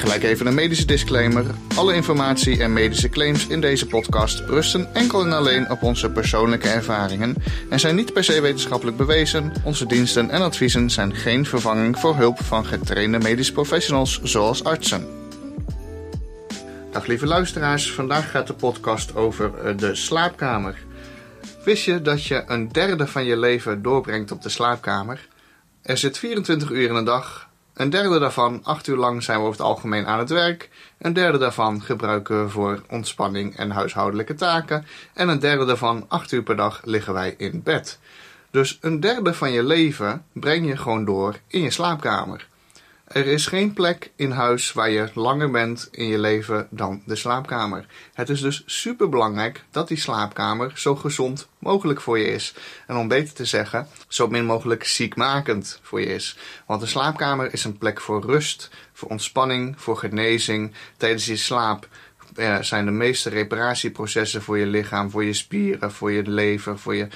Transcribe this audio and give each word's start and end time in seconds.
Gelijk 0.00 0.22
even 0.22 0.46
een 0.46 0.54
medische 0.54 0.84
disclaimer. 0.86 1.44
Alle 1.76 1.94
informatie 1.94 2.62
en 2.62 2.72
medische 2.72 3.08
claims 3.08 3.46
in 3.46 3.60
deze 3.60 3.86
podcast 3.86 4.40
rusten 4.40 4.94
enkel 4.94 5.24
en 5.24 5.32
alleen 5.32 5.70
op 5.70 5.82
onze 5.82 6.10
persoonlijke 6.10 6.68
ervaringen 6.68 7.34
en 7.70 7.80
zijn 7.80 7.94
niet 7.94 8.12
per 8.12 8.24
se 8.24 8.40
wetenschappelijk 8.40 8.96
bewezen. 8.96 9.52
Onze 9.64 9.86
diensten 9.86 10.30
en 10.30 10.42
adviezen 10.42 10.90
zijn 10.90 11.14
geen 11.14 11.46
vervanging 11.46 11.98
voor 11.98 12.16
hulp 12.16 12.42
van 12.42 12.66
getrainde 12.66 13.18
medische 13.18 13.52
professionals 13.52 14.20
zoals 14.22 14.64
artsen. 14.64 15.06
Dag 16.90 17.06
lieve 17.06 17.26
luisteraars, 17.26 17.92
vandaag 17.92 18.30
gaat 18.30 18.46
de 18.46 18.54
podcast 18.54 19.14
over 19.14 19.54
eh, 19.54 19.76
de 19.76 19.94
slaapkamer. 19.94 20.78
Wist 21.64 21.84
je 21.84 22.02
dat 22.02 22.24
je 22.24 22.42
een 22.46 22.68
derde 22.68 23.06
van 23.06 23.24
je 23.24 23.36
leven 23.36 23.82
doorbrengt 23.82 24.30
op 24.30 24.42
de 24.42 24.48
slaapkamer? 24.48 25.28
Er 25.82 25.96
zit 25.96 26.18
24 26.18 26.70
uur 26.70 26.88
in 26.88 26.94
een 26.94 27.04
dag, 27.04 27.49
een 27.80 27.90
derde 27.90 28.18
daarvan, 28.18 28.60
acht 28.62 28.86
uur 28.86 28.96
lang, 28.96 29.22
zijn 29.22 29.38
we 29.38 29.44
over 29.44 29.58
het 29.58 29.68
algemeen 29.68 30.06
aan 30.06 30.18
het 30.18 30.30
werk. 30.30 30.68
Een 30.98 31.12
derde 31.12 31.38
daarvan 31.38 31.82
gebruiken 31.82 32.42
we 32.44 32.50
voor 32.50 32.82
ontspanning 32.88 33.56
en 33.56 33.70
huishoudelijke 33.70 34.34
taken. 34.34 34.86
En 35.12 35.28
een 35.28 35.38
derde 35.38 35.64
daarvan, 35.64 36.04
acht 36.08 36.32
uur 36.32 36.42
per 36.42 36.56
dag, 36.56 36.80
liggen 36.84 37.12
wij 37.12 37.34
in 37.38 37.62
bed. 37.62 37.98
Dus 38.50 38.78
een 38.80 39.00
derde 39.00 39.34
van 39.34 39.52
je 39.52 39.62
leven 39.62 40.24
breng 40.32 40.66
je 40.66 40.76
gewoon 40.76 41.04
door 41.04 41.36
in 41.46 41.60
je 41.60 41.70
slaapkamer. 41.70 42.46
Er 43.10 43.26
is 43.26 43.46
geen 43.46 43.72
plek 43.72 44.10
in 44.16 44.30
huis 44.30 44.72
waar 44.72 44.90
je 44.90 45.10
langer 45.14 45.50
bent 45.50 45.88
in 45.90 46.06
je 46.06 46.18
leven 46.18 46.68
dan 46.70 47.02
de 47.06 47.16
slaapkamer. 47.16 47.86
Het 48.14 48.28
is 48.28 48.40
dus 48.40 48.62
super 48.66 49.08
belangrijk 49.08 49.64
dat 49.70 49.88
die 49.88 49.96
slaapkamer 49.96 50.72
zo 50.74 50.96
gezond 50.96 51.48
mogelijk 51.58 52.00
voor 52.00 52.18
je 52.18 52.24
is. 52.24 52.54
En 52.86 52.96
om 52.96 53.08
beter 53.08 53.34
te 53.34 53.44
zeggen, 53.44 53.88
zo 54.08 54.28
min 54.28 54.44
mogelijk 54.44 54.84
ziekmakend 54.84 55.78
voor 55.82 56.00
je 56.00 56.06
is. 56.06 56.38
Want 56.66 56.80
de 56.80 56.86
slaapkamer 56.86 57.52
is 57.52 57.64
een 57.64 57.78
plek 57.78 58.00
voor 58.00 58.24
rust, 58.24 58.70
voor 58.92 59.08
ontspanning, 59.08 59.80
voor 59.80 59.96
genezing. 59.96 60.72
Tijdens 60.96 61.24
je 61.24 61.36
slaap 61.36 61.88
eh, 62.34 62.60
zijn 62.60 62.84
de 62.84 62.90
meeste 62.90 63.30
reparatieprocessen 63.30 64.42
voor 64.42 64.58
je 64.58 64.66
lichaam, 64.66 65.10
voor 65.10 65.24
je 65.24 65.32
spieren, 65.32 65.92
voor 65.92 66.12
je 66.12 66.22
lever, 66.22 66.78
voor 66.78 66.94
je 66.94 67.08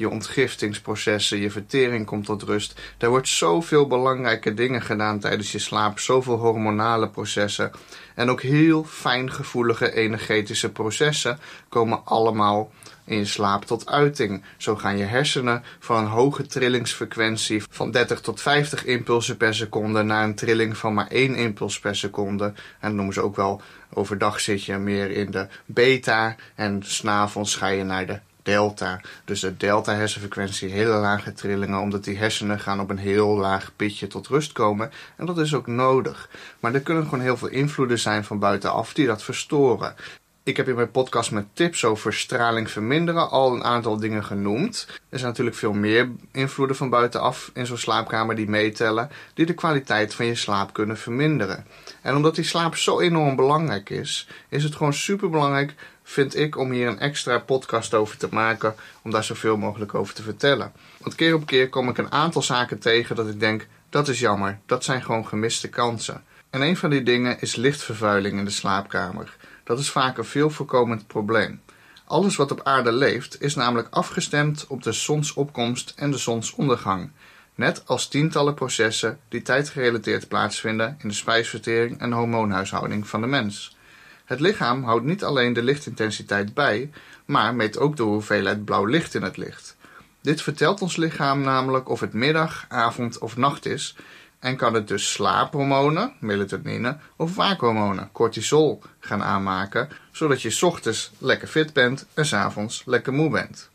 je 0.00 0.08
ontgiftingsprocessen, 0.08 1.40
je 1.40 1.50
vertering 1.50 2.06
komt 2.06 2.24
tot 2.24 2.42
rust. 2.42 2.80
Er 2.98 3.08
wordt 3.08 3.28
zoveel 3.28 3.86
belangrijke 3.86 4.54
dingen 4.54 4.82
gedaan 4.82 5.18
tijdens 5.18 5.52
je 5.52 5.58
slaap, 5.58 5.98
zoveel 5.98 6.36
hormonale 6.36 7.08
processen. 7.08 7.70
En 8.14 8.30
ook 8.30 8.42
heel 8.42 8.84
fijngevoelige 8.84 9.92
energetische 9.92 10.72
processen 10.72 11.38
komen 11.68 12.04
allemaal 12.04 12.70
in 13.04 13.18
je 13.18 13.24
slaap 13.24 13.64
tot 13.64 13.90
uiting. 13.90 14.42
Zo 14.56 14.76
gaan 14.76 14.98
je 14.98 15.04
hersenen 15.04 15.62
van 15.78 15.96
een 15.96 16.10
hoge 16.10 16.46
trillingsfrequentie 16.46 17.62
van 17.70 17.90
30 17.90 18.20
tot 18.20 18.40
50 18.40 18.84
impulsen 18.84 19.36
per 19.36 19.54
seconde 19.54 20.02
naar 20.02 20.24
een 20.24 20.34
trilling 20.34 20.76
van 20.76 20.94
maar 20.94 21.08
1 21.08 21.34
impuls 21.34 21.78
per 21.78 21.96
seconde. 21.96 22.44
En 22.44 22.54
dat 22.80 22.92
noemen 22.92 23.14
ze 23.14 23.20
ook 23.20 23.36
wel 23.36 23.62
overdag 23.92 24.40
zit 24.40 24.64
je 24.64 24.76
meer 24.76 25.10
in 25.10 25.30
de 25.30 25.46
beta 25.64 26.36
en 26.54 26.82
s'avonds 26.84 27.56
ga 27.56 27.66
je 27.66 27.84
naar 27.84 28.06
de 28.06 28.20
delta. 28.42 29.00
Dus 29.24 29.40
de 29.40 29.56
delta 29.56 29.94
hersenfrequentie, 29.94 30.70
hele 30.70 30.94
lage 30.94 31.32
trillingen, 31.32 31.80
omdat 31.80 32.04
die 32.04 32.18
hersenen 32.18 32.60
gaan 32.60 32.80
op 32.80 32.90
een 32.90 32.98
heel 32.98 33.36
laag 33.36 33.72
pitje 33.76 34.06
tot 34.06 34.26
rust 34.26 34.52
komen. 34.52 34.90
En 35.16 35.26
dat 35.26 35.38
is 35.38 35.54
ook 35.54 35.66
nodig. 35.66 36.28
Maar 36.60 36.74
er 36.74 36.80
kunnen 36.80 37.04
gewoon 37.04 37.20
heel 37.20 37.36
veel 37.36 37.48
invloeden 37.48 37.98
zijn 37.98 38.24
van 38.24 38.38
buitenaf 38.38 38.92
die 38.92 39.06
dat 39.06 39.22
verstoren. 39.22 39.94
Ik 40.42 40.56
heb 40.56 40.68
in 40.68 40.74
mijn 40.74 40.90
podcast 40.90 41.30
met 41.30 41.46
tips 41.52 41.84
over 41.84 42.14
straling 42.14 42.70
verminderen 42.70 43.30
al 43.30 43.54
een 43.54 43.64
aantal 43.64 43.96
dingen 43.96 44.24
genoemd. 44.24 44.86
Er 45.08 45.18
zijn 45.18 45.30
natuurlijk 45.30 45.56
veel 45.56 45.72
meer 45.72 46.10
invloeden 46.32 46.76
van 46.76 46.90
buitenaf 46.90 47.50
in 47.54 47.66
zo'n 47.66 47.78
slaapkamer 47.78 48.36
die 48.36 48.48
meetellen, 48.48 49.10
die 49.34 49.46
de 49.46 49.54
kwaliteit 49.54 50.14
van 50.14 50.26
je 50.26 50.34
slaap 50.34 50.72
kunnen 50.72 50.98
verminderen. 50.98 51.66
En 52.02 52.16
omdat 52.16 52.34
die 52.34 52.44
slaap 52.44 52.76
zo 52.76 53.00
enorm 53.00 53.36
belangrijk 53.36 53.90
is, 53.90 54.28
is 54.48 54.64
het 54.64 54.74
gewoon 54.74 54.94
super 54.94 55.30
belangrijk 55.30 55.74
vind 56.02 56.36
ik 56.36 56.56
om 56.56 56.70
hier 56.70 56.88
een 56.88 56.98
extra 56.98 57.38
podcast 57.38 57.94
over 57.94 58.16
te 58.16 58.28
maken, 58.30 58.74
om 59.02 59.10
daar 59.10 59.24
zoveel 59.24 59.56
mogelijk 59.56 59.94
over 59.94 60.14
te 60.14 60.22
vertellen. 60.22 60.72
Want 60.98 61.14
keer 61.14 61.34
op 61.34 61.46
keer 61.46 61.68
kom 61.68 61.88
ik 61.88 61.98
een 61.98 62.12
aantal 62.12 62.42
zaken 62.42 62.78
tegen 62.78 63.16
dat 63.16 63.28
ik 63.28 63.40
denk, 63.40 63.66
dat 63.90 64.08
is 64.08 64.20
jammer, 64.20 64.58
dat 64.66 64.84
zijn 64.84 65.02
gewoon 65.02 65.26
gemiste 65.26 65.68
kansen. 65.68 66.22
En 66.50 66.60
een 66.60 66.76
van 66.76 66.90
die 66.90 67.02
dingen 67.02 67.40
is 67.40 67.56
lichtvervuiling 67.56 68.38
in 68.38 68.44
de 68.44 68.50
slaapkamer. 68.50 69.36
Dat 69.70 69.78
is 69.78 69.90
vaak 69.90 70.18
een 70.18 70.24
veel 70.24 70.50
voorkomend 70.50 71.06
probleem. 71.06 71.60
Alles 72.04 72.36
wat 72.36 72.50
op 72.50 72.60
aarde 72.64 72.92
leeft 72.92 73.42
is 73.42 73.54
namelijk 73.54 73.88
afgestemd 73.90 74.66
op 74.68 74.82
de 74.82 74.92
zonsopkomst 74.92 75.92
en 75.96 76.10
de 76.10 76.18
zonsondergang. 76.18 77.10
Net 77.54 77.82
als 77.86 78.08
tientallen 78.08 78.54
processen 78.54 79.18
die 79.28 79.42
tijdgerelateerd 79.42 80.28
plaatsvinden 80.28 80.96
in 81.02 81.08
de 81.08 81.14
spijsvertering 81.14 82.00
en 82.00 82.12
hormoonhuishouding 82.12 83.08
van 83.08 83.20
de 83.20 83.26
mens. 83.26 83.76
Het 84.24 84.40
lichaam 84.40 84.84
houdt 84.84 85.04
niet 85.04 85.24
alleen 85.24 85.52
de 85.52 85.62
lichtintensiteit 85.62 86.54
bij, 86.54 86.90
maar 87.24 87.54
meet 87.54 87.78
ook 87.78 87.96
de 87.96 88.02
hoeveelheid 88.02 88.64
blauw 88.64 88.84
licht 88.84 89.14
in 89.14 89.22
het 89.22 89.36
licht. 89.36 89.76
Dit 90.22 90.42
vertelt 90.42 90.82
ons 90.82 90.96
lichaam 90.96 91.40
namelijk 91.40 91.88
of 91.88 92.00
het 92.00 92.12
middag, 92.12 92.64
avond 92.68 93.18
of 93.18 93.36
nacht 93.36 93.66
is 93.66 93.96
en 94.40 94.56
kan 94.56 94.74
het 94.74 94.88
dus 94.88 95.12
slaaphormonen, 95.12 96.12
melatonine, 96.18 96.96
of 97.16 97.34
waakhormonen, 97.36 98.08
cortisol, 98.12 98.82
gaan 99.00 99.22
aanmaken, 99.22 99.88
zodat 100.12 100.42
je 100.42 100.66
ochtends 100.66 101.10
lekker 101.18 101.48
fit 101.48 101.72
bent 101.72 102.06
en 102.14 102.26
s'avonds 102.26 102.82
lekker 102.86 103.12
moe 103.12 103.30
bent. 103.30 103.70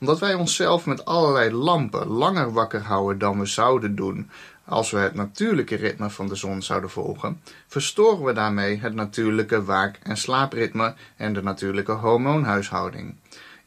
Omdat 0.00 0.18
wij 0.18 0.34
onszelf 0.34 0.86
met 0.86 1.04
allerlei 1.04 1.52
lampen 1.52 2.06
langer 2.06 2.52
wakker 2.52 2.80
houden 2.80 3.18
dan 3.18 3.38
we 3.38 3.46
zouden 3.46 3.94
doen, 3.94 4.30
als 4.64 4.90
we 4.90 4.98
het 4.98 5.14
natuurlijke 5.14 5.74
ritme 5.74 6.10
van 6.10 6.28
de 6.28 6.34
zon 6.34 6.62
zouden 6.62 6.90
volgen, 6.90 7.40
verstoren 7.66 8.24
we 8.24 8.32
daarmee 8.32 8.80
het 8.80 8.94
natuurlijke 8.94 9.64
waak- 9.64 9.98
en 10.02 10.16
slaapritme 10.16 10.94
en 11.16 11.32
de 11.32 11.42
natuurlijke 11.42 11.92
hormoonhuishouding. 11.92 13.14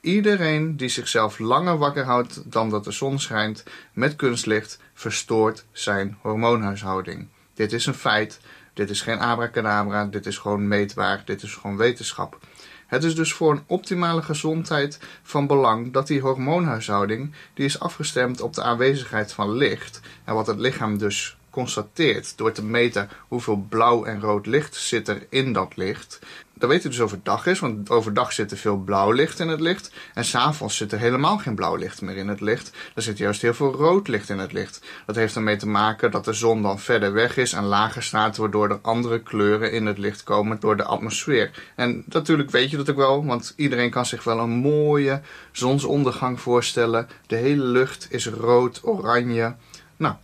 Iedereen 0.02 0.78
die 0.78 0.90
zichzelf 0.90 1.40
langer 1.40 1.78
wakker 1.78 2.04
houdt 2.04 2.52
dan 2.52 2.70
dat 2.70 2.84
de 2.84 2.92
zon 2.92 3.20
schijnt 3.20 3.64
met 3.94 4.16
kunstlicht, 4.16 4.80
verstoort 5.04 5.66
zijn 5.72 6.18
hormoonhuishouding. 6.22 7.28
Dit 7.54 7.74
is 7.74 7.86
een 7.86 7.94
feit. 7.94 8.40
Dit 8.74 8.90
is 8.90 9.02
geen 9.02 9.20
abracadabra. 9.20 10.06
Dit 10.06 10.26
is 10.26 10.38
gewoon 10.38 10.68
meetbaar. 10.68 11.22
Dit 11.26 11.44
is 11.44 11.54
gewoon 11.54 11.78
wetenschap. 11.78 12.40
Het 12.88 13.04
is 13.04 13.16
dus 13.16 13.34
voor 13.34 13.52
een 13.52 13.64
optimale 13.68 14.22
gezondheid 14.22 15.00
van 15.24 15.48
belang 15.48 15.94
dat 15.94 16.08
die 16.08 16.22
hormoonhuishouding 16.22 17.34
die 17.54 17.66
is 17.66 17.80
afgestemd 17.80 18.42
op 18.42 18.54
de 18.54 18.64
aanwezigheid 18.64 19.34
van 19.34 19.52
licht 19.52 20.00
en 20.24 20.34
wat 20.34 20.48
het 20.48 20.60
lichaam 20.60 20.98
dus 20.98 21.38
constateert 21.50 22.38
door 22.38 22.52
te 22.52 22.64
meten 22.64 23.10
hoeveel 23.28 23.66
blauw 23.70 24.06
en 24.06 24.22
rood 24.22 24.46
licht 24.46 24.76
zit 24.76 25.08
er 25.08 25.26
in 25.30 25.54
dat 25.54 25.76
licht. 25.76 26.20
Dat 26.56 26.70
weten 26.70 26.84
we 26.84 26.96
dus 26.96 27.06
overdag 27.06 27.46
is, 27.46 27.60
want 27.60 27.90
overdag 27.90 28.34
zit 28.34 28.52
er 28.52 28.58
veel 28.58 28.78
blauw 28.78 29.12
licht 29.12 29.40
in 29.40 29.48
het 29.48 29.60
licht. 29.60 29.92
En 30.14 30.26
s'avonds 30.26 30.78
zit 30.78 30.92
er 30.92 31.00
helemaal 31.00 31.38
geen 31.38 31.56
blauw 31.56 31.76
licht 31.76 32.02
meer 32.02 32.18
in 32.18 32.28
het 32.28 32.42
licht. 32.42 32.72
Er 32.96 33.02
zit 33.02 33.18
juist 33.18 33.42
heel 33.42 33.54
veel 33.54 33.74
rood 33.74 34.08
licht 34.08 34.30
in 34.30 34.40
het 34.40 34.52
licht. 34.52 34.82
Dat 35.06 35.16
heeft 35.16 35.36
ermee 35.36 35.56
te 35.56 35.68
maken 35.68 36.12
dat 36.12 36.26
de 36.26 36.34
zon 36.34 36.62
dan 36.62 36.80
verder 36.80 37.14
weg 37.14 37.38
is 37.38 37.54
en 37.54 37.64
lager 37.64 38.04
staat, 38.04 38.38
waardoor 38.38 38.70
er 38.70 38.80
andere 38.82 39.20
kleuren 39.20 39.72
in 39.72 39.86
het 39.86 39.98
licht 39.98 40.24
komen 40.24 40.60
door 40.60 40.78
de 40.78 40.84
atmosfeer. 40.84 41.52
En 41.76 42.04
natuurlijk 42.06 42.52
weet 42.52 42.70
je 42.70 42.78
dat 42.78 42.90
ook 42.90 42.96
wel, 42.96 43.26
want 43.26 43.54
iedereen 43.56 43.90
kan 43.90 44.06
zich 44.06 44.24
wel 44.24 44.40
een 44.40 44.50
mooie 44.50 45.22
zonsondergang 45.52 46.40
voorstellen. 46.40 47.08
De 47.28 47.36
hele 47.36 47.64
lucht 47.64 48.08
is 48.10 48.28
rood, 48.28 48.80
oranje. 48.84 49.56
Nou, 49.98 50.16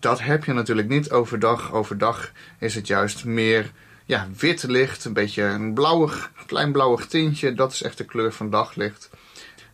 dat 0.00 0.20
heb 0.20 0.44
je 0.44 0.52
natuurlijk 0.52 0.88
niet 0.88 1.10
overdag. 1.10 1.72
Overdag 1.72 2.32
is 2.58 2.74
het 2.74 2.86
juist 2.86 3.24
meer 3.24 3.72
ja, 4.08 4.28
wit 4.38 4.62
licht, 4.62 5.04
een 5.04 5.12
beetje 5.12 5.42
een 5.42 5.74
blauwig, 5.74 6.32
klein 6.46 6.72
blauwig 6.72 7.06
tintje. 7.06 7.54
Dat 7.54 7.72
is 7.72 7.82
echt 7.82 7.98
de 7.98 8.04
kleur 8.04 8.32
van 8.32 8.50
daglicht. 8.50 9.10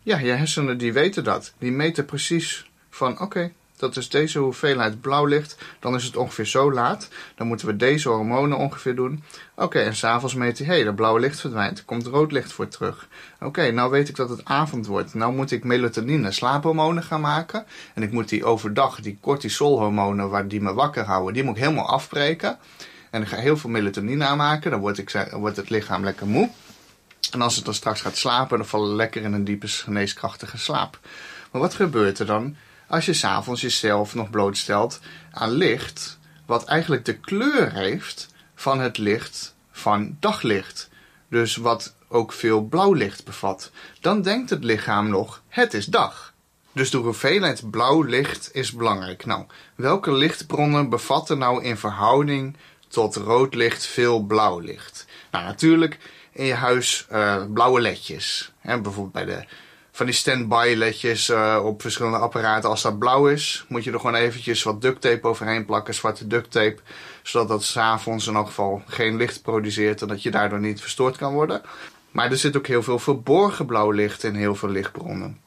Ja, 0.03 0.17
je 0.17 0.31
hersenen 0.31 0.77
die 0.77 0.93
weten 0.93 1.23
dat. 1.23 1.53
Die 1.57 1.71
meten 1.71 2.05
precies 2.05 2.71
van 2.89 3.19
oké, 3.19 3.51
dat 3.77 3.97
is 3.97 4.09
deze 4.09 4.39
hoeveelheid 4.39 5.01
blauw 5.01 5.25
licht. 5.25 5.57
Dan 5.79 5.95
is 5.95 6.03
het 6.03 6.17
ongeveer 6.17 6.45
zo 6.45 6.73
laat. 6.73 7.09
Dan 7.35 7.47
moeten 7.47 7.67
we 7.67 7.75
deze 7.75 8.09
hormonen 8.09 8.57
ongeveer 8.57 8.95
doen. 8.95 9.23
Oké, 9.55 9.79
en 9.79 9.95
s'avonds 9.95 10.35
meet 10.35 10.57
hij, 10.57 10.67
hé, 10.67 10.73
hey, 10.73 10.83
dat 10.83 10.95
blauwe 10.95 11.19
licht 11.19 11.39
verdwijnt. 11.39 11.77
Er 11.77 11.85
komt 11.85 12.05
rood 12.05 12.31
licht 12.31 12.51
voor 12.51 12.67
terug. 12.67 13.07
Oké, 13.39 13.71
nou 13.71 13.91
weet 13.91 14.09
ik 14.09 14.15
dat 14.15 14.29
het 14.29 14.45
avond 14.45 14.85
wordt. 14.85 15.13
Nou 15.13 15.33
moet 15.33 15.51
ik 15.51 15.63
melatonine, 15.63 16.31
slaaphormonen 16.31 17.03
gaan 17.03 17.21
maken. 17.21 17.65
En 17.93 18.03
ik 18.03 18.11
moet 18.11 18.29
die 18.29 18.45
overdag, 18.45 18.99
die 18.99 19.17
cortisolhormonen 19.21 20.29
waar 20.29 20.47
die 20.47 20.61
me 20.61 20.73
wakker 20.73 21.03
houden, 21.03 21.33
die 21.33 21.43
moet 21.43 21.57
ik 21.57 21.63
helemaal 21.63 21.89
afbreken. 21.89 22.57
En 23.15 23.21
dan 23.21 23.29
ga 23.29 23.37
heel 23.37 23.57
veel 23.57 23.69
melatonine 23.69 24.25
aanmaken. 24.25 24.71
Dan 24.71 24.79
wordt, 24.79 24.97
ik, 24.97 25.27
wordt 25.31 25.57
het 25.57 25.69
lichaam 25.69 26.03
lekker 26.03 26.27
moe. 26.27 26.49
En 27.31 27.41
als 27.41 27.55
het 27.55 27.65
dan 27.65 27.73
straks 27.73 28.01
gaat 28.01 28.17
slapen, 28.17 28.57
dan 28.57 28.67
vallen 28.67 28.95
lekker 28.95 29.21
in 29.21 29.33
een 29.33 29.43
diepe 29.43 29.67
geneeskrachtige 29.67 30.57
slaap. 30.57 30.99
Maar 31.51 31.61
wat 31.61 31.73
gebeurt 31.73 32.19
er 32.19 32.25
dan 32.25 32.55
als 32.87 33.05
je 33.05 33.13
s'avonds 33.13 33.61
jezelf 33.61 34.15
nog 34.15 34.29
blootstelt 34.29 34.99
aan 35.31 35.51
licht, 35.51 36.17
wat 36.45 36.65
eigenlijk 36.65 37.05
de 37.05 37.17
kleur 37.17 37.73
heeft 37.73 38.27
van 38.55 38.79
het 38.79 38.97
licht 38.97 39.55
van 39.71 40.17
daglicht? 40.19 40.89
Dus 41.29 41.55
wat 41.55 41.95
ook 42.07 42.31
veel 42.31 42.61
blauw 42.61 42.93
licht 42.93 43.25
bevat. 43.25 43.71
Dan 44.01 44.21
denkt 44.21 44.49
het 44.49 44.63
lichaam 44.63 45.09
nog, 45.09 45.41
het 45.47 45.73
is 45.73 45.85
dag. 45.85 46.33
Dus 46.71 46.89
de 46.89 46.97
hoeveelheid 46.97 47.69
blauw 47.69 48.01
licht 48.01 48.49
is 48.53 48.71
belangrijk. 48.71 49.25
Nou, 49.25 49.45
welke 49.75 50.11
lichtbronnen 50.11 50.89
bevatten 50.89 51.37
nou 51.37 51.63
in 51.63 51.77
verhouding 51.77 52.57
tot 52.95 53.15
rood 53.15 53.55
licht 53.55 53.85
veel 53.85 54.19
blauw 54.19 54.59
licht? 54.59 55.05
Nou, 55.31 55.45
natuurlijk 55.45 55.97
in 56.31 56.45
je 56.45 56.53
huis 56.53 57.07
uh, 57.11 57.43
blauwe 57.53 57.81
ledjes. 57.81 58.51
Hè, 58.59 58.81
bijvoorbeeld 58.81 59.25
bij 59.25 59.35
de 59.35 59.45
van 59.91 60.05
die 60.05 60.15
standby 60.15 60.73
ledjes 60.77 61.29
uh, 61.29 61.61
op 61.63 61.81
verschillende 61.81 62.17
apparaten. 62.17 62.69
Als 62.69 62.81
dat 62.81 62.99
blauw 62.99 63.27
is, 63.27 63.65
moet 63.67 63.83
je 63.83 63.91
er 63.91 63.99
gewoon 63.99 64.15
eventjes 64.15 64.63
wat 64.63 64.81
duct 64.81 65.01
tape 65.01 65.27
overheen 65.27 65.65
plakken, 65.65 65.93
zwarte 65.93 66.27
duct 66.27 66.51
tape. 66.51 66.77
Zodat 67.23 67.47
dat 67.47 67.63
s'avonds 67.63 68.27
in 68.27 68.35
elk 68.35 68.45
geval 68.45 68.81
geen 68.85 69.15
licht 69.15 69.41
produceert 69.41 70.01
en 70.01 70.07
dat 70.07 70.23
je 70.23 70.31
daardoor 70.31 70.59
niet 70.59 70.81
verstoord 70.81 71.17
kan 71.17 71.33
worden. 71.33 71.61
Maar 72.11 72.31
er 72.31 72.37
zit 72.37 72.57
ook 72.57 72.67
heel 72.67 72.83
veel 72.83 72.99
verborgen 72.99 73.65
blauw 73.65 73.91
licht 73.91 74.23
in 74.23 74.35
heel 74.35 74.55
veel 74.55 74.69
lichtbronnen. 74.69 75.39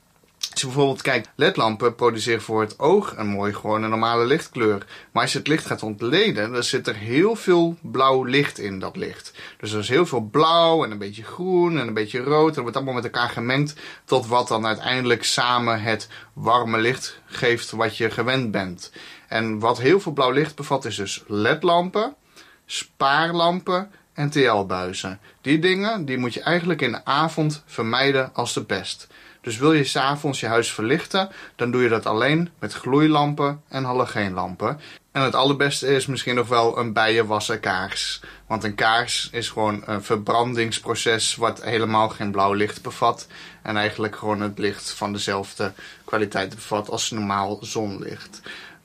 Als 0.58 0.66
je 0.66 0.72
bijvoorbeeld 0.74 1.04
kijkt, 1.04 1.28
ledlampen 1.34 1.94
produceren 1.94 2.42
voor 2.42 2.60
het 2.60 2.78
oog 2.78 3.16
een 3.16 3.26
mooi 3.26 3.54
gewoon 3.54 3.80
normale 3.80 4.24
lichtkleur. 4.24 4.86
Maar 5.12 5.22
als 5.22 5.32
je 5.32 5.38
het 5.38 5.48
licht 5.48 5.66
gaat 5.66 5.82
ontleden, 5.82 6.52
dan 6.52 6.62
zit 6.62 6.86
er 6.86 6.94
heel 6.94 7.36
veel 7.36 7.76
blauw 7.82 8.24
licht 8.24 8.58
in 8.58 8.78
dat 8.78 8.96
licht. 8.96 9.32
Dus 9.58 9.72
er 9.72 9.78
is 9.78 9.88
heel 9.88 10.06
veel 10.06 10.20
blauw 10.20 10.84
en 10.84 10.90
een 10.90 10.98
beetje 10.98 11.22
groen 11.22 11.78
en 11.78 11.86
een 11.86 11.94
beetje 11.94 12.22
rood. 12.22 12.48
En 12.48 12.54
dat 12.54 12.62
wordt 12.62 12.76
allemaal 12.76 12.94
met 12.94 13.04
elkaar 13.04 13.28
gemengd 13.28 13.74
tot 14.04 14.26
wat 14.26 14.48
dan 14.48 14.66
uiteindelijk 14.66 15.24
samen 15.24 15.82
het 15.82 16.08
warme 16.32 16.78
licht 16.78 17.20
geeft 17.26 17.70
wat 17.70 17.96
je 17.96 18.10
gewend 18.10 18.50
bent. 18.50 18.92
En 19.28 19.58
wat 19.58 19.78
heel 19.78 20.00
veel 20.00 20.12
blauw 20.12 20.30
licht 20.30 20.56
bevat 20.56 20.84
is 20.84 20.96
dus 20.96 21.24
ledlampen, 21.26 22.14
spaarlampen 22.66 23.90
en 24.14 24.30
TL-buizen. 24.30 25.20
Die 25.40 25.58
dingen 25.58 26.04
die 26.04 26.18
moet 26.18 26.34
je 26.34 26.42
eigenlijk 26.42 26.82
in 26.82 26.92
de 26.92 27.04
avond 27.04 27.62
vermijden 27.66 28.34
als 28.34 28.54
de 28.54 28.64
pest. 28.64 29.06
Dus 29.40 29.58
wil 29.58 29.72
je 29.72 29.84
s'avonds 29.84 30.40
je 30.40 30.46
huis 30.46 30.72
verlichten, 30.72 31.28
dan 31.56 31.70
doe 31.70 31.82
je 31.82 31.88
dat 31.88 32.06
alleen 32.06 32.50
met 32.58 32.72
gloeilampen 32.72 33.62
en 33.68 33.84
halogeenlampen. 33.84 34.80
En 35.12 35.22
het 35.22 35.34
allerbeste 35.34 35.86
is 35.86 36.06
misschien 36.06 36.34
nog 36.34 36.48
wel 36.48 36.78
een 36.78 36.92
bijenwassen 36.92 37.60
kaars. 37.60 38.20
Want 38.46 38.64
een 38.64 38.74
kaars 38.74 39.28
is 39.32 39.48
gewoon 39.48 39.82
een 39.86 40.02
verbrandingsproces 40.02 41.36
wat 41.36 41.62
helemaal 41.62 42.08
geen 42.08 42.30
blauw 42.30 42.52
licht 42.52 42.82
bevat. 42.82 43.26
En 43.62 43.76
eigenlijk 43.76 44.16
gewoon 44.16 44.40
het 44.40 44.58
licht 44.58 44.90
van 44.90 45.12
dezelfde 45.12 45.72
kwaliteit 46.04 46.54
bevat 46.54 46.90
als 46.90 47.10
normaal 47.10 47.58
zonlicht. 47.60 48.40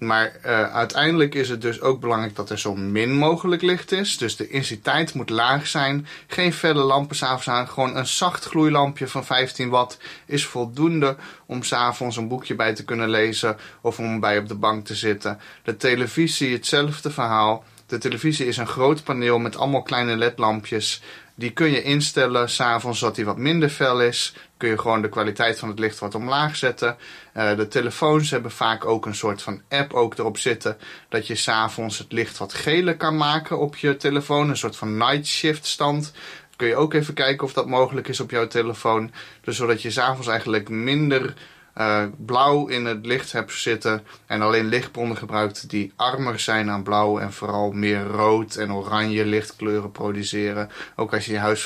Maar 0.05 0.31
uh, 0.45 0.73
uiteindelijk 0.73 1.35
is 1.35 1.50
het 1.50 1.61
dus 1.61 1.81
ook 1.81 2.00
belangrijk 2.00 2.35
dat 2.35 2.50
er 2.50 2.59
zo 2.59 2.75
min 2.75 3.13
mogelijk 3.13 3.61
licht 3.61 3.91
is. 3.91 4.17
Dus 4.17 4.35
de 4.35 4.47
intensiteit 4.47 5.13
moet 5.13 5.29
laag 5.29 5.67
zijn. 5.67 6.07
Geen 6.27 6.53
felle 6.53 6.83
lampen 6.83 7.15
s'avonds 7.15 7.50
aan. 7.50 7.67
Gewoon 7.67 7.95
een 7.95 8.07
zacht 8.07 8.45
gloeilampje 8.45 9.07
van 9.07 9.25
15 9.25 9.69
watt 9.69 9.97
is 10.25 10.45
voldoende 10.45 11.15
om 11.45 11.63
s'avonds 11.63 12.17
een 12.17 12.27
boekje 12.27 12.55
bij 12.55 12.73
te 12.73 12.83
kunnen 12.83 13.09
lezen. 13.09 13.57
Of 13.81 14.00
om 14.00 14.19
bij 14.19 14.38
op 14.38 14.47
de 14.47 14.55
bank 14.55 14.85
te 14.85 14.95
zitten. 14.95 15.39
De 15.63 15.77
televisie, 15.77 16.53
hetzelfde 16.53 17.11
verhaal. 17.11 17.63
De 17.88 17.97
televisie 17.97 18.47
is 18.47 18.57
een 18.57 18.67
groot 18.67 19.03
paneel 19.03 19.39
met 19.39 19.57
allemaal 19.57 19.83
kleine 19.83 20.15
ledlampjes. 20.15 21.01
Die 21.35 21.51
kun 21.51 21.71
je 21.71 21.83
instellen 21.83 22.50
s'avonds 22.50 23.00
zodat 23.00 23.15
die 23.15 23.25
wat 23.25 23.38
minder 23.38 23.69
fel 23.69 24.01
is. 24.01 24.35
Kun 24.63 24.71
je 24.71 24.80
gewoon 24.80 25.01
de 25.01 25.10
kwaliteit 25.10 25.60
van 25.60 25.69
het 25.69 25.80
licht 25.80 26.00
wat 26.00 26.15
omlaag 26.15 26.56
zetten. 26.56 26.98
Uh, 27.38 27.56
de 27.56 27.68
telefoons 27.68 28.30
hebben 28.30 28.51
vaak 28.51 28.86
ook 28.86 29.06
een 29.06 29.15
soort 29.15 29.42
van 29.42 29.62
app 29.69 29.94
ook 29.94 30.18
erop 30.18 30.38
zitten. 30.38 30.77
Dat 31.10 31.27
je 31.27 31.36
s'avonds 31.36 31.98
het 31.98 32.12
licht 32.12 32.38
wat 32.38 32.54
geler 32.54 32.98
kan 32.98 33.18
maken 33.18 33.60
op 33.60 33.75
je 33.75 33.95
telefoon. 33.95 34.50
Een 34.50 34.57
soort 34.57 34.75
van 34.75 34.98
night 34.98 35.27
shift 35.27 35.65
stand. 35.65 36.13
Kun 36.56 36.68
je 36.68 36.75
ook 36.75 36.94
even 36.94 37.13
kijken 37.13 37.45
of 37.45 37.54
dat 37.54 37.68
mogelijk 37.68 38.07
is 38.07 38.19
op 38.19 38.31
jouw 38.31 38.48
telefoon. 38.48 39.12
Dus 39.42 39.56
zodat 39.56 39.81
je 39.81 39.92
s'avonds 39.92 40.27
eigenlijk 40.27 40.69
minder 40.69 41.33
uh, 41.78 42.04
blauw 42.18 42.68
in 42.68 42.86
het 42.86 43.06
licht 43.06 43.31
hebt 43.31 43.54
zitten 43.54 44.04
en 44.25 44.42
alleen 44.42 44.66
lichtbronnen 44.66 45.18
gebruikt 45.18 45.70
die 45.70 45.94
armer 45.96 46.40
zijn 46.40 46.70
aan 46.70 46.84
blauw 46.84 47.20
en 47.20 47.34
vooral 47.34 47.72
meer 47.72 48.04
rood 48.04 48.56
en 48.56 48.74
oranje 48.74 49.25
lichtkleuren 49.25 49.92
produceren. 49.92 50.70
Ook 50.96 51.14
als 51.14 51.25
je 51.25 51.31
je 51.31 51.38
huis 51.38 51.64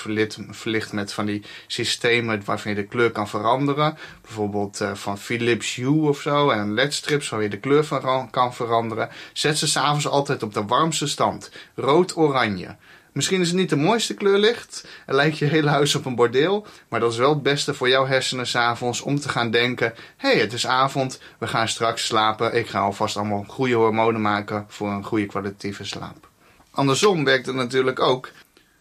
verlicht, 0.51 0.93
met 0.93 1.13
van 1.13 1.25
die 1.25 1.43
systemen 1.67 2.41
waarvan 2.45 2.71
je 2.71 2.77
de 2.77 2.87
kleur 2.87 3.11
kan 3.11 3.27
veranderen. 3.27 3.97
Bijvoorbeeld 4.21 4.81
uh, 4.81 4.93
van 4.93 5.17
Philips 5.17 5.75
Hue 5.75 6.07
of 6.07 6.21
zo 6.21 6.49
en 6.49 6.73
ledstrips 6.73 7.29
waar 7.29 7.41
je 7.41 7.49
de 7.49 7.59
kleur 7.59 7.85
van 7.85 8.29
kan 8.29 8.53
veranderen. 8.53 9.09
Zet 9.33 9.57
ze 9.57 9.67
s'avonds 9.67 10.07
altijd 10.07 10.43
op 10.43 10.53
de 10.53 10.65
warmste 10.65 11.07
stand. 11.07 11.51
Rood-oranje. 11.75 12.75
Misschien 13.17 13.41
is 13.41 13.47
het 13.47 13.57
niet 13.57 13.69
de 13.69 13.75
mooiste 13.75 14.13
kleurlicht 14.13 14.87
en 15.05 15.15
lijkt 15.15 15.37
je 15.37 15.45
hele 15.45 15.69
huis 15.69 15.95
op 15.95 16.05
een 16.05 16.15
bordeel, 16.15 16.65
maar 16.87 16.99
dat 16.99 17.11
is 17.11 17.17
wel 17.17 17.29
het 17.29 17.43
beste 17.43 17.73
voor 17.73 17.89
jouw 17.89 18.05
hersenen 18.05 18.47
s'avonds 18.47 19.01
om 19.01 19.19
te 19.19 19.29
gaan 19.29 19.51
denken: 19.51 19.93
hé, 20.17 20.29
hey, 20.29 20.39
het 20.39 20.53
is 20.53 20.67
avond, 20.67 21.19
we 21.39 21.47
gaan 21.47 21.67
straks 21.67 22.05
slapen, 22.05 22.55
ik 22.55 22.67
ga 22.67 22.79
alvast 22.79 23.17
allemaal 23.17 23.45
goede 23.47 23.73
hormonen 23.73 24.21
maken 24.21 24.65
voor 24.67 24.89
een 24.89 25.03
goede 25.03 25.25
kwalitatieve 25.25 25.85
slaap. 25.85 26.29
Andersom 26.71 27.23
werkt 27.23 27.45
het 27.45 27.55
natuurlijk 27.55 27.99
ook. 27.99 28.31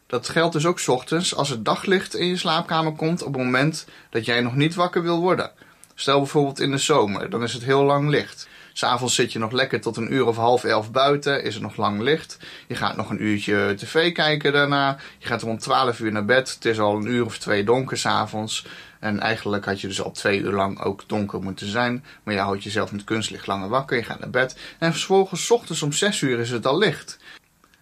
Dat 0.07 0.29
geldt 0.29 0.53
dus 0.53 0.67
ook 0.67 0.81
ochtends 0.87 1.35
als 1.35 1.49
het 1.49 1.65
daglicht 1.65 2.15
in 2.15 2.27
je 2.27 2.37
slaapkamer 2.37 2.93
komt 2.93 3.23
op 3.23 3.35
het 3.35 3.43
moment 3.43 3.87
dat 4.11 4.25
jij 4.25 4.41
nog 4.41 4.55
niet 4.55 4.75
wakker 4.75 5.03
wil 5.03 5.21
worden. 5.21 5.51
Stel 5.95 6.19
bijvoorbeeld 6.19 6.61
in 6.61 6.71
de 6.71 6.79
zomer, 6.79 7.31
dan 7.31 7.43
is 7.43 7.53
het 7.53 7.65
heel 7.65 7.83
lang 7.85 8.09
licht. 8.09 8.49
S'avonds 8.79 9.15
zit 9.15 9.33
je 9.33 9.39
nog 9.39 9.53
lekker 9.53 9.81
tot 9.81 9.97
een 9.97 10.13
uur 10.13 10.27
of 10.27 10.37
half 10.37 10.65
elf 10.65 10.91
buiten. 10.91 11.43
Is 11.43 11.55
het 11.55 11.63
nog 11.63 11.77
lang 11.77 12.01
licht. 12.01 12.39
Je 12.67 12.75
gaat 12.75 12.97
nog 12.97 13.11
een 13.11 13.23
uurtje 13.23 13.75
tv 13.77 14.13
kijken 14.13 14.53
daarna. 14.53 14.97
Je 15.19 15.27
gaat 15.27 15.43
om 15.43 15.59
12 15.59 16.01
uur 16.01 16.13
naar 16.13 16.25
bed. 16.25 16.55
Het 16.55 16.65
is 16.65 16.81
al 16.81 16.97
een 16.97 17.07
uur 17.07 17.25
of 17.25 17.39
twee 17.39 17.65
donker 17.65 17.99
s'avonds. 17.99 18.67
En 19.01 19.21
eigenlijk 19.21 19.65
had 19.65 19.81
je 19.81 19.87
dus 19.87 20.03
al 20.03 20.11
twee 20.11 20.41
uur 20.41 20.53
lang 20.53 20.81
ook 20.81 21.03
donker 21.07 21.43
moeten 21.43 21.67
zijn. 21.67 22.05
Maar 22.23 22.35
je 22.35 22.41
houdt 22.41 22.63
jezelf 22.63 22.93
met 22.93 23.05
kunstlicht 23.05 23.47
langer 23.47 23.69
wakker. 23.69 23.97
Je 23.97 24.03
gaat 24.03 24.21
naar 24.21 24.31
bed. 24.31 24.59
En 24.79 24.93
vervolgens 24.93 25.51
ochtends 25.51 25.83
om 25.83 25.93
6 25.93 26.21
uur 26.21 26.39
is 26.39 26.51
het 26.51 26.67
al 26.67 26.79
licht. 26.79 27.19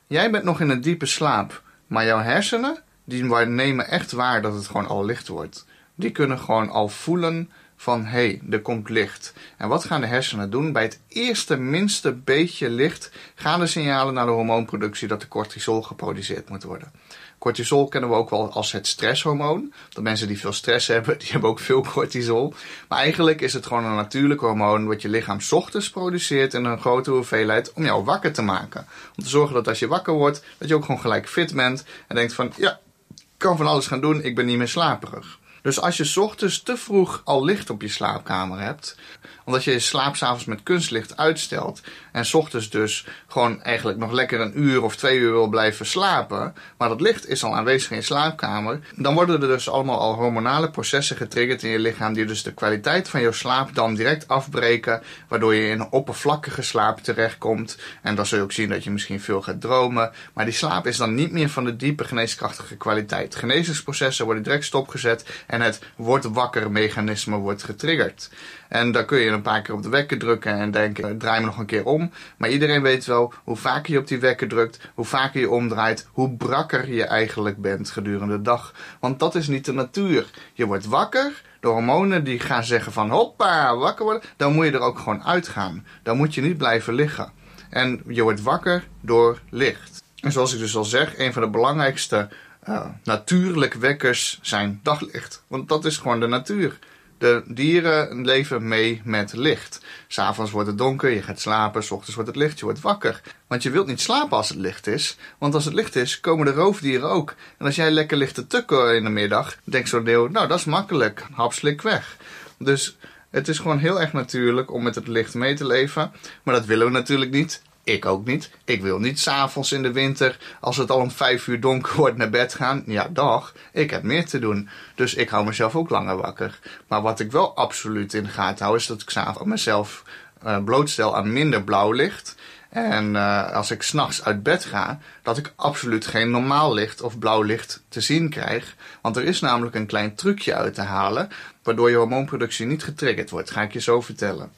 Jij 0.07 0.31
bent 0.31 0.45
nog 0.45 0.61
in 0.61 0.69
een 0.69 0.81
diepe 0.81 1.07
slaap. 1.07 1.63
Maar 1.87 2.05
jouw 2.05 2.21
hersenen, 2.21 2.83
die 3.05 3.25
nemen 3.25 3.89
echt 3.89 4.13
waar 4.13 4.43
dat 4.43 4.55
het 4.55 4.67
gewoon 4.67 4.87
al 4.87 5.05
licht 5.05 5.29
wordt. 5.29 5.67
Die 5.95 6.11
kunnen 6.11 6.39
gewoon 6.39 6.71
al 6.71 6.89
voelen 6.89 7.51
van 7.85 8.05
hé, 8.05 8.11
hey, 8.11 8.41
er 8.51 8.63
komt 8.63 8.89
licht. 8.89 9.33
En 9.57 9.69
wat 9.69 9.85
gaan 9.85 10.01
de 10.01 10.07
hersenen 10.07 10.51
doen? 10.51 10.73
Bij 10.73 10.83
het 10.83 11.01
eerste 11.09 11.57
minste 11.57 12.13
beetje 12.13 12.71
licht 12.71 13.11
gaan 13.35 13.61
de 13.61 13.67
signalen 13.67 14.15
naar 14.15 14.27
de 14.27 14.33
hormoonproductie 14.33 15.09
dat 15.09 15.21
de 15.21 15.29
cortisol 15.29 15.83
geproduceerd 15.83 16.49
moet 16.49 16.63
worden. 16.63 16.93
Cortisol 17.39 17.89
kennen 17.89 18.11
we 18.11 18.17
ook 18.17 18.31
wel 18.31 18.53
als 18.53 18.73
het 18.73 18.87
stresshormoon. 18.87 19.73
De 19.89 20.03
mensen 20.03 20.29
die 20.29 20.39
veel 20.39 20.53
stress 20.53 20.87
hebben, 20.87 21.19
die 21.21 21.29
hebben 21.31 21.51
ook 21.51 21.59
veel 21.59 21.83
cortisol. 21.83 22.55
Maar 22.89 22.99
eigenlijk 22.99 23.41
is 23.41 23.53
het 23.53 23.67
gewoon 23.67 23.85
een 23.85 23.97
natuurlijk 23.97 24.41
hormoon 24.41 24.87
wat 24.87 25.03
je 25.03 25.09
lichaam 25.09 25.39
ochtends 25.51 25.91
produceert 25.91 26.55
in 26.55 26.65
een 26.65 26.81
grote 26.81 27.11
hoeveelheid 27.11 27.73
om 27.73 27.85
jou 27.85 28.05
wakker 28.05 28.33
te 28.33 28.43
maken. 28.43 28.87
Om 29.17 29.23
te 29.23 29.31
zorgen 29.31 29.55
dat 29.55 29.69
als 29.69 29.79
je 29.79 29.89
wakker 29.89 30.15
wordt, 30.15 30.45
dat 30.59 30.69
je 30.69 30.75
ook 30.75 30.85
gewoon 30.85 31.01
gelijk 31.01 31.29
fit 31.29 31.55
bent 31.55 31.85
en 32.09 32.17
denkt 32.17 32.33
van 32.33 32.53
ja, 32.57 32.81
ik 33.15 33.25
kan 33.37 33.57
van 33.57 33.67
alles 33.67 33.87
gaan 33.87 34.01
doen, 34.01 34.23
ik 34.23 34.35
ben 34.35 34.47
niet 34.47 34.59
meer 34.59 34.69
slaperig. 34.69 35.39
Dus 35.65 35.81
als 35.81 35.97
je 35.97 36.21
ochtends 36.21 36.63
te 36.63 36.77
vroeg 36.77 37.23
al 37.25 37.45
licht 37.45 37.71
op 37.71 37.83
je 37.83 37.89
slaapkamer 37.89 38.61
hebt, 38.61 38.97
omdat 39.45 39.65
je 39.65 39.71
je 39.71 39.79
slaap 39.79 40.17
s'avonds 40.17 40.45
met 40.45 40.63
kunstlicht 40.63 41.17
uitstelt 41.17 41.81
en 42.13 42.25
ochtends 42.33 42.71
dus 42.71 43.07
gewoon 43.27 43.63
eigenlijk 43.63 43.99
nog 43.99 44.13
lekker 44.13 44.41
een 44.41 44.61
uur 44.61 44.83
of 44.83 44.97
twee 44.97 45.19
uur 45.19 45.33
wil 45.33 45.49
blijven 45.49 45.87
slapen, 45.87 46.55
maar 46.79 46.89
dat 46.89 47.01
licht 47.01 47.29
is 47.29 47.45
al 47.45 47.57
aanwezig 47.57 47.91
in 47.91 47.97
je 47.97 48.03
slaapkamer, 48.03 48.81
dan 48.97 49.15
worden 49.15 49.43
er 49.43 49.49
dus 49.49 49.69
allemaal 49.69 50.01
al 50.01 50.15
hormonale 50.15 50.71
processen 50.71 51.17
getriggerd 51.17 51.63
in 51.63 51.71
je 51.71 51.79
lichaam 51.79 52.13
die 52.13 52.25
dus 52.25 52.43
de 52.43 52.55
kwaliteit 52.55 53.09
van 53.09 53.21
jouw 53.21 53.33
slaap 53.33 53.75
dan 53.75 53.95
direct 53.95 54.29
afbreken, 54.29 55.03
waardoor 55.29 55.55
je 55.55 55.69
in 55.69 55.81
een 55.81 55.91
oppervlakkige 55.91 56.63
slaap 56.63 56.99
terechtkomt. 57.01 57.79
En 58.03 58.15
dan 58.15 58.27
zul 58.27 58.39
je 58.39 58.45
ook 58.45 58.53
zien 58.53 58.69
dat 58.69 58.85
je 58.85 58.91
misschien 58.91 59.21
veel 59.21 59.43
gaat 59.43 59.61
dromen, 59.61 60.13
maar 60.33 60.45
die 60.45 60.55
slaap 60.55 60.87
is 60.87 60.97
dan 60.97 61.15
niet 61.15 61.33
meer 61.33 61.49
van 61.49 61.65
de 61.65 61.77
diepe 61.77 62.05
geneeskrachtige 62.05 62.77
kwaliteit. 62.77 63.35
Genezingsprocessen 63.35 64.25
worden 64.25 64.43
direct 64.43 64.65
stopgezet 64.65 65.25
en 65.47 65.61
het 65.61 65.81
wordt 65.97 66.25
wakker 66.25 66.71
mechanisme 66.71 67.37
wordt 67.37 67.63
getriggerd. 67.63 68.31
En 68.75 68.93
dan 68.93 69.05
kun 69.05 69.19
je 69.19 69.31
een 69.31 69.43
paar 69.43 69.63
keer 69.63 69.75
op 69.75 69.83
de 69.83 69.89
wekker 69.89 70.19
drukken 70.19 70.53
en 70.53 70.71
denken, 70.71 71.19
draai 71.19 71.41
me 71.41 71.47
nog 71.47 71.59
een 71.59 71.67
keer 71.67 71.85
om. 71.85 72.11
Maar 72.37 72.51
iedereen 72.51 72.83
weet 72.83 73.05
wel, 73.05 73.33
hoe 73.45 73.57
vaker 73.57 73.93
je 73.93 73.99
op 73.99 74.07
die 74.07 74.19
wekker 74.19 74.49
drukt, 74.49 74.91
hoe 74.95 75.05
vaker 75.05 75.41
je 75.41 75.51
omdraait, 75.51 76.09
hoe 76.13 76.37
brakker 76.37 76.93
je 76.93 77.05
eigenlijk 77.05 77.57
bent 77.63 77.91
gedurende 77.91 78.37
de 78.37 78.43
dag. 78.43 78.75
Want 79.01 79.19
dat 79.19 79.35
is 79.35 79.49
niet 79.49 79.65
de 79.65 79.73
natuur. 79.73 80.31
Je 80.53 80.67
wordt 80.67 80.87
wakker, 80.87 81.43
de 81.61 81.69
hormonen 81.69 82.25
die 82.25 82.41
gaan 82.41 82.65
zeggen 82.65 82.93
van 82.93 83.11
hoppa, 83.11 83.77
wakker 83.77 84.05
worden. 84.05 84.23
Dan 84.37 84.53
moet 84.53 84.65
je 84.65 84.73
er 84.73 84.81
ook 84.81 84.99
gewoon 84.99 85.25
uitgaan. 85.25 85.87
Dan 86.03 86.17
moet 86.17 86.35
je 86.35 86.43
niet 86.43 86.59
blijven 86.59 86.95
liggen. 86.95 87.33
En 87.71 88.03
je 88.09 88.23
wordt 88.23 88.43
wakker 88.43 88.89
door 89.01 89.41
licht. 89.51 90.03
En 90.21 90.33
zoals 90.33 90.53
ik 90.55 90.59
dus 90.59 90.77
al 90.77 90.85
zeg, 90.85 91.19
een 91.19 91.33
van 91.33 91.43
de 91.43 91.49
belangrijkste 91.49 92.29
uh, 92.69 92.87
natuurlijke 93.05 93.79
wekkers 93.79 94.39
zijn 94.43 94.81
daglicht. 94.83 95.45
Want 95.47 95.69
dat 95.69 95.85
is 95.85 95.97
gewoon 95.97 96.21
de 96.21 96.27
natuur. 96.27 96.79
De 97.25 97.43
dieren 97.47 98.25
leven 98.25 98.69
mee 98.69 99.01
met 99.05 99.33
licht. 99.33 99.81
S'avonds 100.09 100.51
wordt 100.51 100.69
het 100.69 100.79
donker, 100.79 101.11
je 101.11 101.23
gaat 101.23 101.41
slapen, 101.41 101.85
s 101.85 101.91
ochtends 101.91 102.15
wordt 102.15 102.31
het 102.31 102.39
licht, 102.39 102.59
je 102.59 102.65
wordt 102.65 102.81
wakker. 102.81 103.21
Want 103.47 103.63
je 103.63 103.71
wilt 103.71 103.87
niet 103.87 104.01
slapen 104.01 104.37
als 104.37 104.49
het 104.49 104.59
licht 104.59 104.87
is, 104.87 105.17
want 105.39 105.55
als 105.55 105.65
het 105.65 105.75
licht 105.75 105.97
is, 105.97 106.21
komen 106.21 106.47
de 106.47 106.53
roofdieren 106.53 107.09
ook. 107.09 107.35
En 107.59 107.67
als 107.67 107.77
jij 107.77 107.91
lekker 107.91 108.17
ligt 108.17 108.35
te 108.35 108.47
tukken 108.47 108.97
in 108.97 109.05
de 109.05 109.11
middag, 109.11 109.57
denkt 109.65 109.89
zo'n 109.89 110.05
deel, 110.05 110.29
nou 110.29 110.49
dat 110.49 110.59
is 110.59 110.65
makkelijk, 110.65 111.27
hapslik 111.33 111.83
weg. 111.83 112.17
Dus 112.59 112.97
het 113.31 113.49
is 113.49 113.59
gewoon 113.59 113.79
heel 113.79 114.01
erg 114.01 114.13
natuurlijk 114.13 114.73
om 114.73 114.83
met 114.83 114.95
het 114.95 115.09
licht 115.09 115.35
mee 115.35 115.55
te 115.55 115.67
leven. 115.67 116.13
Maar 116.43 116.55
dat 116.55 116.65
willen 116.65 116.87
we 116.87 116.93
natuurlijk 116.93 117.31
niet. 117.31 117.63
Ik 117.85 118.07
ook 118.07 118.27
niet. 118.27 118.51
Ik 118.65 118.83
wil 118.83 118.99
niet 118.99 119.21
s'avonds 119.21 119.73
in 119.73 119.83
de 119.83 119.93
winter, 119.93 120.39
als 120.61 120.77
het 120.77 120.91
al 120.91 121.01
om 121.01 121.11
vijf 121.11 121.47
uur 121.47 121.61
donker 121.61 121.97
wordt, 121.97 122.17
naar 122.17 122.31
bed 122.31 122.55
gaan. 122.55 122.83
Ja, 122.87 123.09
dag. 123.11 123.55
Ik 123.73 123.91
heb 123.91 124.03
meer 124.03 124.27
te 124.27 124.39
doen. 124.39 124.69
Dus 124.95 125.15
ik 125.15 125.29
hou 125.29 125.45
mezelf 125.45 125.77
ook 125.77 125.91
langer 125.91 126.17
wakker. 126.17 126.59
Maar 126.89 127.03
wat 127.03 127.21
ik 127.21 127.33
wel 127.33 127.57
absoluut 127.57 128.15
in 128.15 128.23
de 128.25 128.29
gaten 128.31 128.65
hou, 128.65 128.77
is 128.77 128.87
dat 128.87 129.01
ik 129.01 129.11
s'avonds 129.11 129.49
mezelf 129.49 130.03
uh, 130.45 130.65
blootstel 130.65 131.17
aan 131.17 131.33
minder 131.33 131.63
blauw 131.63 131.93
licht. 131.93 132.35
En 132.69 133.15
uh, 133.15 133.53
als 133.53 133.71
ik 133.71 133.83
s'nachts 133.83 134.25
uit 134.25 134.43
bed 134.43 134.65
ga, 134.65 134.99
dat 135.23 135.39
ik 135.39 135.53
absoluut 135.57 136.07
geen 136.07 136.31
normaal 136.31 136.75
licht 136.75 137.01
of 137.01 137.19
blauw 137.19 137.43
licht 137.43 137.83
te 137.89 138.01
zien 138.01 138.29
krijg. 138.29 138.77
Want 139.03 139.17
er 139.17 139.25
is 139.25 139.41
namelijk 139.41 139.75
een 139.75 139.87
klein 139.87 140.15
trucje 140.15 140.55
uit 140.55 140.75
te 140.75 140.83
halen, 140.83 141.29
waardoor 141.63 141.91
je 141.91 141.97
hormoonproductie 141.97 142.67
niet 142.67 142.85
getriggerd 142.85 143.31
wordt. 143.31 143.51
Ga 143.51 143.63
ik 143.63 143.73
je 143.73 143.81
zo 143.81 144.01
vertellen. 144.01 144.53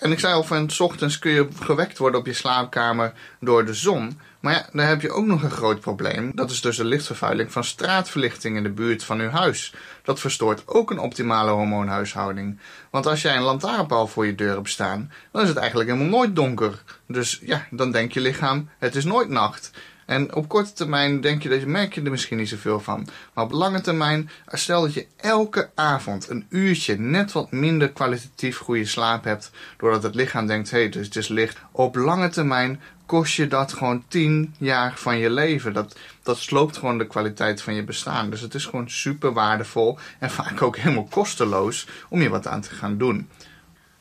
En 0.00 0.12
ik 0.12 0.18
zei 0.18 0.34
al 0.34 0.42
van, 0.42 0.70
s 0.70 0.80
ochtends 0.80 1.18
kun 1.18 1.30
je 1.30 1.48
gewekt 1.60 1.98
worden 1.98 2.20
op 2.20 2.26
je 2.26 2.32
slaapkamer 2.32 3.12
door 3.40 3.66
de 3.66 3.74
zon. 3.74 4.18
Maar 4.40 4.52
ja, 4.52 4.66
dan 4.72 4.86
heb 4.86 5.00
je 5.00 5.10
ook 5.10 5.26
nog 5.26 5.42
een 5.42 5.50
groot 5.50 5.80
probleem. 5.80 6.32
Dat 6.34 6.50
is 6.50 6.60
dus 6.60 6.76
de 6.76 6.84
lichtvervuiling 6.84 7.52
van 7.52 7.64
straatverlichting 7.64 8.56
in 8.56 8.62
de 8.62 8.70
buurt 8.70 9.04
van 9.04 9.20
uw 9.20 9.28
huis. 9.28 9.74
Dat 10.02 10.20
verstoort 10.20 10.62
ook 10.66 10.90
een 10.90 10.98
optimale 10.98 11.50
hormoonhuishouding. 11.50 12.58
Want 12.90 13.06
als 13.06 13.22
jij 13.22 13.36
een 13.36 13.42
lantaarnpaal 13.42 14.06
voor 14.06 14.26
je 14.26 14.34
deur 14.34 14.54
hebt 14.54 14.68
staan, 14.68 15.12
dan 15.32 15.42
is 15.42 15.48
het 15.48 15.56
eigenlijk 15.56 15.90
helemaal 15.90 16.18
nooit 16.18 16.36
donker. 16.36 16.82
Dus 17.06 17.40
ja, 17.42 17.66
dan 17.70 17.92
denkt 17.92 18.14
je 18.14 18.20
lichaam, 18.20 18.68
het 18.78 18.96
is 18.96 19.04
nooit 19.04 19.28
nacht. 19.28 19.70
En 20.10 20.34
op 20.34 20.48
korte 20.48 20.72
termijn 20.72 21.20
denk 21.20 21.42
je 21.42 21.48
dat 21.48 21.64
merk 21.64 21.94
je 21.94 22.02
er 22.02 22.10
misschien 22.10 22.36
niet 22.36 22.48
zoveel 22.48 22.80
van. 22.80 23.08
Maar 23.34 23.44
op 23.44 23.50
lange 23.50 23.80
termijn, 23.80 24.30
stel 24.46 24.82
dat 24.82 24.94
je 24.94 25.06
elke 25.16 25.70
avond 25.74 26.28
een 26.28 26.46
uurtje 26.48 26.98
net 26.98 27.32
wat 27.32 27.50
minder 27.50 27.90
kwalitatief 27.90 28.58
goede 28.58 28.84
slaap 28.84 29.24
hebt. 29.24 29.50
Doordat 29.76 30.02
het 30.02 30.14
lichaam 30.14 30.46
denkt, 30.46 30.70
hé, 30.70 30.78
hey, 30.78 30.88
dus 30.88 31.06
het 31.06 31.16
is 31.16 31.28
licht. 31.28 31.58
Op 31.72 31.96
lange 31.96 32.28
termijn 32.28 32.80
kost 33.06 33.34
je 33.34 33.46
dat 33.48 33.72
gewoon 33.72 34.04
tien 34.08 34.54
jaar 34.58 34.92
van 34.96 35.18
je 35.18 35.30
leven. 35.30 35.72
Dat, 35.72 35.96
dat 36.22 36.38
sloopt 36.38 36.76
gewoon 36.76 36.98
de 36.98 37.06
kwaliteit 37.06 37.62
van 37.62 37.74
je 37.74 37.84
bestaan. 37.84 38.30
Dus 38.30 38.40
het 38.40 38.54
is 38.54 38.64
gewoon 38.64 38.90
super 38.90 39.32
waardevol 39.32 39.98
en 40.18 40.30
vaak 40.30 40.62
ook 40.62 40.76
helemaal 40.76 41.08
kosteloos 41.10 41.86
om 42.08 42.22
je 42.22 42.28
wat 42.28 42.46
aan 42.46 42.60
te 42.60 42.74
gaan 42.74 42.98
doen. 42.98 43.28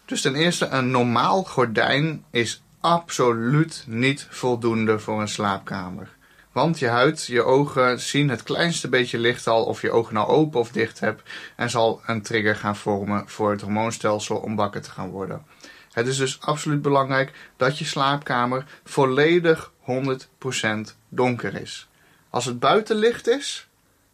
Dus 0.06 0.22
ten 0.22 0.36
eerste, 0.36 0.68
een 0.68 0.92
normaal 0.92 1.44
gordijn 1.44 2.24
is 2.32 2.62
absoluut 2.80 3.84
niet 3.88 4.28
voldoende 4.30 5.00
voor 5.00 5.22
een 5.22 5.28
slaapkamer. 5.28 6.18
Want 6.52 6.80
je 6.80 6.88
huid, 6.88 7.26
je 7.26 7.44
ogen 7.44 8.00
zien 8.00 8.30
het 8.30 8.44
kleinste 8.44 8.90
beetje 8.90 9.18
licht 9.18 9.48
al 9.48 9.64
of 9.64 9.82
je 9.82 9.92
ogen 9.92 10.14
nou 10.14 10.28
open 10.28 10.60
of 10.60 10.72
dicht 10.72 11.00
hebt 11.00 11.30
en 11.56 11.70
zal 11.70 12.02
een 12.06 12.22
trigger 12.22 12.56
gaan 12.56 12.76
vormen 12.76 13.24
voor 13.28 13.52
het 13.52 13.62
hormoonstelsel 13.62 14.38
om 14.38 14.56
wakker 14.56 14.82
te 14.82 14.92
gaan 14.92 15.10
worden. 15.10 15.46
Het 15.92 16.08
is 16.08 16.18
dus 16.18 16.42
absoluut 16.42 16.82
belangrijk 16.82 17.32
dat 17.58 17.78
je 17.78 17.86
slaapkamer 17.86 18.66
volledig 18.84 19.72
100% 19.82 20.66
donker 21.10 21.62
is. 21.62 21.88
Als 22.30 22.46
het 22.46 22.60
buiten 22.60 22.96
licht 22.96 23.28
is, 23.28 23.68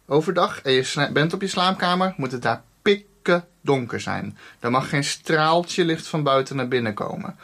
overdag, 0.06 0.62
en 0.62 0.72
je 0.72 1.10
bent 1.12 1.32
op 1.32 1.40
je 1.40 1.48
slaapkamer, 1.48 2.14
moet 2.16 2.32
het 2.32 2.42
daar 2.42 2.62
pikken 2.82 3.44
donker 3.60 4.00
zijn. 4.00 4.38
Er 4.60 4.70
mag 4.70 4.88
geen 4.88 5.04
straaltje 5.04 5.84
licht 5.84 6.06
van 6.06 6.22
buiten 6.22 6.56
naar 6.56 6.68
binnen 6.68 6.94
komen. 6.94 7.36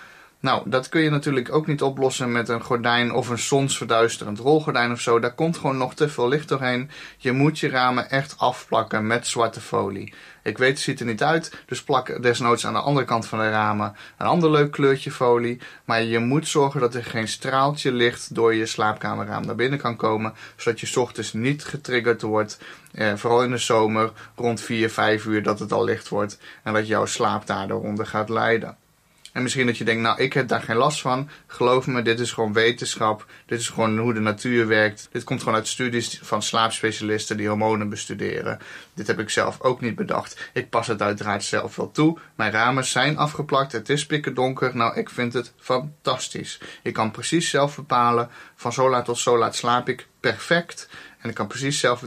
Nou, 0.43 0.71
dat 0.71 0.89
kun 0.89 1.01
je 1.01 1.11
natuurlijk 1.11 1.53
ook 1.53 1.67
niet 1.67 1.83
oplossen 1.83 2.33
met 2.33 2.49
een 2.49 2.63
gordijn 2.63 3.13
of 3.13 3.29
een 3.29 3.39
zonsverduisterend 3.39 4.39
rolgordijn 4.39 4.93
of 4.93 5.01
zo. 5.01 5.21
Daar 5.21 5.35
komt 5.35 5.57
gewoon 5.57 5.77
nog 5.77 5.95
te 5.95 6.09
veel 6.09 6.29
licht 6.29 6.49
doorheen. 6.49 6.91
Je 7.17 7.33
moet 7.33 7.59
je 7.59 7.69
ramen 7.69 8.11
echt 8.11 8.39
afplakken 8.39 9.07
met 9.07 9.27
zwarte 9.27 9.61
folie. 9.61 10.15
Ik 10.43 10.59
weet, 10.59 10.71
het 10.71 10.81
ziet 10.81 11.01
er 11.01 11.07
niet 11.07 11.23
uit, 11.23 11.63
dus 11.67 11.83
plak 11.83 12.23
desnoods 12.23 12.67
aan 12.67 12.73
de 12.73 12.79
andere 12.79 13.07
kant 13.07 13.27
van 13.27 13.39
de 13.39 13.51
ramen 13.51 13.97
een 14.19 14.27
ander 14.27 14.51
leuk 14.51 14.71
kleurtje 14.71 15.11
folie. 15.11 15.61
Maar 15.85 16.03
je 16.03 16.19
moet 16.19 16.49
zorgen 16.49 16.81
dat 16.81 16.95
er 16.95 17.05
geen 17.05 17.29
straaltje 17.29 17.93
licht 17.93 18.35
door 18.35 18.55
je 18.55 18.67
slaapkamerraam 18.67 19.47
naar 19.47 19.55
binnen 19.55 19.79
kan 19.79 19.97
komen, 19.97 20.35
zodat 20.57 20.81
je 20.81 21.01
ochtends 21.01 21.33
niet 21.33 21.65
getriggerd 21.65 22.23
wordt. 22.23 22.59
Eh, 22.93 23.15
vooral 23.15 23.43
in 23.43 23.51
de 23.51 23.59
zomer, 23.59 24.13
rond 24.37 24.61
4, 24.61 24.91
5 24.91 25.25
uur, 25.25 25.43
dat 25.43 25.59
het 25.59 25.73
al 25.73 25.85
licht 25.85 26.09
wordt 26.09 26.39
en 26.63 26.73
dat 26.73 26.87
jouw 26.87 27.07
slaap 27.07 27.47
daardoor 27.47 28.07
gaat 28.07 28.29
lijden. 28.29 28.77
En 29.33 29.43
misschien 29.43 29.67
dat 29.67 29.79
je 29.79 29.85
denkt, 29.85 30.03
nou, 30.03 30.21
ik 30.23 30.33
heb 30.33 30.49
daar 30.49 30.63
geen 30.63 30.77
last 30.77 31.01
van. 31.01 31.29
Geloof 31.47 31.87
me, 31.87 32.03
dit 32.03 32.21
is 32.21 32.33
gewoon 32.33 32.53
wetenschap. 32.53 33.27
Dit 33.47 33.61
is 33.61 33.69
gewoon 33.69 33.99
hoe 33.99 34.15
de 34.15 34.21
natuur 34.21 34.67
werkt. 34.67 35.09
Dit 35.13 35.25
komt 35.25 35.41
gewoon 35.41 35.55
uit 35.55 35.69
studies 35.69 36.19
van 36.23 36.43
slaapspecialisten 36.43 37.37
die 37.37 37.49
hormonen 37.49 37.89
bestuderen. 37.89 38.59
Dit 38.95 39.07
heb 39.07 39.19
ik 39.19 39.31
zelf 39.31 39.61
ook 39.61 39.81
niet 39.81 39.95
bedacht. 39.95 40.51
Ik 40.53 40.71
pas 40.71 40.87
het 40.87 41.03
uiteraard 41.03 41.45
zelf 41.45 41.77
wel 41.77 41.91
toe. 41.91 42.19
Mijn 42.35 42.53
ramen 42.53 42.85
zijn 42.85 43.19
afgeplakt. 43.19 43.73
Het 43.73 43.89
is 43.89 44.07
pikken 44.07 44.35
donker. 44.35 44.77
Nou, 44.77 44.97
ik 44.97 45.11
vind 45.11 45.33
het 45.33 45.53
fantastisch. 45.59 46.61
Ik 46.83 46.93
kan 46.93 47.11
precies 47.11 47.51
zelf 47.51 47.77
bepalen. 47.77 48.29
Van 48.55 48.73
zo 48.73 48.91
laat 48.91 49.05
tot 49.05 49.19
zo 49.19 49.39
laat 49.39 49.57
slaap 49.57 49.89
ik 49.89 50.07
perfect. 50.21 50.89
En 51.19 51.29
ik 51.29 51.35
kan 51.35 51.47
precies 51.47 51.81
zelf 51.81 52.01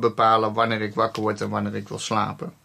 bepalen 0.00 0.52
wanneer 0.52 0.80
ik 0.80 0.94
wakker 0.94 1.22
word 1.22 1.40
en 1.40 1.48
wanneer 1.48 1.74
ik 1.74 1.88
wil 1.88 1.98
slapen. 1.98 2.61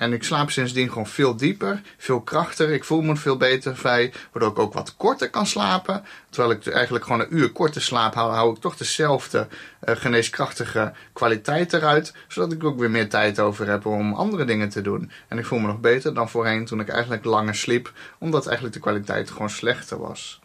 En 0.00 0.12
ik 0.12 0.22
slaap 0.22 0.50
sindsdien 0.50 0.88
gewoon 0.88 1.06
veel 1.06 1.36
dieper, 1.36 1.80
veel 1.96 2.20
krachtiger. 2.20 2.74
Ik 2.74 2.84
voel 2.84 3.00
me 3.00 3.16
veel 3.16 3.36
beter 3.36 3.76
vrij, 3.76 4.12
waardoor 4.32 4.50
ik 4.50 4.58
ook 4.58 4.72
wat 4.72 4.96
korter 4.96 5.30
kan 5.30 5.46
slapen. 5.46 6.04
Terwijl 6.30 6.54
ik 6.54 6.66
eigenlijk 6.66 7.04
gewoon 7.04 7.20
een 7.20 7.36
uur 7.36 7.52
korter 7.52 7.82
slaap 7.82 8.14
hou, 8.14 8.32
hou 8.32 8.54
ik 8.54 8.60
toch 8.60 8.76
dezelfde 8.76 9.48
uh, 9.48 9.96
geneeskrachtige 9.96 10.92
kwaliteit 11.12 11.72
eruit. 11.72 12.14
Zodat 12.28 12.52
ik 12.52 12.64
ook 12.64 12.78
weer 12.78 12.90
meer 12.90 13.08
tijd 13.08 13.40
over 13.40 13.68
heb 13.68 13.86
om 13.86 14.12
andere 14.14 14.44
dingen 14.44 14.68
te 14.68 14.80
doen. 14.80 15.10
En 15.28 15.38
ik 15.38 15.46
voel 15.46 15.58
me 15.58 15.66
nog 15.66 15.80
beter 15.80 16.14
dan 16.14 16.30
voorheen 16.30 16.64
toen 16.64 16.80
ik 16.80 16.88
eigenlijk 16.88 17.24
langer 17.24 17.54
sliep, 17.54 17.92
omdat 18.18 18.46
eigenlijk 18.46 18.74
de 18.74 18.82
kwaliteit 18.82 19.30
gewoon 19.30 19.50
slechter 19.50 19.98
was. 19.98 20.40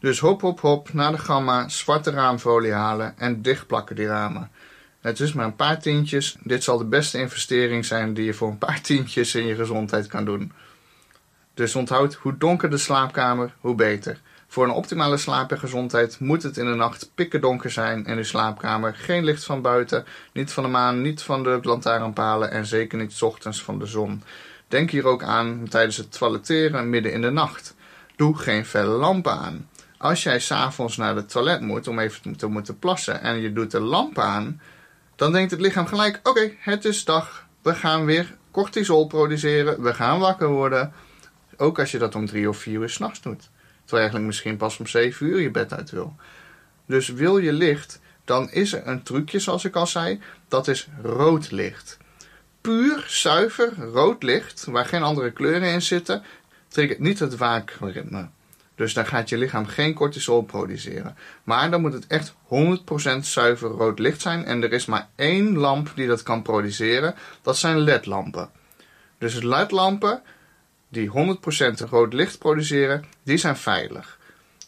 Dus 0.00 0.18
hop, 0.18 0.40
hop, 0.40 0.60
hop, 0.60 0.92
naar 0.92 1.12
de 1.12 1.18
gamma, 1.18 1.68
zwarte 1.68 2.10
raamfolie 2.10 2.72
halen 2.72 3.18
en 3.18 3.42
dichtplakken 3.42 3.96
die 3.96 4.06
ramen. 4.06 4.50
Het 5.04 5.20
is 5.20 5.32
maar 5.32 5.44
een 5.44 5.56
paar 5.56 5.80
tientjes. 5.80 6.36
Dit 6.42 6.64
zal 6.64 6.78
de 6.78 6.84
beste 6.84 7.18
investering 7.18 7.84
zijn 7.84 8.14
die 8.14 8.24
je 8.24 8.34
voor 8.34 8.48
een 8.48 8.58
paar 8.58 8.80
tientjes 8.90 9.34
in 9.34 9.46
je 9.46 9.54
gezondheid 9.54 10.06
kan 10.06 10.24
doen. 10.24 10.52
Dus 11.54 11.74
onthoud, 11.74 12.14
hoe 12.14 12.38
donker 12.38 12.70
de 12.70 12.78
slaapkamer, 12.78 13.54
hoe 13.60 13.74
beter. 13.74 14.20
Voor 14.46 14.64
een 14.64 14.70
optimale 14.70 15.16
slaap 15.16 15.50
en 15.50 15.58
gezondheid 15.58 16.20
moet 16.20 16.42
het 16.42 16.56
in 16.56 16.64
de 16.64 16.74
nacht 16.74 17.10
pikken 17.14 17.40
donker 17.40 17.70
zijn 17.70 18.04
in 18.04 18.16
uw 18.16 18.24
slaapkamer. 18.24 18.94
Geen 18.94 19.24
licht 19.24 19.44
van 19.44 19.62
buiten, 19.62 20.04
niet 20.32 20.52
van 20.52 20.62
de 20.62 20.68
maan, 20.68 21.02
niet 21.02 21.22
van 21.22 21.42
de 21.42 21.58
lantaarnpalen 21.62 22.50
en 22.50 22.66
zeker 22.66 22.98
niet 22.98 23.22
ochtends 23.22 23.62
van 23.62 23.78
de 23.78 23.86
zon. 23.86 24.22
Denk 24.68 24.90
hier 24.90 25.06
ook 25.06 25.22
aan 25.22 25.68
tijdens 25.68 25.96
het 25.96 26.18
toiletteren 26.18 26.90
midden 26.90 27.12
in 27.12 27.20
de 27.20 27.30
nacht. 27.30 27.74
Doe 28.16 28.38
geen 28.38 28.64
felle 28.64 28.96
lampen 28.96 29.32
aan. 29.32 29.68
Als 29.98 30.22
jij 30.22 30.40
s'avonds 30.40 30.96
naar 30.96 31.16
het 31.16 31.28
toilet 31.28 31.60
moet 31.60 31.88
om 31.88 31.98
even 31.98 32.36
te 32.36 32.46
moeten 32.46 32.78
plassen 32.78 33.20
en 33.20 33.40
je 33.40 33.52
doet 33.52 33.70
de 33.70 33.80
lamp 33.80 34.18
aan, 34.18 34.60
dan 35.16 35.32
denkt 35.32 35.50
het 35.50 35.60
lichaam 35.60 35.86
gelijk: 35.86 36.20
oké, 36.22 36.50
het 36.58 36.84
is 36.84 37.04
dag. 37.04 37.46
We 37.62 37.74
gaan 37.74 38.04
weer 38.04 38.36
cortisol 38.50 39.06
produceren. 39.06 39.82
We 39.82 39.94
gaan 39.94 40.18
wakker 40.18 40.48
worden. 40.48 40.92
Ook 41.56 41.78
als 41.78 41.90
je 41.90 41.98
dat 41.98 42.14
om 42.14 42.26
drie 42.26 42.48
of 42.48 42.56
vier 42.58 42.80
uur 42.80 42.88
s'nachts 42.88 43.20
doet. 43.20 43.40
Terwijl 43.40 43.50
je 43.86 43.96
eigenlijk 43.96 44.26
misschien 44.26 44.56
pas 44.56 44.78
om 44.78 44.86
zeven 44.86 45.26
uur 45.26 45.40
je 45.40 45.50
bed 45.50 45.72
uit 45.72 45.90
wil. 45.90 46.16
Dus 46.86 47.08
wil 47.08 47.38
je 47.38 47.52
licht, 47.52 48.00
dan 48.24 48.50
is 48.50 48.72
er 48.72 48.86
een 48.86 49.02
trucje, 49.02 49.38
zoals 49.38 49.64
ik 49.64 49.76
al 49.76 49.86
zei. 49.86 50.20
Dat 50.48 50.68
is 50.68 50.88
rood 51.02 51.50
licht. 51.50 51.98
Puur, 52.60 53.04
zuiver 53.08 53.74
rood 53.76 54.22
licht, 54.22 54.64
waar 54.64 54.86
geen 54.86 55.02
andere 55.02 55.30
kleuren 55.30 55.68
in 55.68 55.82
zitten, 55.82 56.22
triggert 56.68 56.98
niet 56.98 57.18
het 57.18 57.36
waakritme. 57.36 58.28
Dus 58.74 58.94
dan 58.94 59.06
gaat 59.06 59.28
je 59.28 59.36
lichaam 59.36 59.66
geen 59.66 59.94
cortisol 59.94 60.42
produceren. 60.42 61.16
Maar 61.44 61.70
dan 61.70 61.80
moet 61.80 61.92
het 61.92 62.06
echt 62.06 62.34
100% 62.34 63.18
zuiver 63.20 63.68
rood 63.68 63.98
licht 63.98 64.20
zijn. 64.20 64.44
En 64.44 64.62
er 64.62 64.72
is 64.72 64.86
maar 64.86 65.08
één 65.16 65.56
lamp 65.56 65.92
die 65.94 66.06
dat 66.06 66.22
kan 66.22 66.42
produceren. 66.42 67.14
Dat 67.42 67.56
zijn 67.56 67.78
LED-lampen. 67.78 68.50
Dus 69.18 69.42
LED-lampen 69.42 70.22
die 70.88 71.10
100% 71.10 71.88
rood 71.90 72.12
licht 72.12 72.38
produceren, 72.38 73.04
die 73.22 73.36
zijn 73.36 73.56
veilig. 73.56 74.18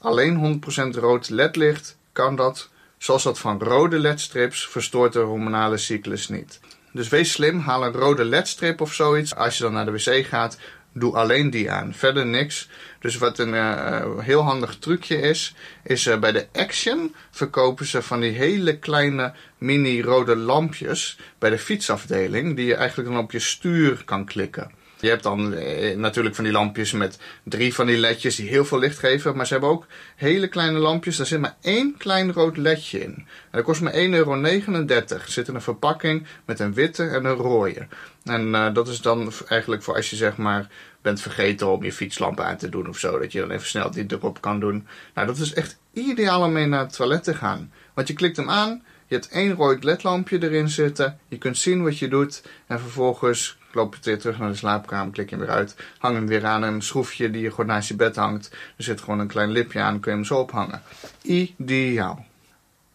Alleen 0.01 0.61
100% 0.95 0.99
rood 0.99 1.29
LED-licht 1.29 1.99
kan 2.13 2.37
dat, 2.37 2.69
zoals 2.99 3.23
dat 3.23 3.39
van 3.39 3.63
rode 3.63 3.99
LED-strips, 3.99 4.69
verstoort 4.69 5.13
de 5.13 5.19
hormonale 5.19 5.77
cyclus 5.77 6.29
niet. 6.29 6.61
Dus 6.93 7.09
wees 7.09 7.33
slim, 7.33 7.59
haal 7.59 7.85
een 7.85 7.93
rode 7.93 8.25
LED-strip 8.25 8.81
of 8.81 8.93
zoiets. 8.93 9.35
Als 9.35 9.57
je 9.57 9.63
dan 9.63 9.73
naar 9.73 9.85
de 9.85 9.91
wc 9.91 10.27
gaat, 10.27 10.59
doe 10.99 11.15
alleen 11.15 11.51
die 11.51 11.71
aan. 11.71 11.95
Verder 11.95 12.27
niks. 12.27 12.69
Dus 13.01 13.19
wat 13.19 13.39
een 13.39 13.55
uh, 13.55 14.19
heel 14.19 14.43
handig 14.43 14.77
trucje 14.79 15.21
is, 15.21 15.55
is 15.83 16.07
uh, 16.07 16.19
bij 16.19 16.33
de 16.33 16.47
Action 16.53 17.15
verkopen 17.31 17.87
ze 17.87 18.03
van 18.03 18.21
die 18.21 18.31
hele 18.31 18.79
kleine 18.79 19.33
mini 19.59 20.03
rode 20.03 20.37
lampjes 20.37 21.19
bij 21.39 21.51
de 21.51 21.59
fietsafdeling, 21.59 22.57
die 22.57 22.67
je 22.67 22.75
eigenlijk 22.75 23.09
dan 23.09 23.19
op 23.19 23.33
je 23.33 23.39
stuur 23.39 24.05
kan 24.05 24.25
klikken. 24.25 24.71
Je 25.01 25.09
hebt 25.09 25.23
dan 25.23 25.55
eh, 25.55 25.97
natuurlijk 25.97 26.35
van 26.35 26.45
die 26.45 26.53
lampjes 26.53 26.93
met 26.93 27.19
drie 27.45 27.75
van 27.75 27.87
die 27.87 27.97
ledjes 27.97 28.37
die 28.37 28.49
heel 28.49 28.65
veel 28.65 28.79
licht 28.79 28.99
geven. 28.99 29.37
Maar 29.37 29.47
ze 29.47 29.53
hebben 29.53 29.71
ook 29.71 29.87
hele 30.17 30.49
kleine 30.49 30.79
lampjes. 30.79 31.17
Daar 31.17 31.27
zit 31.27 31.41
maar 31.41 31.57
één 31.61 31.95
klein 31.99 32.33
rood 32.33 32.57
ledje 32.57 33.01
in. 33.01 33.15
En 33.15 33.27
dat 33.51 33.63
kost 33.63 33.81
maar 33.81 33.93
1,39 33.93 33.99
euro. 34.11 34.43
Er 34.43 35.23
zit 35.27 35.49
in 35.49 35.55
een 35.55 35.61
verpakking 35.61 36.27
met 36.45 36.61
een 36.61 36.75
witte 36.75 37.09
en 37.09 37.25
een 37.25 37.35
rode. 37.35 37.87
En 38.25 38.49
uh, 38.49 38.75
dat 38.75 38.89
is 38.89 39.01
dan 39.01 39.33
eigenlijk 39.49 39.83
voor 39.83 39.95
als 39.95 40.11
je 40.11 40.17
zeg 40.17 40.37
maar 40.37 40.69
bent 41.03 41.21
vergeten 41.21 41.67
om 41.73 41.85
je 41.85 41.93
fietslamp 41.93 42.41
aan 42.41 42.57
te 42.57 42.69
doen 42.69 42.89
of 42.89 42.99
zo. 42.99 43.19
Dat 43.19 43.33
je 43.33 43.41
dan 43.41 43.51
even 43.51 43.67
snel 43.67 43.91
die 43.91 44.05
erop 44.09 44.41
kan 44.41 44.61
doen. 44.61 44.87
Nou, 45.15 45.27
dat 45.27 45.37
is 45.37 45.55
echt 45.55 45.79
ideaal 45.93 46.43
om 46.43 46.53
mee 46.53 46.67
naar 46.67 46.81
het 46.81 46.93
toilet 46.93 47.25
te 47.25 47.35
gaan. 47.35 47.73
Want 47.95 48.09
je 48.09 48.15
klikt 48.15 48.37
hem 48.37 48.51
aan. 48.51 48.83
Je 49.07 49.15
hebt 49.15 49.29
één 49.29 49.55
rood 49.55 49.85
ledlampje 49.85 50.43
erin 50.43 50.69
zitten. 50.69 51.19
Je 51.29 51.39
kunt 51.39 51.59
zien 51.59 51.83
wat 51.83 51.99
je 51.99 52.09
doet. 52.09 52.43
En 52.67 52.81
vervolgens 52.81 53.59
loop 53.77 53.95
je 53.95 54.01
weer 54.03 54.19
terug 54.19 54.39
naar 54.39 54.49
de 54.49 54.57
slaapkamer, 54.57 55.13
klik 55.13 55.31
je 55.31 55.37
hem 55.37 55.45
weer 55.45 55.55
uit. 55.55 55.77
Hang 55.99 56.15
hem 56.15 56.27
weer 56.27 56.47
aan 56.47 56.63
een 56.63 56.83
schroefje 56.83 57.31
die 57.31 57.43
je 57.43 57.51
gewoon 57.51 57.67
naast 57.67 57.89
je 57.89 57.97
bed 57.97 58.17
hangt. 58.17 58.51
Er 58.77 58.85
zit 58.85 59.01
gewoon 59.01 59.19
een 59.19 59.27
klein 59.27 59.51
lipje 59.51 59.81
aan, 59.81 60.01
kun 60.01 60.11
je 60.11 60.17
hem 60.17 60.27
zo 60.27 60.39
ophangen. 60.39 60.83
Ideaal. 61.23 62.25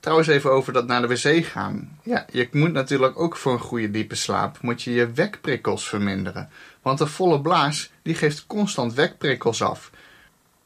Trouwens 0.01 0.27
even 0.27 0.51
over 0.51 0.73
dat 0.73 0.87
naar 0.87 1.01
de 1.01 1.07
wc 1.07 1.45
gaan. 1.45 1.99
Ja, 2.03 2.25
je 2.31 2.47
moet 2.51 2.71
natuurlijk 2.71 3.19
ook 3.19 3.37
voor 3.37 3.53
een 3.53 3.59
goede 3.59 3.91
diepe 3.91 4.15
slaap 4.15 4.57
moet 4.61 4.83
je 4.83 4.93
je 4.93 5.11
wekprikkels 5.11 5.87
verminderen. 5.87 6.49
Want 6.81 6.99
een 6.99 7.07
volle 7.07 7.41
blaas 7.41 7.91
die 8.01 8.15
geeft 8.15 8.47
constant 8.47 8.93
wekprikkels 8.93 9.61
af. 9.61 9.91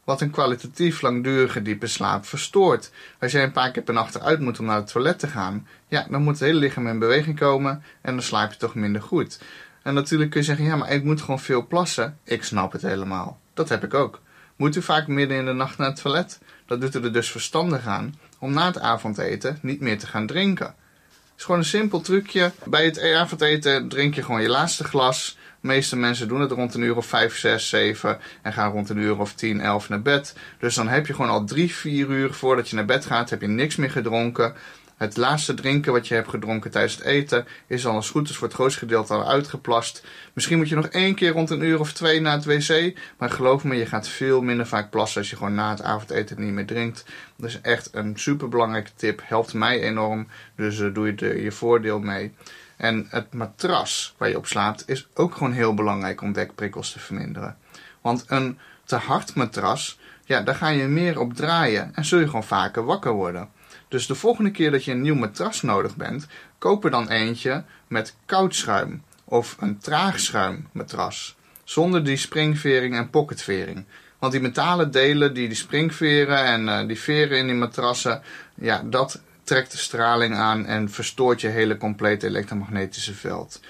Wat 0.03 0.21
een 0.21 0.29
kwalitatief 0.29 1.01
langdurige 1.01 1.61
diepe 1.61 1.87
slaap 1.87 2.25
verstoort. 2.25 2.91
Als 3.19 3.31
jij 3.31 3.43
een 3.43 3.51
paar 3.51 3.71
keer 3.71 3.83
per 3.83 3.93
nacht 3.93 4.15
eruit 4.15 4.39
moet 4.39 4.59
om 4.59 4.65
naar 4.65 4.75
het 4.75 4.91
toilet 4.91 5.19
te 5.19 5.27
gaan, 5.27 5.67
ja, 5.87 6.07
dan 6.09 6.21
moet 6.21 6.33
het 6.33 6.47
hele 6.47 6.59
lichaam 6.59 6.87
in 6.87 6.99
beweging 6.99 7.39
komen 7.39 7.83
en 8.01 8.13
dan 8.13 8.23
slaap 8.23 8.51
je 8.51 8.57
toch 8.57 8.75
minder 8.75 9.01
goed. 9.01 9.39
En 9.85 9.93
natuurlijk 9.93 10.31
kun 10.31 10.39
je 10.39 10.45
zeggen, 10.45 10.65
ja, 10.65 10.75
maar 10.75 10.91
ik 10.91 11.03
moet 11.03 11.21
gewoon 11.21 11.39
veel 11.39 11.67
plassen. 11.67 12.17
Ik 12.23 12.43
snap 12.43 12.71
het 12.71 12.81
helemaal. 12.81 13.39
Dat 13.53 13.69
heb 13.69 13.83
ik 13.83 13.93
ook. 13.93 14.21
Moet 14.55 14.75
u 14.75 14.81
vaak 14.81 15.07
midden 15.07 15.37
in 15.37 15.45
de 15.45 15.53
nacht 15.53 15.77
naar 15.77 15.87
het 15.87 16.01
toilet? 16.01 16.39
Dat 16.65 16.81
doet 16.81 16.95
er 16.95 17.13
dus 17.13 17.31
verstandig 17.31 17.87
aan 17.87 18.15
om 18.39 18.53
na 18.53 18.65
het 18.65 18.79
avondeten 18.79 19.59
niet 19.61 19.79
meer 19.79 19.99
te 19.99 20.07
gaan 20.07 20.27
drinken. 20.27 20.65
Het 20.65 21.37
is 21.37 21.43
gewoon 21.43 21.59
een 21.59 21.65
simpel 21.65 22.01
trucje. 22.01 22.51
Bij 22.63 22.85
het 22.85 23.01
avondeten 23.01 23.87
drink 23.87 24.15
je 24.15 24.23
gewoon 24.23 24.41
je 24.41 24.49
laatste 24.49 24.83
glas. 24.83 25.37
De 25.61 25.67
meeste 25.67 25.95
mensen 25.95 26.27
doen 26.27 26.41
het 26.41 26.51
rond 26.51 26.73
een 26.73 26.81
uur 26.81 26.97
of 26.97 27.05
5, 27.05 27.37
6, 27.37 27.69
7 27.69 28.19
en 28.41 28.53
gaan 28.53 28.71
rond 28.71 28.89
een 28.89 28.97
uur 28.97 29.19
of 29.19 29.33
10, 29.33 29.61
11 29.61 29.89
naar 29.89 30.01
bed. 30.01 30.35
Dus 30.59 30.75
dan 30.75 30.87
heb 30.87 31.07
je 31.07 31.13
gewoon 31.13 31.31
al 31.31 31.43
3, 31.43 31.73
4 31.73 32.09
uur 32.09 32.33
voordat 32.33 32.69
je 32.69 32.75
naar 32.75 32.85
bed 32.85 33.05
gaat, 33.05 33.29
heb 33.29 33.41
je 33.41 33.47
niks 33.47 33.75
meer 33.75 33.91
gedronken. 33.91 34.55
Het 34.97 35.17
laatste 35.17 35.53
drinken 35.53 35.91
wat 35.91 36.07
je 36.07 36.13
hebt 36.13 36.29
gedronken 36.29 36.71
tijdens 36.71 36.95
het 36.95 37.03
eten 37.03 37.45
is 37.67 37.85
al 37.85 37.95
als 37.95 38.09
goed 38.09 38.29
is 38.29 38.35
voor 38.35 38.47
het 38.47 38.55
grootste 38.55 38.79
gedeelte 38.79 39.13
al 39.13 39.29
uitgeplast. 39.29 40.03
Misschien 40.33 40.57
moet 40.57 40.69
je 40.69 40.75
nog 40.75 40.87
één 40.87 41.15
keer 41.15 41.31
rond 41.31 41.49
een 41.49 41.61
uur 41.61 41.79
of 41.79 41.93
twee 41.93 42.21
naar 42.21 42.33
het 42.33 42.45
wc. 42.45 42.97
Maar 43.17 43.29
geloof 43.29 43.63
me, 43.63 43.75
je 43.75 43.85
gaat 43.85 44.07
veel 44.07 44.41
minder 44.41 44.67
vaak 44.67 44.89
plassen 44.89 45.21
als 45.21 45.29
je 45.29 45.35
gewoon 45.35 45.55
na 45.55 45.69
het 45.69 45.81
avondeten 45.81 46.41
niet 46.41 46.53
meer 46.53 46.65
drinkt. 46.65 47.05
Dat 47.37 47.49
is 47.49 47.61
echt 47.61 47.89
een 47.91 48.19
superbelangrijke 48.19 48.91
tip. 48.95 49.21
Helpt 49.23 49.53
mij 49.53 49.81
enorm. 49.81 50.27
Dus 50.55 50.79
uh, 50.79 50.93
doe 50.93 51.05
je 51.05 51.15
er 51.15 51.41
je 51.41 51.51
voordeel 51.51 51.99
mee. 51.99 52.33
En 52.77 53.07
het 53.09 53.33
matras 53.33 54.15
waar 54.17 54.29
je 54.29 54.37
op 54.37 54.47
slaapt 54.47 54.83
is 54.89 55.07
ook 55.13 55.35
gewoon 55.35 55.53
heel 55.53 55.73
belangrijk 55.73 56.21
om 56.21 56.33
dekprikkels 56.33 56.91
te 56.91 56.99
verminderen. 56.99 57.57
Want 58.01 58.23
een 58.27 58.57
te 58.83 58.95
hard 58.95 59.35
matras, 59.35 59.99
ja, 60.25 60.41
daar 60.41 60.55
ga 60.55 60.67
je 60.67 60.87
meer 60.87 61.19
op 61.19 61.33
draaien 61.33 61.91
en 61.95 62.05
zul 62.05 62.19
je 62.19 62.25
gewoon 62.25 62.43
vaker 62.43 62.85
wakker 62.85 63.11
worden. 63.11 63.49
Dus 63.87 64.07
de 64.07 64.15
volgende 64.15 64.51
keer 64.51 64.71
dat 64.71 64.85
je 64.85 64.91
een 64.91 65.01
nieuw 65.01 65.15
matras 65.15 65.61
nodig 65.61 65.95
bent, 65.95 66.27
koop 66.57 66.83
er 66.83 66.91
dan 66.91 67.09
eentje 67.09 67.63
met 67.87 68.15
koud 68.25 68.55
schuim 68.55 69.03
of 69.23 69.55
een 69.59 69.77
traagschuim 69.77 70.67
matras. 70.71 71.35
Zonder 71.63 72.03
die 72.03 72.17
springvering 72.17 72.95
en 72.95 73.09
pocketvering. 73.09 73.85
Want 74.19 74.31
die 74.31 74.41
metalen 74.41 74.91
delen, 74.91 75.33
die, 75.33 75.47
die 75.47 75.57
springveren 75.57 76.45
en 76.45 76.67
uh, 76.67 76.87
die 76.87 76.99
veren 76.99 77.37
in 77.37 77.45
die 77.45 77.55
matrassen, 77.55 78.21
ja, 78.55 78.81
dat 78.85 79.21
trekt 79.43 79.71
de 79.71 79.77
straling 79.77 80.35
aan 80.35 80.65
en 80.65 80.89
verstoort 80.89 81.41
je 81.41 81.47
hele 81.47 81.77
complete 81.77 82.27
elektromagnetische 82.27 83.13
veld. 83.13 83.61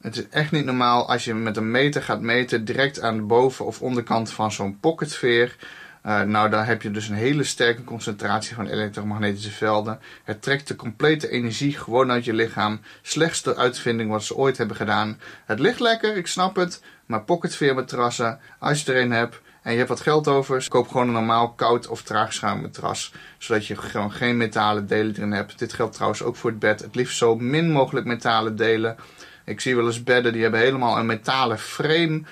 Het 0.00 0.16
is 0.16 0.28
echt 0.28 0.50
niet 0.50 0.64
normaal 0.64 1.08
als 1.08 1.24
je 1.24 1.34
met 1.34 1.56
een 1.56 1.70
meter 1.70 2.02
gaat 2.02 2.20
meten 2.20 2.64
direct 2.64 3.00
aan 3.00 3.16
de 3.16 3.22
boven- 3.22 3.64
of 3.64 3.82
onderkant 3.82 4.30
van 4.30 4.52
zo'n 4.52 4.80
pocketveer 4.80 5.56
uh, 6.06 6.22
nou, 6.22 6.50
daar 6.50 6.66
heb 6.66 6.82
je 6.82 6.90
dus 6.90 7.08
een 7.08 7.14
hele 7.14 7.44
sterke 7.44 7.84
concentratie 7.84 8.54
van 8.54 8.66
elektromagnetische 8.66 9.50
velden. 9.50 10.00
Het 10.24 10.42
trekt 10.42 10.68
de 10.68 10.76
complete 10.76 11.28
energie 11.28 11.76
gewoon 11.76 12.10
uit 12.10 12.24
je 12.24 12.32
lichaam. 12.32 12.80
Slechtste 13.02 13.56
uitvinding 13.56 14.10
wat 14.10 14.24
ze 14.24 14.36
ooit 14.36 14.58
hebben 14.58 14.76
gedaan. 14.76 15.20
Het 15.44 15.58
ligt 15.58 15.80
lekker, 15.80 16.16
ik 16.16 16.26
snap 16.26 16.56
het. 16.56 16.82
Maar 17.06 17.22
pocketveermatrassen, 17.22 18.38
als 18.58 18.82
je 18.82 18.92
er 18.92 19.02
een 19.02 19.10
hebt 19.10 19.40
en 19.62 19.72
je 19.72 19.76
hebt 19.76 19.88
wat 19.88 20.00
geld 20.00 20.28
over, 20.28 20.68
koop 20.68 20.88
gewoon 20.88 21.06
een 21.06 21.12
normaal 21.12 21.52
koud 21.52 21.88
of 21.88 22.02
traagschuimmatras. 22.02 23.12
Zodat 23.38 23.66
je 23.66 23.76
gewoon 23.76 24.12
geen 24.12 24.36
metalen 24.36 24.86
delen 24.86 25.14
erin 25.16 25.32
hebt. 25.32 25.58
Dit 25.58 25.72
geldt 25.72 25.94
trouwens 25.94 26.22
ook 26.22 26.36
voor 26.36 26.50
het 26.50 26.58
bed. 26.58 26.80
Het 26.80 26.94
liefst 26.94 27.16
zo 27.16 27.36
min 27.36 27.70
mogelijk 27.70 28.06
metalen 28.06 28.56
delen. 28.56 28.96
Ik 29.44 29.60
zie 29.60 29.76
wel 29.76 29.86
eens 29.86 30.02
bedden 30.02 30.32
die 30.32 30.42
hebben 30.42 30.60
helemaal 30.60 30.98
een 30.98 31.06
metalen 31.06 31.58
frame 31.58 32.22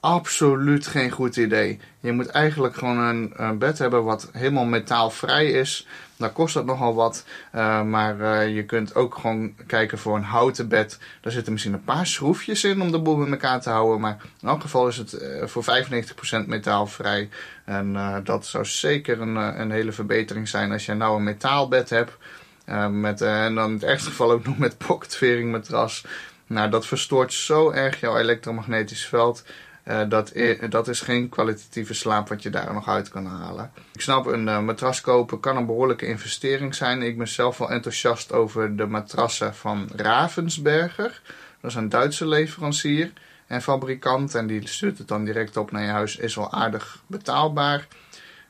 absoluut 0.00 0.86
geen 0.86 1.10
goed 1.10 1.36
idee. 1.36 1.78
Je 2.00 2.12
moet 2.12 2.26
eigenlijk 2.26 2.76
gewoon 2.76 2.98
een, 3.36 3.58
bed 3.58 3.78
hebben 3.78 4.04
wat 4.04 4.28
helemaal 4.32 4.64
metaalvrij 4.64 5.46
is. 5.50 5.86
Dan 6.16 6.32
kost 6.32 6.54
dat 6.54 6.64
nogal 6.64 6.94
wat. 6.94 7.24
Uh, 7.54 7.82
maar 7.82 8.20
uh, 8.20 8.54
je 8.54 8.64
kunt 8.64 8.94
ook 8.94 9.14
gewoon 9.14 9.54
kijken 9.66 9.98
voor 9.98 10.16
een 10.16 10.22
houten 10.22 10.68
bed. 10.68 10.98
Daar 11.20 11.32
zitten 11.32 11.52
misschien 11.52 11.74
een 11.74 11.84
paar 11.84 12.06
schroefjes 12.06 12.64
in 12.64 12.82
om 12.82 12.90
de 12.90 12.98
boel 12.98 13.16
met 13.16 13.30
elkaar 13.30 13.60
te 13.60 13.70
houden. 13.70 14.00
Maar 14.00 14.16
in 14.40 14.48
elk 14.48 14.60
geval 14.60 14.88
is 14.88 14.96
het 14.96 15.12
uh, 15.12 15.46
voor 15.46 15.64
95% 16.44 16.46
metaalvrij. 16.46 17.28
En 17.64 18.20
dat 18.24 18.46
zou 18.46 18.64
zeker 18.64 19.20
een, 19.20 19.36
een 19.36 19.70
hele 19.70 19.92
verbetering 19.92 20.48
zijn 20.48 20.72
als 20.72 20.86
je 20.86 20.94
nou 20.94 21.16
een 21.16 21.24
metaalbed 21.24 21.90
hebt. 21.90 22.16
met, 22.90 23.20
en 23.20 23.54
dan 23.54 23.66
in 23.66 23.74
het 23.74 23.84
ergste 23.84 24.10
geval 24.10 24.30
ook 24.30 24.46
nog 24.46 24.58
met 24.58 24.78
pocketvering 24.78 25.50
matras. 25.50 26.04
Nou, 26.46 26.70
dat 26.70 26.86
verstoort 26.86 27.32
zo 27.32 27.70
erg 27.70 28.00
jouw 28.00 28.18
elektromagnetisch 28.18 29.06
veld. 29.06 29.44
Uh, 29.84 30.08
dat, 30.08 30.32
dat 30.68 30.88
is 30.88 31.00
geen 31.00 31.28
kwalitatieve 31.28 31.94
slaap 31.94 32.28
wat 32.28 32.42
je 32.42 32.50
daar 32.50 32.72
nog 32.72 32.88
uit 32.88 33.08
kan 33.08 33.26
halen. 33.26 33.72
Ik 33.92 34.00
snap, 34.00 34.26
een 34.26 34.46
uh, 34.46 34.60
matras 34.60 35.00
kopen 35.00 35.40
kan 35.40 35.56
een 35.56 35.66
behoorlijke 35.66 36.06
investering 36.06 36.74
zijn. 36.74 37.02
Ik 37.02 37.18
ben 37.18 37.28
zelf 37.28 37.58
wel 37.58 37.70
enthousiast 37.70 38.32
over 38.32 38.76
de 38.76 38.86
matrassen 38.86 39.54
van 39.54 39.88
Ravensberger. 39.96 41.22
Dat 41.60 41.70
is 41.70 41.76
een 41.76 41.88
Duitse 41.88 42.26
leverancier 42.26 43.12
en 43.46 43.62
fabrikant. 43.62 44.34
En 44.34 44.46
die 44.46 44.68
stuurt 44.68 44.98
het 44.98 45.08
dan 45.08 45.24
direct 45.24 45.56
op 45.56 45.70
naar 45.70 45.82
je 45.82 45.88
huis. 45.88 46.16
Is 46.16 46.34
wel 46.34 46.52
aardig 46.52 47.02
betaalbaar. 47.06 47.86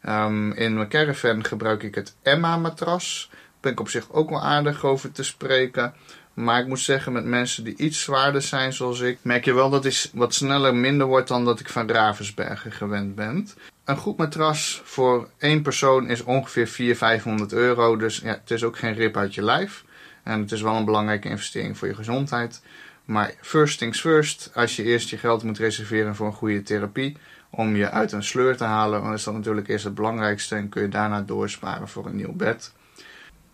Um, 0.09 0.53
in 0.53 0.75
mijn 0.75 0.89
caravan 0.89 1.45
gebruik 1.45 1.83
ik 1.83 1.95
het 1.95 2.15
Emma 2.23 2.57
matras. 2.57 3.29
Daar 3.31 3.41
ben 3.61 3.73
ik 3.73 3.81
op 3.81 3.89
zich 3.89 4.13
ook 4.13 4.31
wel 4.31 4.43
aardig 4.43 4.85
over 4.85 5.13
te 5.13 5.23
spreken. 5.23 5.95
Maar 6.41 6.61
ik 6.61 6.67
moet 6.67 6.81
zeggen, 6.81 7.13
met 7.13 7.25
mensen 7.25 7.65
die 7.65 7.77
iets 7.77 8.01
zwaarder 8.01 8.43
zijn 8.43 8.73
zoals 8.73 9.01
ik, 9.01 9.19
merk 9.23 9.45
je 9.45 9.55
wel 9.55 9.71
dat 9.71 9.85
het 9.85 10.11
wat 10.15 10.35
sneller 10.35 10.75
minder 10.75 11.07
wordt 11.07 11.29
dan 11.29 11.45
dat 11.45 11.61
ik 11.61 11.69
van 11.69 11.91
Ravensbergen 11.91 12.73
gewend 12.73 13.15
ben. 13.15 13.49
Een 13.85 13.97
goed 13.97 14.17
matras 14.17 14.83
voor 14.85 15.29
één 15.39 15.63
persoon 15.63 16.09
is 16.09 16.23
ongeveer 16.23 16.67
400, 16.67 16.99
500 16.99 17.53
euro. 17.53 17.97
Dus 17.97 18.21
ja, 18.25 18.31
het 18.31 18.51
is 18.51 18.65
ook 18.65 18.79
geen 18.79 18.95
rip 18.95 19.17
uit 19.17 19.35
je 19.35 19.43
lijf. 19.43 19.85
En 20.23 20.41
het 20.41 20.53
is 20.53 20.63
wel 20.63 20.75
een 20.75 20.85
belangrijke 20.85 21.29
investering 21.29 21.79
voor 21.79 21.89
je 21.89 21.95
gezondheid. 21.95 22.63
Maar 23.05 23.35
first 23.41 23.79
things 23.79 24.01
first, 24.01 24.51
als 24.55 24.77
je 24.77 24.83
eerst 24.83 25.09
je 25.09 25.19
geld 25.19 25.43
moet 25.43 25.59
reserveren 25.59 26.17
voor 26.17 26.27
een 26.27 26.33
goede 26.33 26.63
therapie, 26.63 27.17
om 27.51 27.77
je 27.77 27.91
uit 27.91 28.13
een 28.13 28.23
sleur 28.23 28.57
te 28.57 28.65
halen, 28.65 29.03
dan 29.03 29.13
is 29.13 29.25
dat 29.25 29.35
natuurlijk 29.35 29.69
eerst 29.69 29.85
het 29.85 29.95
belangrijkste 29.95 30.55
en 30.55 30.69
kun 30.69 30.83
je 30.83 30.89
daarna 30.89 31.21
doorsparen 31.21 31.89
voor 31.89 32.07
een 32.07 32.17
nieuw 32.17 32.33
bed. 32.33 32.73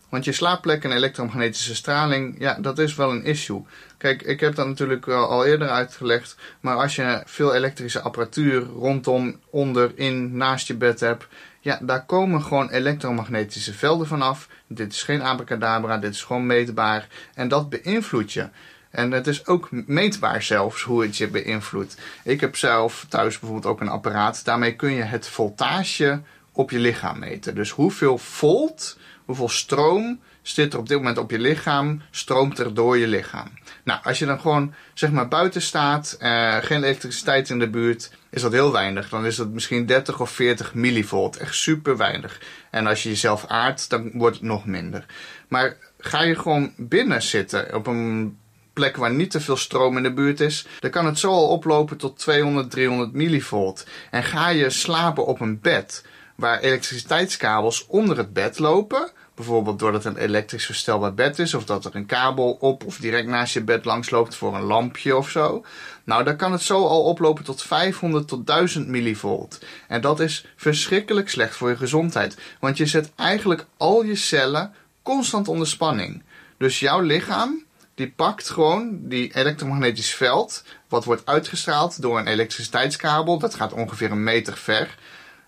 Want 0.08 0.24
je 0.24 0.32
slaapplek 0.32 0.84
en 0.84 0.92
elektromagnetische 0.92 1.74
straling, 1.74 2.36
ja, 2.38 2.58
dat 2.60 2.78
is 2.78 2.94
wel 2.94 3.10
een 3.10 3.24
issue. 3.24 3.64
Kijk, 3.98 4.22
ik 4.22 4.40
heb 4.40 4.54
dat 4.54 4.66
natuurlijk 4.66 5.08
al 5.08 5.44
eerder 5.44 5.68
uitgelegd. 5.68 6.36
Maar 6.60 6.76
als 6.76 6.96
je 6.96 7.22
veel 7.24 7.54
elektrische 7.54 8.00
apparatuur 8.00 8.62
rondom, 8.62 9.40
onder, 9.50 9.92
in, 9.94 10.36
naast 10.36 10.66
je 10.66 10.74
bed 10.74 11.00
hebt. 11.00 11.26
Ja, 11.60 11.78
daar 11.82 12.04
komen 12.04 12.42
gewoon 12.42 12.70
elektromagnetische 12.70 13.72
velden 13.72 14.06
vanaf. 14.06 14.48
Dit 14.66 14.92
is 14.92 15.02
geen 15.02 15.22
abracadabra, 15.22 15.98
dit 15.98 16.14
is 16.14 16.22
gewoon 16.22 16.46
meetbaar. 16.46 17.08
En 17.34 17.48
dat 17.48 17.68
beïnvloedt 17.68 18.32
je. 18.32 18.48
En 18.90 19.10
het 19.12 19.26
is 19.26 19.46
ook 19.46 19.68
meetbaar 19.70 20.42
zelfs 20.42 20.82
hoe 20.82 21.02
het 21.02 21.16
je 21.16 21.28
beïnvloedt. 21.28 21.96
Ik 22.22 22.40
heb 22.40 22.56
zelf 22.56 23.06
thuis 23.08 23.38
bijvoorbeeld 23.38 23.72
ook 23.72 23.80
een 23.80 23.88
apparaat. 23.88 24.44
Daarmee 24.44 24.76
kun 24.76 24.92
je 24.92 25.02
het 25.02 25.28
voltage 25.28 26.20
op 26.52 26.70
je 26.70 26.78
lichaam 26.78 27.18
meten. 27.18 27.54
Dus 27.54 27.70
hoeveel 27.70 28.18
volt 28.18 28.96
hoeveel 29.26 29.48
stroom 29.48 30.20
zit 30.42 30.72
er 30.72 30.78
op 30.78 30.88
dit 30.88 30.96
moment 30.96 31.18
op 31.18 31.30
je 31.30 31.38
lichaam, 31.38 32.02
stroomt 32.10 32.58
er 32.58 32.74
door 32.74 32.96
je 32.98 33.06
lichaam. 33.06 33.48
Nou, 33.84 34.00
als 34.02 34.18
je 34.18 34.26
dan 34.26 34.40
gewoon 34.40 34.74
zeg 34.94 35.10
maar 35.10 35.28
buiten 35.28 35.62
staat, 35.62 36.16
uh, 36.20 36.56
geen 36.56 36.82
elektriciteit 36.82 37.50
in 37.50 37.58
de 37.58 37.70
buurt, 37.70 38.10
is 38.30 38.42
dat 38.42 38.52
heel 38.52 38.72
weinig. 38.72 39.08
Dan 39.08 39.26
is 39.26 39.36
dat 39.36 39.48
misschien 39.48 39.86
30 39.86 40.20
of 40.20 40.30
40 40.30 40.74
millivolt. 40.74 41.36
Echt 41.36 41.54
super 41.54 41.96
weinig. 41.96 42.40
En 42.70 42.86
als 42.86 43.02
je 43.02 43.08
jezelf 43.08 43.46
aardt, 43.46 43.90
dan 43.90 44.10
wordt 44.12 44.36
het 44.36 44.44
nog 44.44 44.66
minder. 44.66 45.06
Maar 45.48 45.76
ga 45.98 46.22
je 46.22 46.34
gewoon 46.34 46.72
binnen 46.76 47.22
zitten 47.22 47.74
op 47.74 47.86
een 47.86 48.38
plek 48.72 48.96
waar 48.96 49.12
niet 49.12 49.30
te 49.30 49.40
veel 49.40 49.56
stroom 49.56 49.96
in 49.96 50.02
de 50.02 50.12
buurt 50.12 50.40
is, 50.40 50.66
dan 50.80 50.90
kan 50.90 51.06
het 51.06 51.18
zo 51.18 51.30
al 51.30 51.48
oplopen 51.48 51.96
tot 51.96 52.18
200, 52.18 52.70
300 52.70 53.12
millivolt. 53.12 53.86
En 54.10 54.22
ga 54.22 54.48
je 54.48 54.70
slapen 54.70 55.26
op 55.26 55.40
een 55.40 55.60
bed 55.60 56.04
waar 56.34 56.60
elektriciteitskabels 56.60 57.86
onder 57.86 58.16
het 58.16 58.32
bed 58.32 58.58
lopen, 58.58 59.10
bijvoorbeeld 59.36 59.78
doordat 59.78 60.04
het 60.04 60.16
een 60.16 60.22
elektrisch 60.22 60.66
verstelbaar 60.66 61.14
bed 61.14 61.38
is, 61.38 61.54
of 61.54 61.64
dat 61.64 61.84
er 61.84 61.96
een 61.96 62.06
kabel 62.06 62.56
op 62.60 62.84
of 62.84 62.96
direct 62.96 63.28
naast 63.28 63.54
je 63.54 63.62
bed 63.62 63.84
langs 63.84 64.10
loopt 64.10 64.34
voor 64.34 64.54
een 64.54 64.62
lampje 64.62 65.16
of 65.16 65.30
zo. 65.30 65.64
Nou, 66.04 66.24
dan 66.24 66.36
kan 66.36 66.52
het 66.52 66.62
zo 66.62 66.86
al 66.86 67.02
oplopen 67.02 67.44
tot 67.44 67.62
500 67.62 68.28
tot 68.28 68.46
1000 68.46 68.88
millivolt. 68.88 69.58
En 69.88 70.00
dat 70.00 70.20
is 70.20 70.46
verschrikkelijk 70.56 71.28
slecht 71.28 71.56
voor 71.56 71.68
je 71.68 71.76
gezondheid, 71.76 72.36
want 72.60 72.76
je 72.76 72.86
zet 72.86 73.12
eigenlijk 73.16 73.66
al 73.76 74.04
je 74.04 74.16
cellen 74.16 74.74
constant 75.02 75.48
onder 75.48 75.66
spanning. 75.66 76.22
Dus 76.58 76.80
jouw 76.80 77.00
lichaam 77.00 77.64
die 77.94 78.10
pakt 78.10 78.50
gewoon 78.50 78.98
die 79.08 79.34
elektromagnetisch 79.34 80.14
veld, 80.14 80.64
wat 80.88 81.04
wordt 81.04 81.26
uitgestraald 81.26 82.02
door 82.02 82.18
een 82.18 82.26
elektriciteitskabel, 82.26 83.38
dat 83.38 83.54
gaat 83.54 83.72
ongeveer 83.72 84.10
een 84.10 84.24
meter 84.24 84.56
ver. 84.56 84.98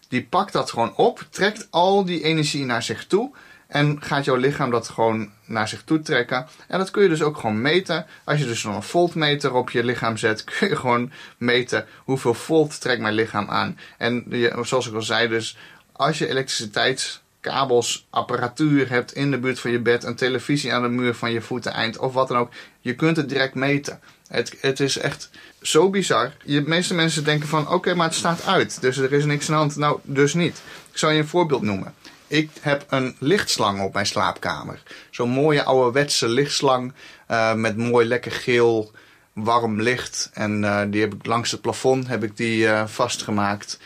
Die 0.08 0.24
pakt 0.24 0.52
dat 0.52 0.70
gewoon 0.70 0.96
op, 0.96 1.26
trekt 1.30 1.66
al 1.70 2.04
die 2.04 2.22
energie 2.22 2.64
naar 2.64 2.82
zich 2.82 3.06
toe 3.06 3.30
en 3.68 4.02
gaat 4.02 4.24
jouw 4.24 4.36
lichaam 4.36 4.70
dat 4.70 4.88
gewoon 4.88 5.30
naar 5.44 5.68
zich 5.68 5.82
toe 5.82 6.00
trekken. 6.00 6.46
En 6.68 6.78
dat 6.78 6.90
kun 6.90 7.02
je 7.02 7.08
dus 7.08 7.22
ook 7.22 7.36
gewoon 7.36 7.60
meten. 7.60 8.06
Als 8.24 8.38
je 8.38 8.46
dus 8.46 8.64
een 8.64 8.82
voltmeter 8.82 9.54
op 9.54 9.70
je 9.70 9.84
lichaam 9.84 10.16
zet, 10.16 10.44
kun 10.58 10.68
je 10.68 10.76
gewoon 10.76 11.12
meten 11.38 11.86
hoeveel 11.96 12.34
volt 12.34 12.80
trekt 12.80 13.00
mijn 13.00 13.14
lichaam 13.14 13.48
aan. 13.48 13.78
En 13.98 14.24
zoals 14.62 14.88
ik 14.88 14.94
al 14.94 15.02
zei, 15.02 15.28
dus 15.28 15.56
als 15.92 16.18
je 16.18 16.28
elektriciteits 16.28 17.22
kabels, 17.40 18.06
apparatuur 18.10 18.90
hebt 18.90 19.12
in 19.12 19.30
de 19.30 19.38
buurt 19.38 19.60
van 19.60 19.70
je 19.70 19.80
bed, 19.80 20.04
een 20.04 20.14
televisie 20.14 20.72
aan 20.72 20.82
de 20.82 20.88
muur 20.88 21.14
van 21.14 21.32
je 21.32 21.40
voeteneind 21.40 21.98
of 21.98 22.12
wat 22.12 22.28
dan 22.28 22.36
ook. 22.36 22.50
Je 22.80 22.94
kunt 22.94 23.16
het 23.16 23.28
direct 23.28 23.54
meten. 23.54 24.00
Het, 24.28 24.54
het 24.60 24.80
is 24.80 24.98
echt 24.98 25.30
zo 25.62 25.90
bizar. 25.90 26.32
De 26.44 26.62
meeste 26.66 26.94
mensen 26.94 27.24
denken 27.24 27.48
van 27.48 27.68
oké, 27.68 27.94
maar 27.94 28.06
het 28.06 28.16
staat 28.16 28.46
uit. 28.46 28.80
Dus 28.80 28.96
er 28.96 29.12
is 29.12 29.24
niks 29.24 29.48
aan 29.48 29.54
de 29.54 29.60
hand. 29.60 29.76
Nou, 29.76 29.98
dus 30.02 30.34
niet. 30.34 30.62
Ik 30.90 30.98
zal 30.98 31.10
je 31.10 31.18
een 31.18 31.28
voorbeeld 31.28 31.62
noemen. 31.62 31.94
Ik 32.28 32.50
heb 32.60 32.84
een 32.88 33.16
lichtslang 33.18 33.80
op 33.80 33.92
mijn 33.92 34.06
slaapkamer. 34.06 34.82
Zo'n 35.10 35.30
mooie 35.30 35.62
ouderwetse 35.62 36.28
lichtslang 36.28 36.92
uh, 37.30 37.54
met 37.54 37.76
mooi 37.76 38.06
lekker 38.06 38.32
geel 38.32 38.92
warm 39.32 39.80
licht. 39.80 40.30
En 40.32 40.62
uh, 40.62 40.82
die 40.88 41.00
heb 41.00 41.14
ik 41.14 41.26
langs 41.26 41.50
het 41.50 41.60
plafond 41.60 42.08
heb 42.08 42.22
ik 42.22 42.36
die, 42.36 42.64
uh, 42.64 42.86
vastgemaakt. 42.86 43.78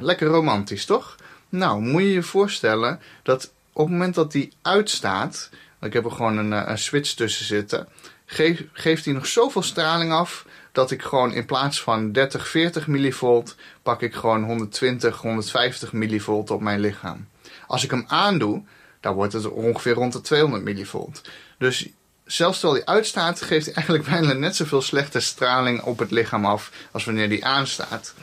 lekker 0.00 0.26
romantisch, 0.26 0.84
toch? 0.84 1.16
Nou, 1.48 1.80
moet 1.80 2.02
je 2.02 2.12
je 2.12 2.22
voorstellen 2.22 3.00
dat 3.22 3.52
op 3.72 3.86
het 3.86 3.94
moment 3.94 4.14
dat 4.14 4.32
die 4.32 4.52
uitstaat, 4.62 5.50
ik 5.80 5.92
heb 5.92 6.04
er 6.04 6.10
gewoon 6.10 6.36
een, 6.36 6.52
eh, 6.52 6.76
switch 6.76 7.14
tussen 7.14 7.46
zitten, 7.46 7.88
geef, 8.26 8.64
geeft 8.72 9.04
hij 9.04 9.14
nog 9.14 9.26
zoveel 9.26 9.62
straling 9.62 10.12
af 10.12 10.46
dat 10.72 10.90
ik 10.90 11.02
gewoon 11.02 11.32
in 11.32 11.44
plaats 11.44 11.82
van 11.82 12.12
30, 12.12 12.48
40 12.48 12.86
millivolt 12.86 13.56
pak 13.82 14.02
ik 14.02 14.14
gewoon 14.14 14.44
120, 14.44 15.20
150 15.20 15.92
millivolt 15.92 16.50
op 16.50 16.60
mijn 16.60 16.80
lichaam. 16.80 17.28
Als 17.70 17.84
ik 17.84 17.90
hem 17.90 18.04
aandoe, 18.06 18.62
dan 19.00 19.14
wordt 19.14 19.32
het 19.32 19.48
ongeveer 19.48 19.94
rond 19.94 20.12
de 20.12 20.20
200 20.20 20.62
millivolt. 20.62 21.20
Dus 21.58 21.88
zelfs 22.24 22.60
terwijl 22.60 22.82
hij 22.84 22.94
uitstaat, 22.94 23.42
geeft 23.42 23.66
hij 23.66 23.74
eigenlijk 23.74 24.08
bijna 24.08 24.32
net 24.32 24.56
zoveel 24.56 24.82
slechte 24.82 25.20
straling 25.20 25.82
op 25.82 25.98
het 25.98 26.10
lichaam 26.10 26.46
af 26.46 26.70
als 26.90 27.04
wanneer 27.04 27.28
die 27.28 27.44
aanstaat. 27.44 28.14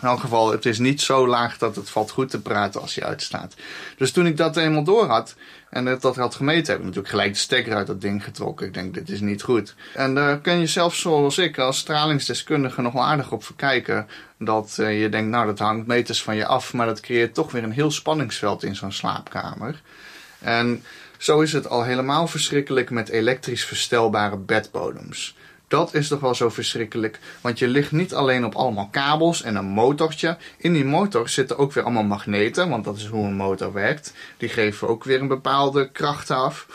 In 0.00 0.08
elk 0.08 0.20
geval, 0.20 0.50
het 0.50 0.66
is 0.66 0.78
niet 0.78 1.00
zo 1.00 1.26
laag 1.26 1.58
dat 1.58 1.76
het 1.76 1.90
valt 1.90 2.10
goed 2.10 2.30
te 2.30 2.40
praten 2.40 2.80
als 2.80 2.94
je 2.94 3.04
uitstaat. 3.04 3.54
Dus 3.96 4.12
toen 4.12 4.26
ik 4.26 4.36
dat 4.36 4.56
eenmaal 4.56 4.84
door 4.84 5.06
had 5.06 5.34
en 5.70 5.84
dat, 5.84 6.02
dat 6.02 6.16
had 6.16 6.34
gemeten, 6.34 6.66
heb 6.66 6.78
ik 6.78 6.84
natuurlijk 6.84 7.08
gelijk 7.08 7.32
de 7.32 7.38
stekker 7.38 7.74
uit 7.74 7.86
dat 7.86 8.00
ding 8.00 8.24
getrokken. 8.24 8.66
Ik 8.66 8.74
denk, 8.74 8.94
dit 8.94 9.08
is 9.08 9.20
niet 9.20 9.42
goed. 9.42 9.74
En 9.94 10.14
daar 10.14 10.38
kun 10.38 10.58
je 10.58 10.66
zelf 10.66 10.94
zoals 10.94 11.38
ik 11.38 11.58
als 11.58 11.78
stralingsdeskundige 11.78 12.82
nog 12.82 12.92
wel 12.92 13.04
aardig 13.04 13.32
op 13.32 13.44
verkijken. 13.44 14.08
Dat 14.38 14.76
uh, 14.80 15.00
je 15.00 15.08
denkt, 15.08 15.30
nou 15.30 15.46
dat 15.46 15.58
hangt 15.58 15.86
meters 15.86 16.22
van 16.22 16.36
je 16.36 16.46
af, 16.46 16.72
maar 16.72 16.86
dat 16.86 17.00
creëert 17.00 17.34
toch 17.34 17.52
weer 17.52 17.62
een 17.62 17.70
heel 17.70 17.90
spanningsveld 17.90 18.62
in 18.62 18.76
zo'n 18.76 18.92
slaapkamer. 18.92 19.80
En 20.38 20.84
zo 21.18 21.40
is 21.40 21.52
het 21.52 21.68
al 21.68 21.82
helemaal 21.82 22.26
verschrikkelijk 22.26 22.90
met 22.90 23.08
elektrisch 23.08 23.64
verstelbare 23.64 24.36
bedbodems. 24.36 25.36
Dat 25.68 25.94
is 25.94 26.08
toch 26.08 26.20
wel 26.20 26.34
zo 26.34 26.48
verschrikkelijk. 26.48 27.18
Want 27.40 27.58
je 27.58 27.68
ligt 27.68 27.92
niet 27.92 28.14
alleen 28.14 28.44
op 28.44 28.54
allemaal 28.54 28.88
kabels 28.90 29.42
en 29.42 29.56
een 29.56 29.64
motortje. 29.64 30.36
In 30.56 30.72
die 30.72 30.84
motor 30.84 31.28
zitten 31.28 31.58
ook 31.58 31.72
weer 31.72 31.84
allemaal 31.84 32.04
magneten. 32.04 32.68
Want 32.68 32.84
dat 32.84 32.96
is 32.96 33.06
hoe 33.06 33.24
een 33.24 33.36
motor 33.36 33.72
werkt. 33.72 34.12
Die 34.36 34.48
geven 34.48 34.88
ook 34.88 35.04
weer 35.04 35.20
een 35.20 35.28
bepaalde 35.28 35.90
kracht 35.90 36.30
af. 36.30 36.66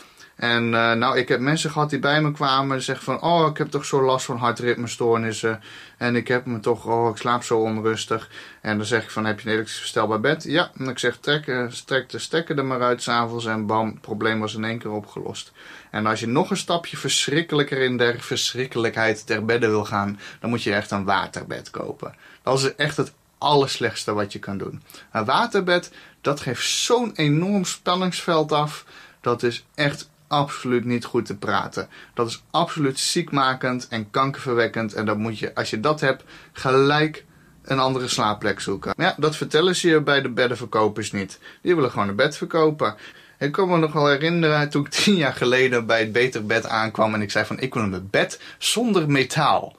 En 0.42 0.64
uh, 0.64 0.92
nou, 0.92 1.18
ik 1.18 1.28
heb 1.28 1.40
mensen 1.40 1.72
gehad 1.72 1.90
die 1.90 2.00
bij 2.00 2.22
me 2.22 2.32
kwamen 2.32 2.76
en 2.76 2.84
zeggen 2.84 3.04
van... 3.04 3.22
Oh, 3.22 3.50
ik 3.50 3.58
heb 3.58 3.70
toch 3.70 3.86
zo 3.86 4.02
last 4.02 4.26
van 4.26 4.38
hartritmestoornissen. 4.38 5.62
En 5.98 6.16
ik 6.16 6.28
heb 6.28 6.46
me 6.46 6.60
toch... 6.60 6.86
Oh, 6.86 7.10
ik 7.10 7.18
slaap 7.18 7.44
zo 7.44 7.60
onrustig. 7.60 8.30
En 8.62 8.78
dan 8.78 8.86
zeg 8.86 9.04
ik 9.04 9.10
van, 9.10 9.26
heb 9.26 9.40
je 9.40 9.48
een 9.48 9.54
elektrisch 9.54 9.80
verstelbaar 9.80 10.20
bed? 10.20 10.44
Ja. 10.44 10.72
En 10.78 10.88
ik 10.88 11.00
zeg, 11.00 11.18
trek, 11.18 11.48
uh, 11.48 11.68
trek 11.68 12.10
de 12.10 12.20
stekker 12.20 12.58
er 12.58 12.66
maar 12.66 12.82
uit 12.82 13.02
s'avonds. 13.02 13.46
En 13.46 13.66
bam, 13.66 13.88
het 13.88 14.02
probleem 14.02 14.40
was 14.40 14.56
in 14.56 14.64
één 14.64 14.80
keer 14.80 14.92
opgelost. 14.92 15.52
En 15.92 16.06
als 16.06 16.20
je 16.20 16.28
nog 16.28 16.50
een 16.50 16.58
stapje 16.58 16.98
verschrikkelijker 16.98 17.78
in 17.78 17.98
der 17.98 18.20
verschrikkelijkheid 18.20 19.26
ter 19.26 19.46
bedden 19.46 19.70
wil 19.70 19.86
gaan... 19.86 20.20
dan 20.40 20.50
moet 20.50 20.64
je 20.64 20.74
echt 20.74 20.92
een 20.92 21.06
waterbed 21.06 21.70
kopen. 21.70 22.16
Dat 22.44 22.60
is 22.60 22.76
echt 22.76 22.98
het 22.98 23.14
allerslechtste 23.38 24.14
wat 24.14 24.34
je 24.34 24.40
kan 24.40 24.58
doen. 24.58 24.82
Een 25.12 25.26
waterbed, 25.26 25.92
dat 26.22 26.40
geeft 26.40 26.70
zo'n 26.70 27.12
enorm 27.16 27.66
spanningsveld 27.66 28.52
af... 28.52 28.86
Dat 29.22 29.44
is 29.44 29.66
echt 29.76 30.10
absoluut 30.32 30.86
niet 30.86 31.06
goed 31.06 31.26
te 31.26 31.38
praten. 31.38 31.88
Dat 32.14 32.28
is 32.28 32.44
absoluut 32.52 33.00
ziekmakend 33.00 33.88
en 33.88 34.10
kankerverwekkend. 34.10 34.94
En 34.94 35.06
dan 35.06 35.18
moet 35.18 35.40
je, 35.40 35.56
als 35.56 35.70
je 35.70 35.80
dat 35.80 36.00
hebt, 36.00 36.24
gelijk 36.52 37.26
een 37.64 37.80
andere 37.80 38.08
slaapplek 38.08 38.60
zoeken. 38.60 38.94
Maar 38.98 39.06
ja, 39.06 39.16
dat 39.18 39.36
vertellen 39.36 39.76
ze 39.76 39.90
je 39.90 40.02
bij 40.02 40.22
de 40.22 40.30
beddenverkopers 40.30 41.12
niet. 41.12 41.40
Die 41.62 41.76
willen 41.76 41.92
gewoon 41.92 42.08
een 42.08 42.16
bed 42.16 42.38
verkopen. 42.38 42.96
Ik 43.40 43.52
kan 43.52 43.70
me 43.70 43.78
nog 43.78 43.94
wel 43.94 44.08
herinneren 44.08 44.70
toen 44.70 44.86
ik 44.86 44.92
tien 44.92 45.16
jaar 45.16 45.34
geleden 45.34 45.86
bij 45.86 46.00
het 46.00 46.12
Beter 46.12 46.46
Bed 46.46 46.68
aankwam 46.68 47.14
en 47.14 47.22
ik 47.22 47.32
zei 47.32 47.46
van 47.46 47.60
ik 47.60 47.74
wil 47.74 47.84
een 47.84 48.08
bed 48.10 48.40
zonder 48.58 49.12
metaal. 49.12 49.76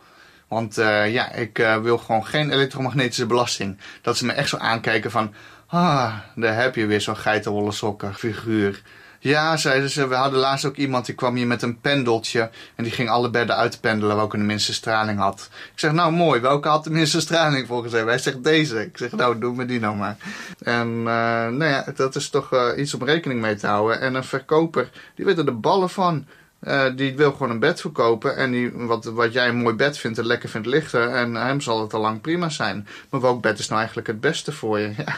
Want 0.49 0.79
uh, 0.79 1.13
ja, 1.13 1.33
ik 1.33 1.59
uh, 1.59 1.77
wil 1.77 1.99
gewoon 1.99 2.27
geen 2.27 2.51
elektromagnetische 2.51 3.27
belasting. 3.27 3.79
Dat 4.03 4.17
ze 4.17 4.27
me 4.27 4.33
echt 4.33 4.49
zo 4.49 4.57
aankijken 4.57 5.11
van, 5.11 5.35
ah, 5.67 6.15
daar 6.35 6.63
heb 6.63 6.75
je 6.75 6.87
weer 6.87 7.01
zo'n 7.01 7.17
geitenwolle 7.17 7.73
sokken 7.73 8.15
figuur. 8.15 8.83
Ja, 9.23 9.57
zeiden 9.57 9.91
ze. 9.91 10.09
We 10.09 10.15
hadden 10.15 10.41
laatst 10.41 10.65
ook 10.65 10.77
iemand 10.77 11.07
die 11.07 11.15
kwam 11.15 11.35
hier 11.35 11.47
met 11.47 11.63
een 11.63 11.81
pendeltje. 11.81 12.51
En 12.75 12.85
die 12.85 12.93
ging 12.93 13.09
alle 13.09 13.31
bedden 13.31 13.57
uitpendelen 13.57 14.17
welke 14.17 14.37
de 14.37 14.43
minste 14.43 14.73
straling 14.73 15.19
had. 15.19 15.49
Ik 15.53 15.79
zeg, 15.79 15.93
nou 15.93 16.13
mooi, 16.13 16.41
welke 16.41 16.69
had 16.69 16.85
de 16.85 16.91
minste 16.91 17.21
straling 17.21 17.67
volgens 17.67 17.93
hem? 17.93 18.07
Hij 18.07 18.19
zegt 18.19 18.45
deze. 18.45 18.81
Ik 18.81 18.99
zeg, 18.99 19.13
nou 19.13 19.39
doe 19.39 19.55
me 19.55 19.65
die 19.65 19.81
nou 19.81 19.97
maar. 19.97 20.17
En 20.59 20.89
uh, 20.89 21.05
nou 21.05 21.65
ja, 21.65 21.85
dat 21.97 22.17
is 22.17 22.31
toch 22.31 22.53
uh, 22.53 22.67
iets 22.77 22.95
om 22.95 23.05
rekening 23.05 23.41
mee 23.41 23.55
te 23.55 23.67
houden. 23.67 24.01
En 24.01 24.15
een 24.15 24.25
verkoper, 24.25 24.91
die 25.15 25.25
weet 25.25 25.39
er 25.39 25.45
de 25.45 25.53
ballen 25.53 25.91
van. 25.91 26.27
Uh, 26.63 26.85
die 26.97 27.17
wil 27.17 27.33
gewoon 27.33 27.51
een 27.51 27.59
bed 27.59 27.81
verkopen. 27.81 28.37
En 28.37 28.51
die, 28.51 28.73
wat, 28.73 29.05
wat 29.05 29.33
jij 29.33 29.49
een 29.49 29.57
mooi 29.57 29.75
bed 29.75 29.99
vindt 29.99 30.19
en 30.19 30.27
lekker 30.27 30.49
vindt 30.49 30.67
lichten. 30.67 31.15
En 31.15 31.35
hem 31.35 31.61
zal 31.61 31.81
het 31.81 31.95
al 31.95 32.01
lang 32.01 32.21
prima 32.21 32.49
zijn. 32.49 32.87
Maar 33.11 33.21
welk 33.21 33.43
bed 33.43 33.59
is 33.59 33.67
nou 33.67 33.79
eigenlijk 33.79 34.09
het 34.09 34.21
beste 34.21 34.53
voor 34.53 34.79
je? 34.79 34.93
Ja. 35.05 35.17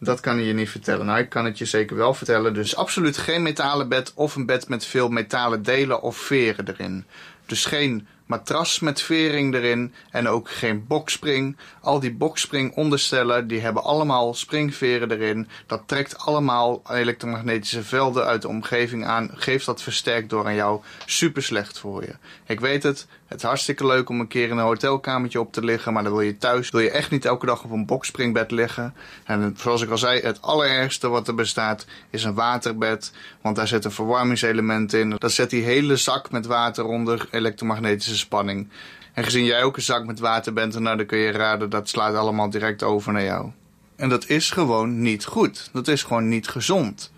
Dat 0.00 0.20
kan 0.20 0.36
hij 0.36 0.44
je 0.44 0.52
niet 0.52 0.70
vertellen. 0.70 1.06
Nou, 1.06 1.18
ik 1.18 1.28
kan 1.28 1.44
het 1.44 1.58
je 1.58 1.64
zeker 1.64 1.96
wel 1.96 2.14
vertellen. 2.14 2.54
Dus 2.54 2.76
absoluut 2.76 3.16
geen 3.16 3.42
metalen 3.42 3.88
bed 3.88 4.12
of 4.14 4.36
een 4.36 4.46
bed 4.46 4.68
met 4.68 4.84
veel 4.84 5.08
metalen 5.08 5.62
delen 5.62 6.02
of 6.02 6.16
veren 6.16 6.68
erin. 6.68 7.04
Dus 7.46 7.64
geen 7.64 8.06
matras 8.26 8.80
met 8.80 9.02
vering 9.02 9.54
erin 9.54 9.94
en 10.10 10.28
ook 10.28 10.50
geen 10.50 10.86
bokspring. 10.86 11.56
Al 11.80 12.00
die 12.00 12.14
bokspring 12.14 12.74
onderstellen, 12.74 13.46
die 13.46 13.60
hebben 13.60 13.82
allemaal 13.82 14.34
springveren 14.34 15.10
erin. 15.10 15.48
Dat 15.66 15.82
trekt 15.86 16.18
allemaal 16.18 16.82
elektromagnetische 16.90 17.82
velden 17.82 18.24
uit 18.24 18.42
de 18.42 18.48
omgeving 18.48 19.04
aan. 19.06 19.30
Geeft 19.34 19.66
dat 19.66 19.82
versterkt 19.82 20.30
door 20.30 20.46
aan 20.46 20.54
jou. 20.54 20.80
Super 21.06 21.42
slecht 21.42 21.78
voor 21.78 22.02
je. 22.02 22.14
Ik 22.46 22.60
weet 22.60 22.82
het, 22.82 23.06
het 23.28 23.38
is 23.38 23.42
hartstikke 23.42 23.86
leuk 23.86 24.08
om 24.08 24.20
een 24.20 24.28
keer 24.28 24.48
in 24.48 24.56
een 24.56 24.64
hotelkamertje 24.64 25.40
op 25.40 25.52
te 25.52 25.64
liggen, 25.64 25.92
maar 25.92 26.02
dan 26.02 26.12
wil 26.12 26.20
je 26.20 26.36
thuis, 26.36 26.70
wil 26.70 26.80
je 26.80 26.90
echt 26.90 27.10
niet 27.10 27.24
elke 27.24 27.46
dag 27.46 27.64
op 27.64 27.70
een 27.70 27.86
bokspringbed 27.86 28.50
liggen. 28.50 28.94
En 29.24 29.54
zoals 29.58 29.82
ik 29.82 29.90
al 29.90 29.98
zei, 29.98 30.20
het 30.20 30.42
allerergste 30.42 31.08
wat 31.08 31.28
er 31.28 31.34
bestaat 31.34 31.86
is 32.10 32.24
een 32.24 32.34
waterbed, 32.34 33.12
want 33.42 33.56
daar 33.56 33.68
zit 33.68 33.84
een 33.84 33.90
verwarmingselement 33.90 34.92
in. 34.92 35.14
Daar 35.18 35.30
zet 35.30 35.50
die 35.50 35.62
hele 35.62 35.96
zak 35.96 36.30
met 36.30 36.46
water 36.46 36.84
onder 36.84 37.28
elektromagnetische 37.30 38.16
spanning. 38.16 38.68
En 39.12 39.24
gezien 39.24 39.44
jij 39.44 39.62
ook 39.62 39.76
een 39.76 39.82
zak 39.82 40.06
met 40.06 40.18
water 40.18 40.52
bent, 40.52 40.78
nou, 40.78 40.96
dan 40.96 41.06
kun 41.06 41.18
je 41.18 41.30
raden, 41.30 41.70
dat 41.70 41.88
slaat 41.88 42.14
allemaal 42.14 42.50
direct 42.50 42.82
over 42.82 43.12
naar 43.12 43.24
jou. 43.24 43.50
En 43.96 44.08
dat 44.08 44.28
is 44.28 44.50
gewoon 44.50 45.00
niet 45.00 45.24
goed. 45.24 45.70
Dat 45.72 45.88
is 45.88 46.02
gewoon 46.02 46.28
niet 46.28 46.48
gezond. 46.48 47.12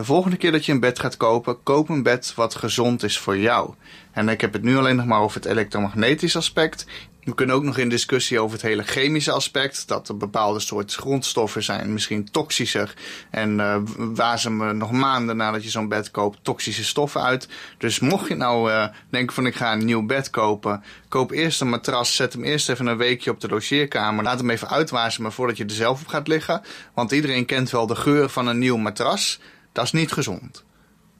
De 0.00 0.06
volgende 0.06 0.36
keer 0.36 0.52
dat 0.52 0.66
je 0.66 0.72
een 0.72 0.80
bed 0.80 0.98
gaat 0.98 1.16
kopen, 1.16 1.62
koop 1.62 1.88
een 1.88 2.02
bed 2.02 2.32
wat 2.34 2.54
gezond 2.54 3.02
is 3.02 3.18
voor 3.18 3.38
jou. 3.38 3.74
En 4.12 4.28
ik 4.28 4.40
heb 4.40 4.52
het 4.52 4.62
nu 4.62 4.76
alleen 4.76 4.96
nog 4.96 5.06
maar 5.06 5.20
over 5.20 5.36
het 5.36 5.50
elektromagnetisch 5.50 6.36
aspect. 6.36 6.86
We 7.24 7.34
kunnen 7.34 7.56
ook 7.56 7.62
nog 7.62 7.78
in 7.78 7.88
discussie 7.88 8.40
over 8.40 8.52
het 8.52 8.66
hele 8.66 8.82
chemische 8.82 9.32
aspect. 9.32 9.88
Dat 9.88 10.08
er 10.08 10.16
bepaalde 10.16 10.60
soorten 10.60 10.98
grondstoffen 10.98 11.62
zijn, 11.62 11.92
misschien 11.92 12.30
toxischer. 12.30 12.94
En 13.30 13.58
uh, 13.58 13.76
waar 13.96 14.38
ze 14.38 14.50
me 14.50 14.72
nog 14.72 14.90
maanden 14.90 15.36
nadat 15.36 15.64
je 15.64 15.70
zo'n 15.70 15.88
bed 15.88 16.10
koopt 16.10 16.38
toxische 16.42 16.84
stoffen 16.84 17.22
uit. 17.22 17.48
Dus 17.78 17.98
mocht 17.98 18.28
je 18.28 18.34
nou 18.34 18.70
uh, 18.70 18.86
denken 19.10 19.34
van 19.34 19.46
ik 19.46 19.54
ga 19.54 19.72
een 19.72 19.84
nieuw 19.84 20.06
bed 20.06 20.30
kopen. 20.30 20.82
Koop 21.08 21.30
eerst 21.30 21.60
een 21.60 21.68
matras, 21.68 22.16
zet 22.16 22.32
hem 22.32 22.44
eerst 22.44 22.68
even 22.68 22.86
een 22.86 22.96
weekje 22.96 23.30
op 23.30 23.40
de 23.40 23.48
logeerkamer. 23.48 24.24
Laat 24.24 24.38
hem 24.38 24.50
even 24.50 24.68
uitwasemen 24.68 25.32
voordat 25.32 25.56
je 25.56 25.64
er 25.64 25.70
zelf 25.70 26.00
op 26.00 26.08
gaat 26.08 26.28
liggen. 26.28 26.62
Want 26.94 27.12
iedereen 27.12 27.44
kent 27.44 27.70
wel 27.70 27.86
de 27.86 27.96
geur 27.96 28.28
van 28.28 28.46
een 28.46 28.58
nieuw 28.58 28.76
matras. 28.76 29.40
Dat 29.72 29.84
is 29.84 29.92
niet 29.92 30.12
gezond. 30.12 30.64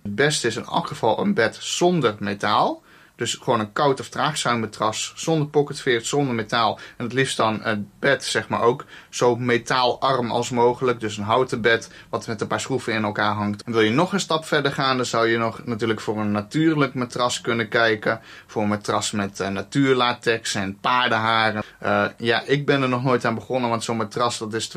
Het 0.03 0.15
beste 0.15 0.47
is 0.47 0.57
in 0.57 0.65
elk 0.65 0.87
geval 0.87 1.19
een 1.19 1.35
bed 1.35 1.57
zonder 1.61 2.17
metaal. 2.19 2.83
Dus 3.21 3.35
gewoon 3.35 3.61
een 3.61 3.73
koud 3.73 4.01
of 4.01 4.09
traagzuimmatras 4.09 5.13
zonder 5.17 5.49
pocketveert, 5.49 6.07
zonder 6.07 6.35
metaal. 6.35 6.79
En 6.97 7.05
het 7.05 7.13
liefst 7.13 7.37
dan 7.37 7.61
het 7.63 7.99
bed, 7.99 8.25
zeg 8.25 8.49
maar 8.49 8.63
ook, 8.63 8.85
zo 9.09 9.37
metaalarm 9.37 10.31
als 10.31 10.51
mogelijk. 10.51 11.01
Dus 11.01 11.17
een 11.17 11.25
houten 11.25 11.61
bed 11.61 11.91
wat 12.09 12.27
met 12.27 12.41
een 12.41 12.47
paar 12.47 12.61
schroeven 12.61 12.93
in 12.93 13.05
elkaar 13.05 13.35
hangt. 13.35 13.63
En 13.63 13.73
wil 13.73 13.81
je 13.81 13.91
nog 13.91 14.13
een 14.13 14.21
stap 14.21 14.45
verder 14.45 14.73
gaan, 14.73 14.97
dan 14.97 15.07
zou 15.07 15.29
je 15.29 15.39
nog 15.39 15.65
natuurlijk 15.65 16.01
voor 16.01 16.19
een 16.19 16.31
natuurlijk 16.31 16.95
matras 16.95 17.41
kunnen 17.41 17.69
kijken. 17.69 18.21
Voor 18.47 18.63
een 18.63 18.69
matras 18.69 19.11
met 19.11 19.41
uh, 19.41 19.49
natuurlatex 19.49 20.55
en 20.55 20.79
paardenharen. 20.81 21.63
Uh, 21.83 22.05
ja, 22.17 22.43
ik 22.43 22.67
ben 22.67 22.83
er 22.83 22.89
nog 22.89 23.03
nooit 23.03 23.25
aan 23.25 23.35
begonnen, 23.35 23.71
want 23.71 23.85
zo'n 23.85 23.97
matras 23.97 24.39
dat 24.39 24.55
is 24.55 24.71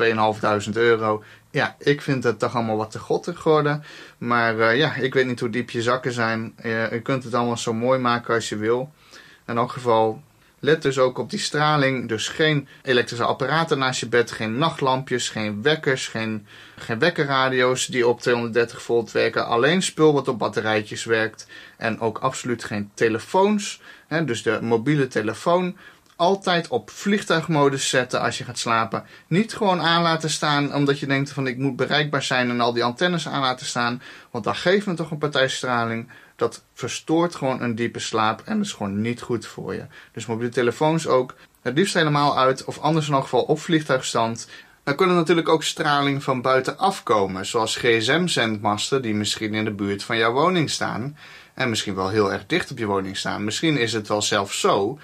2.500 0.66 0.72
euro 0.72 1.22
ja, 1.54 1.76
ik 1.78 2.00
vind 2.00 2.24
het 2.24 2.38
toch 2.38 2.54
allemaal 2.54 2.76
wat 2.76 2.90
te 2.90 2.98
gottig 2.98 3.40
geworden. 3.40 3.84
Maar 4.18 4.56
uh, 4.56 4.76
ja, 4.76 4.94
ik 4.94 5.14
weet 5.14 5.26
niet 5.26 5.40
hoe 5.40 5.50
diep 5.50 5.70
je 5.70 5.82
zakken 5.82 6.12
zijn. 6.12 6.54
Uh, 6.64 6.90
je 6.90 7.00
kunt 7.00 7.24
het 7.24 7.34
allemaal 7.34 7.56
zo 7.56 7.72
mooi 7.72 7.98
maken 7.98 8.34
als 8.34 8.48
je 8.48 8.56
wil. 8.56 8.92
In 9.46 9.56
elk 9.56 9.72
geval, 9.72 10.22
let 10.58 10.82
dus 10.82 10.98
ook 10.98 11.18
op 11.18 11.30
die 11.30 11.38
straling. 11.38 12.08
Dus 12.08 12.28
geen 12.28 12.68
elektrische 12.82 13.24
apparaten 13.24 13.78
naast 13.78 14.00
je 14.00 14.08
bed, 14.08 14.30
geen 14.30 14.58
nachtlampjes, 14.58 15.28
geen 15.28 15.62
wekkers, 15.62 16.08
geen, 16.08 16.46
geen 16.76 16.98
wekkerradio's 16.98 17.86
die 17.86 18.08
op 18.08 18.20
230 18.20 18.82
volt 18.82 19.12
werken. 19.12 19.46
Alleen 19.46 19.82
spul 19.82 20.12
wat 20.12 20.28
op 20.28 20.38
batterijtjes 20.38 21.04
werkt. 21.04 21.46
En 21.76 22.00
ook 22.00 22.18
absoluut 22.18 22.64
geen 22.64 22.90
telefoons. 22.94 23.80
Hè, 24.06 24.24
dus 24.24 24.42
de 24.42 24.58
mobiele 24.62 25.06
telefoon 25.06 25.76
altijd 26.16 26.68
op 26.68 26.90
vliegtuigmodus 26.90 27.88
zetten 27.88 28.20
als 28.20 28.38
je 28.38 28.44
gaat 28.44 28.58
slapen. 28.58 29.04
Niet 29.26 29.54
gewoon 29.54 29.80
aan 29.80 30.02
laten 30.02 30.30
staan 30.30 30.74
omdat 30.74 30.98
je 30.98 31.06
denkt 31.06 31.32
van 31.32 31.46
ik 31.46 31.58
moet 31.58 31.76
bereikbaar 31.76 32.22
zijn 32.22 32.50
en 32.50 32.60
al 32.60 32.72
die 32.72 32.84
antennes 32.84 33.28
aan 33.28 33.40
laten 33.40 33.66
staan. 33.66 34.02
Want 34.30 34.44
dan 34.44 34.56
geeft 34.56 34.86
me 34.86 34.94
toch 34.94 35.10
een 35.10 35.18
partijstraling. 35.18 36.08
Dat 36.36 36.64
verstoort 36.74 37.34
gewoon 37.34 37.62
een 37.62 37.74
diepe 37.74 37.98
slaap 37.98 38.42
en 38.44 38.60
is 38.60 38.72
gewoon 38.72 39.00
niet 39.00 39.20
goed 39.20 39.46
voor 39.46 39.74
je. 39.74 39.86
Dus 40.12 40.26
mobiele 40.26 40.52
telefoons 40.52 41.06
ook. 41.06 41.34
Het 41.62 41.76
liefst 41.76 41.94
helemaal 41.94 42.38
uit 42.38 42.64
of 42.64 42.78
anders 42.78 43.08
in 43.08 43.14
elk 43.14 43.22
geval 43.22 43.42
op 43.42 43.60
vliegtuigstand. 43.60 44.48
Dan 44.84 44.96
kunnen 44.96 45.16
natuurlijk 45.16 45.48
ook 45.48 45.62
straling 45.62 46.22
van 46.22 46.42
buitenaf 46.42 47.02
komen, 47.02 47.46
zoals 47.46 47.76
gsm-zendmasten 47.76 49.02
die 49.02 49.14
misschien 49.14 49.54
in 49.54 49.64
de 49.64 49.70
buurt 49.70 50.02
van 50.02 50.16
jouw 50.16 50.32
woning 50.32 50.70
staan. 50.70 51.16
En 51.54 51.68
misschien 51.68 51.94
wel 51.94 52.08
heel 52.08 52.32
erg 52.32 52.46
dicht 52.46 52.70
op 52.70 52.78
je 52.78 52.86
woning 52.86 53.16
staan. 53.16 53.44
Misschien 53.44 53.76
is 53.76 53.92
het 53.92 54.08
wel 54.08 54.22
zelfs 54.22 54.60
zo 54.60 54.98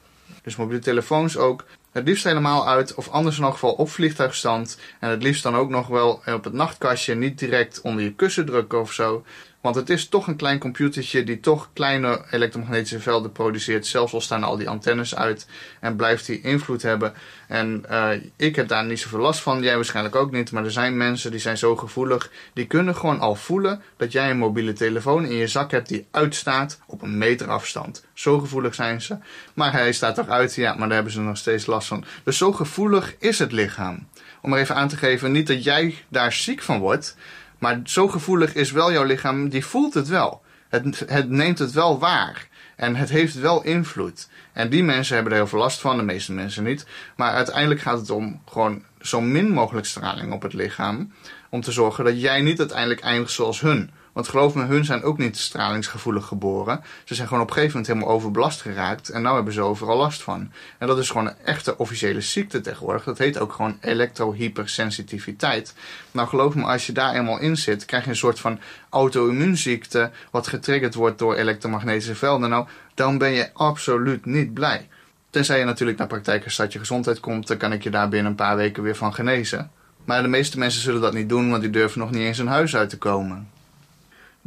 Dus 0.43 0.57
mobiele 0.57 0.81
telefoons 0.81 1.37
ook. 1.37 1.65
Het 1.93 2.07
liefst 2.07 2.25
helemaal 2.25 2.69
uit, 2.69 2.95
of 2.95 3.09
anders 3.09 3.39
in 3.39 3.45
elk 3.45 3.53
geval 3.53 3.73
op 3.73 3.91
vliegtuigstand. 3.91 4.79
En 5.01 5.11
het 5.11 5.23
liefst 5.23 5.43
dan 5.43 5.57
ook 5.57 5.69
nog 5.69 5.87
wel 5.87 6.23
op 6.27 6.45
het 6.45 6.53
nachtkastje, 6.53 7.15
niet 7.15 7.39
direct 7.39 7.81
onder 7.81 8.05
je 8.05 8.15
kussen 8.15 8.47
drukken 8.47 8.81
of 8.81 8.93
zo. 8.93 9.25
Want 9.61 9.75
het 9.75 9.91
is 9.91 10.09
toch 10.09 10.27
een 10.27 10.37
klein 10.37 10.59
computertje 10.59 11.25
die 11.25 11.41
toch 11.41 11.69
kleine 11.73 12.25
elektromagnetische 12.31 13.01
velden 13.01 13.33
produceert. 13.33 13.87
Zelfs 13.87 14.13
al 14.13 14.21
staan 14.21 14.45
al 14.45 14.57
die 14.57 14.69
antennes 14.69 15.15
uit 15.15 15.47
en 15.81 15.97
blijft 15.97 16.27
die 16.27 16.41
invloed 16.41 16.83
hebben. 16.83 17.13
En 17.49 17.85
uh, 17.91 18.11
ik 18.37 18.57
heb 18.57 18.69
daar 18.69 18.85
niet 18.85 19.01
zoveel 19.01 19.19
last 19.19 19.41
van, 19.41 19.63
jij 19.63 19.75
waarschijnlijk 19.75 20.17
ook 20.17 20.31
niet. 20.31 20.53
Maar 20.53 20.65
er 20.65 20.71
zijn 20.71 20.97
mensen 20.97 21.31
die 21.31 21.41
zijn 21.41 21.59
zo 21.59 21.77
gevoelig. 21.77 22.31
Die 22.53 22.67
kunnen 22.67 22.97
gewoon 22.97 23.21
al 23.21 23.35
voelen 23.35 23.83
dat 23.97 24.13
jij 24.13 24.31
een 24.31 24.39
mobiele 24.39 24.73
telefoon 24.73 25.25
in 25.25 25.37
je 25.37 25.47
zak 25.47 25.71
hebt 25.71 25.89
die 25.89 26.07
uitstaat 26.11 26.81
op 26.87 27.03
een 27.03 27.19
meter 27.19 27.49
afstand. 27.49 28.05
Zo 28.15 28.39
gevoelig 28.39 28.75
zijn 28.75 29.03
ze. 29.03 29.17
Maar 29.55 29.73
hij 29.73 29.93
staat 29.93 30.15
toch 30.15 30.29
uit, 30.29 30.55
ja, 30.55 30.71
maar 30.71 30.87
daar 30.87 30.95
hebben 30.97 31.13
ze 31.13 31.21
nog 31.21 31.37
steeds 31.37 31.67
last 31.67 31.89
van. 31.89 32.05
Dus 32.25 32.37
zo 32.37 32.53
gevoelig 32.53 33.15
is 33.19 33.39
het 33.39 33.53
lichaam. 33.53 34.07
Om 34.43 34.53
er 34.53 34.59
even 34.59 34.75
aan 34.75 34.89
te 34.89 34.97
geven, 34.97 35.33
niet 35.33 35.47
dat 35.47 35.65
jij 35.65 35.95
daar 36.09 36.33
ziek 36.33 36.63
van 36.63 36.79
wordt. 36.79 37.17
Maar 37.59 37.81
zo 37.85 38.09
gevoelig 38.09 38.55
is 38.55 38.71
wel 38.71 38.93
jouw 38.93 39.05
lichaam, 39.05 39.49
die 39.49 39.65
voelt 39.65 39.95
het 39.95 40.09
wel. 40.09 40.43
Het, 40.69 41.05
het 41.07 41.31
neemt 41.31 41.59
het 41.59 41.73
wel 41.73 41.99
waar. 41.99 42.49
En 42.77 42.97
het 42.97 43.09
heeft 43.09 43.35
wel 43.35 43.63
invloed. 43.63 44.29
En 44.53 44.69
die 44.69 44.85
mensen 44.85 45.15
hebben 45.15 45.33
er 45.33 45.39
heel 45.39 45.49
veel 45.49 45.59
last 45.59 45.81
van, 45.81 45.97
de 45.97 46.03
meeste 46.03 46.33
mensen 46.33 46.65
niet. 46.65 46.87
Maar 47.17 47.33
uiteindelijk 47.33 47.81
gaat 47.81 47.99
het 47.99 48.11
om 48.11 48.43
gewoon 48.49 48.83
zo 49.01 49.21
min 49.21 49.51
mogelijk 49.51 49.87
straling 49.87 50.33
op 50.33 50.43
het 50.43 50.53
lichaam. 50.53 51.13
Om 51.49 51.61
te 51.61 51.73
zorgen 51.73 52.05
dat 52.05 52.21
jij 52.21 52.41
niet 52.41 52.59
uiteindelijk 52.59 53.01
eindigt 53.01 53.33
zoals 53.33 53.61
hun. 53.61 53.91
Want 54.19 54.31
geloof 54.31 54.55
me, 54.55 54.65
hun 54.65 54.85
zijn 54.85 55.03
ook 55.03 55.19
niet 55.19 55.39
stralingsgevoelig 55.39 56.27
geboren. 56.27 56.81
Ze 57.05 57.15
zijn 57.15 57.29
gewoon 57.29 57.43
op 57.43 57.49
een 57.49 57.55
gegeven 57.55 57.77
moment 57.77 57.95
helemaal 57.95 58.15
overbelast 58.15 58.61
geraakt. 58.61 59.09
En 59.09 59.23
nu 59.23 59.29
hebben 59.29 59.53
ze 59.53 59.61
overal 59.61 59.97
last 59.97 60.23
van. 60.23 60.53
En 60.79 60.87
dat 60.87 60.99
is 60.99 61.11
gewoon 61.11 61.27
een 61.27 61.37
echte 61.45 61.79
officiële 61.79 62.21
ziekte 62.21 62.61
tegenwoordig. 62.61 63.05
Dat 63.05 63.19
heet 63.19 63.39
ook 63.39 63.53
gewoon 63.53 63.79
elektrohypersensitiviteit. 63.81 65.75
Nou 66.11 66.29
geloof 66.29 66.55
me, 66.55 66.63
als 66.63 66.87
je 66.87 66.93
daar 66.93 67.15
eenmaal 67.15 67.41
in 67.41 67.57
zit, 67.57 67.85
krijg 67.85 68.05
je 68.05 68.11
een 68.11 68.17
soort 68.17 68.41
van 68.41 68.61
auto-immuunziekte. 68.89 70.11
Wat 70.31 70.47
getriggerd 70.47 70.95
wordt 70.95 71.19
door 71.19 71.35
elektromagnetische 71.35 72.15
velden. 72.15 72.51
Nou, 72.51 72.67
dan 72.95 73.19
ben 73.19 73.31
je 73.31 73.51
absoluut 73.53 74.25
niet 74.25 74.55
blij. 74.55 74.89
Tenzij 75.31 75.59
je 75.59 75.65
natuurlijk 75.65 75.99
naar 75.99 76.07
praktijk 76.07 76.49
je 76.49 76.79
gezondheid 76.79 77.21
komt, 77.21 77.47
dan 77.47 77.57
kan 77.57 77.73
ik 77.73 77.83
je 77.83 77.91
daar 77.91 78.09
binnen 78.09 78.31
een 78.31 78.37
paar 78.37 78.57
weken 78.57 78.83
weer 78.83 78.97
van 78.97 79.15
genezen. 79.15 79.71
Maar 80.05 80.23
de 80.23 80.29
meeste 80.29 80.59
mensen 80.59 80.83
zullen 80.83 81.01
dat 81.01 81.15
niet 81.15 81.29
doen, 81.29 81.51
want 81.51 81.63
die 81.63 81.71
durven 81.71 82.01
nog 82.01 82.11
niet 82.11 82.23
eens 82.23 82.39
hun 82.39 82.47
huis 82.47 82.77
uit 82.77 82.91
te 82.91 82.99
komen. 82.99 83.57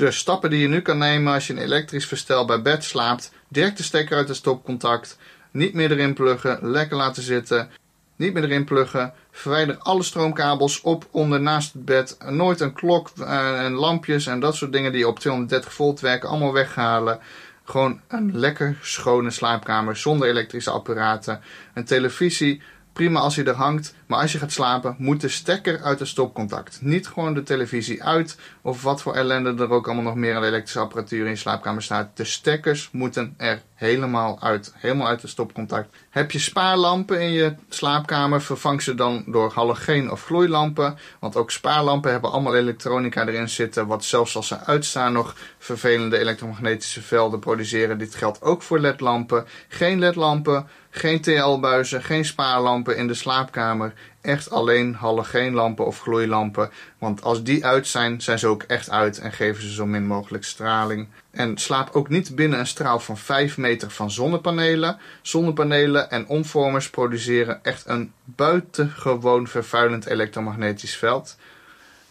Dus 0.01 0.17
stappen 0.17 0.49
die 0.49 0.59
je 0.59 0.67
nu 0.67 0.81
kan 0.81 0.97
nemen 0.97 1.33
als 1.33 1.47
je 1.47 1.53
een 1.53 1.59
elektrisch 1.59 2.05
verstelbaar 2.05 2.61
bed 2.61 2.83
slaapt. 2.83 3.31
Direct 3.47 3.77
de 3.77 3.83
stekker 3.83 4.17
uit 4.17 4.27
het 4.27 4.37
stopcontact. 4.37 5.17
Niet 5.51 5.73
meer 5.73 5.91
erin 5.91 6.13
pluggen. 6.13 6.71
Lekker 6.71 6.97
laten 6.97 7.23
zitten. 7.23 7.69
Niet 8.15 8.33
meer 8.33 8.43
erin 8.43 8.63
pluggen. 8.63 9.13
Verwijder 9.31 9.77
alle 9.77 10.03
stroomkabels 10.03 10.81
op, 10.81 11.07
onder, 11.11 11.41
naast 11.41 11.73
het 11.73 11.85
bed. 11.85 12.17
Nooit 12.29 12.59
een 12.59 12.73
klok 12.73 13.09
uh, 13.19 13.63
en 13.63 13.71
lampjes 13.71 14.27
en 14.27 14.39
dat 14.39 14.55
soort 14.55 14.71
dingen 14.71 14.91
die 14.91 15.07
op 15.07 15.19
230 15.19 15.73
volt 15.73 15.99
werken. 15.99 16.29
Allemaal 16.29 16.53
weghalen. 16.53 17.19
Gewoon 17.63 18.01
een 18.07 18.37
lekker 18.39 18.77
schone 18.81 19.31
slaapkamer 19.31 19.95
zonder 19.95 20.27
elektrische 20.27 20.71
apparaten. 20.71 21.41
Een 21.73 21.85
televisie 21.85 22.61
Prima 22.93 23.19
als 23.19 23.35
hij 23.35 23.45
er 23.45 23.53
hangt, 23.53 23.93
maar 24.05 24.19
als 24.19 24.31
je 24.31 24.37
gaat 24.37 24.51
slapen, 24.51 24.95
moet 24.97 25.21
de 25.21 25.27
stekker 25.27 25.81
uit 25.81 25.99
het 25.99 26.07
stopcontact. 26.07 26.81
Niet 26.81 27.07
gewoon 27.07 27.33
de 27.33 27.43
televisie 27.43 28.03
uit 28.03 28.37
of 28.61 28.83
wat 28.83 29.01
voor 29.01 29.15
ellende 29.15 29.63
er 29.63 29.69
ook 29.69 29.85
allemaal 29.85 30.03
nog 30.03 30.15
meer 30.15 30.35
aan 30.35 30.43
elektrische 30.43 30.79
apparatuur 30.79 31.23
in 31.23 31.31
je 31.31 31.35
slaapkamer 31.37 31.83
staat. 31.83 32.17
De 32.17 32.23
stekkers 32.23 32.89
moeten 32.91 33.33
er 33.37 33.61
helemaal 33.73 34.41
uit. 34.41 34.73
Helemaal 34.77 35.07
uit 35.07 35.21
het 35.21 35.31
stopcontact. 35.31 35.95
Heb 36.09 36.31
je 36.31 36.39
spaarlampen 36.39 37.21
in 37.21 37.31
je 37.31 37.55
slaapkamer, 37.69 38.41
vervang 38.41 38.81
ze 38.81 38.95
dan 38.95 39.23
door 39.27 39.51
halogeen 39.53 40.11
of 40.11 40.25
gloeilampen. 40.25 40.97
Want 41.19 41.35
ook 41.35 41.51
spaarlampen 41.51 42.11
hebben 42.11 42.31
allemaal 42.31 42.55
elektronica 42.55 43.27
erin 43.27 43.49
zitten, 43.49 43.87
wat 43.87 44.03
zelfs 44.03 44.35
als 44.35 44.47
ze 44.47 44.59
uitstaan 44.59 45.13
nog 45.13 45.35
vervelende 45.57 46.17
elektromagnetische 46.17 47.01
velden 47.01 47.39
produceren. 47.39 47.97
Dit 47.97 48.15
geldt 48.15 48.41
ook 48.41 48.61
voor 48.61 48.79
ledlampen. 48.79 49.45
Geen 49.67 49.99
ledlampen 49.99 50.67
geen 50.93 51.21
TL-buizen, 51.21 52.03
geen 52.03 52.25
spaarlampen 52.25 52.97
in 52.97 53.07
de 53.07 53.13
slaapkamer. 53.13 53.93
Echt 54.21 54.49
alleen 54.49 54.95
halogeenlampen 54.95 55.85
of 55.85 55.99
gloeilampen. 55.99 56.71
Want 56.97 57.23
als 57.23 57.43
die 57.43 57.65
uit 57.65 57.87
zijn, 57.87 58.21
zijn 58.21 58.39
ze 58.39 58.47
ook 58.47 58.63
echt 58.63 58.89
uit 58.89 59.19
en 59.19 59.31
geven 59.31 59.63
ze 59.63 59.73
zo 59.73 59.85
min 59.85 60.07
mogelijk 60.07 60.43
straling. 60.43 61.07
En 61.31 61.57
slaap 61.57 61.89
ook 61.95 62.09
niet 62.09 62.35
binnen 62.35 62.59
een 62.59 62.67
straal 62.67 62.99
van 62.99 63.17
5 63.17 63.57
meter 63.57 63.91
van 63.91 64.11
zonnepanelen. 64.11 64.97
Zonnepanelen 65.21 66.09
en 66.09 66.27
omvormers 66.27 66.89
produceren 66.89 67.63
echt 67.63 67.83
een 67.87 68.11
buitengewoon 68.23 69.47
vervuilend 69.47 70.05
elektromagnetisch 70.05 70.95
veld. 70.95 71.37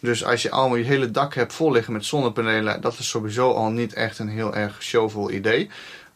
Dus 0.01 0.25
als 0.25 0.41
je 0.41 0.51
allemaal 0.51 0.77
je 0.77 0.83
hele 0.83 1.11
dak 1.11 1.35
hebt 1.35 1.53
vol 1.53 1.71
liggen 1.71 1.93
met 1.93 2.05
zonnepanelen, 2.05 2.81
dat 2.81 2.97
is 2.99 3.09
sowieso 3.09 3.51
al 3.51 3.69
niet 3.69 3.93
echt 3.93 4.19
een 4.19 4.29
heel 4.29 4.55
erg 4.55 4.83
showvol 4.83 5.31
idee. 5.31 5.69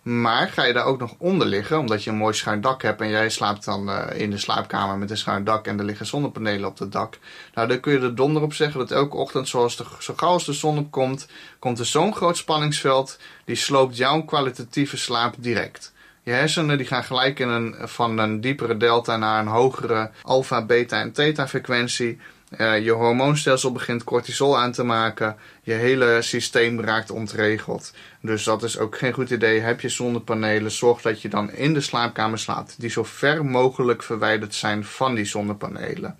Maar 0.05 0.49
ga 0.49 0.63
je 0.63 0.73
daar 0.73 0.85
ook 0.85 0.99
nog 0.99 1.15
onder 1.17 1.47
liggen, 1.47 1.79
omdat 1.79 2.03
je 2.03 2.09
een 2.09 2.15
mooi 2.15 2.33
schuin 2.33 2.61
dak 2.61 2.81
hebt 2.81 3.01
en 3.01 3.09
jij 3.09 3.29
slaapt 3.29 3.65
dan 3.65 3.89
uh, 3.89 4.05
in 4.13 4.29
de 4.29 4.37
slaapkamer 4.37 4.97
met 4.97 5.09
een 5.09 5.17
schuin 5.17 5.43
dak 5.43 5.67
en 5.67 5.79
er 5.79 5.85
liggen 5.85 6.05
zonnepanelen 6.05 6.69
op 6.69 6.79
het 6.79 6.91
dak. 6.91 7.17
Nou, 7.53 7.67
dan 7.67 7.79
kun 7.79 7.93
je 7.93 7.99
er 7.99 8.15
donder 8.15 8.41
op 8.41 8.53
zeggen 8.53 8.79
dat 8.79 8.91
elke 8.91 9.15
ochtend, 9.15 9.47
zoals 9.47 9.77
de, 9.77 9.83
zo 9.99 10.13
gauw 10.17 10.29
als 10.29 10.45
de 10.45 10.53
zon 10.53 10.77
opkomt, 10.77 11.27
komt 11.59 11.79
er 11.79 11.85
zo'n 11.85 12.15
groot 12.15 12.37
spanningsveld, 12.37 13.19
die 13.45 13.55
sloopt 13.55 13.97
jouw 13.97 14.21
kwalitatieve 14.21 14.97
slaap 14.97 15.35
direct. 15.37 15.93
Je 16.23 16.31
hersenen 16.31 16.77
die 16.77 16.87
gaan 16.87 17.03
gelijk 17.03 17.39
in 17.39 17.49
een, 17.49 17.75
van 17.79 18.17
een 18.17 18.41
diepere 18.41 18.77
delta 18.77 19.17
naar 19.17 19.39
een 19.39 19.47
hogere 19.47 20.11
alfa, 20.21 20.65
beta 20.65 21.01
en 21.01 21.11
theta 21.11 21.47
frequentie. 21.47 22.19
Uh, 22.57 22.83
je 22.83 22.91
hormoonstelsel 22.91 23.71
begint 23.71 24.03
cortisol 24.03 24.57
aan 24.57 24.71
te 24.71 24.83
maken. 24.83 25.35
Je 25.61 25.73
hele 25.73 26.21
systeem 26.21 26.81
raakt 26.81 27.11
ontregeld. 27.11 27.93
Dus 28.21 28.43
dat 28.43 28.63
is 28.63 28.77
ook 28.77 28.97
geen 28.97 29.13
goed 29.13 29.29
idee. 29.29 29.59
Heb 29.59 29.81
je 29.81 29.89
zonnepanelen, 29.89 30.71
zorg 30.71 31.01
dat 31.01 31.21
je 31.21 31.29
dan 31.29 31.51
in 31.51 31.73
de 31.73 31.81
slaapkamer 31.81 32.39
slaapt. 32.39 32.75
Die 32.79 32.89
zo 32.89 33.03
ver 33.03 33.45
mogelijk 33.45 34.03
verwijderd 34.03 34.55
zijn 34.55 34.85
van 34.85 35.15
die 35.15 35.25
zonnepanelen. 35.25 36.17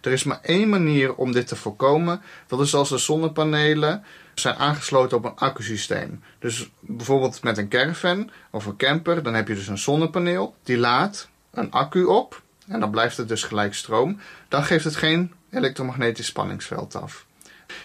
Er 0.00 0.12
is 0.12 0.24
maar 0.24 0.40
één 0.42 0.68
manier 0.68 1.14
om 1.14 1.32
dit 1.32 1.46
te 1.46 1.56
voorkomen. 1.56 2.22
Dat 2.46 2.60
is 2.60 2.74
als 2.74 2.88
de 2.88 2.98
zonnepanelen 2.98 4.04
zijn 4.34 4.54
aangesloten 4.54 5.16
op 5.16 5.24
een 5.24 5.36
accusysteem. 5.36 6.22
Dus 6.38 6.70
bijvoorbeeld 6.80 7.42
met 7.42 7.58
een 7.58 7.68
caravan 7.68 8.30
of 8.50 8.66
een 8.66 8.76
camper, 8.76 9.22
dan 9.22 9.34
heb 9.34 9.48
je 9.48 9.54
dus 9.54 9.68
een 9.68 9.78
zonnepaneel. 9.78 10.54
Die 10.62 10.78
laat 10.78 11.28
een 11.50 11.70
accu 11.70 12.04
op 12.04 12.42
en 12.66 12.80
dan 12.80 12.90
blijft 12.90 13.16
het 13.16 13.28
dus 13.28 13.42
gelijk 13.42 13.74
stroom. 13.74 14.20
Dan 14.48 14.64
geeft 14.64 14.84
het 14.84 14.96
geen 14.96 15.32
elektromagnetisch 15.52 16.26
spanningsveld 16.26 16.94
af. 16.94 17.26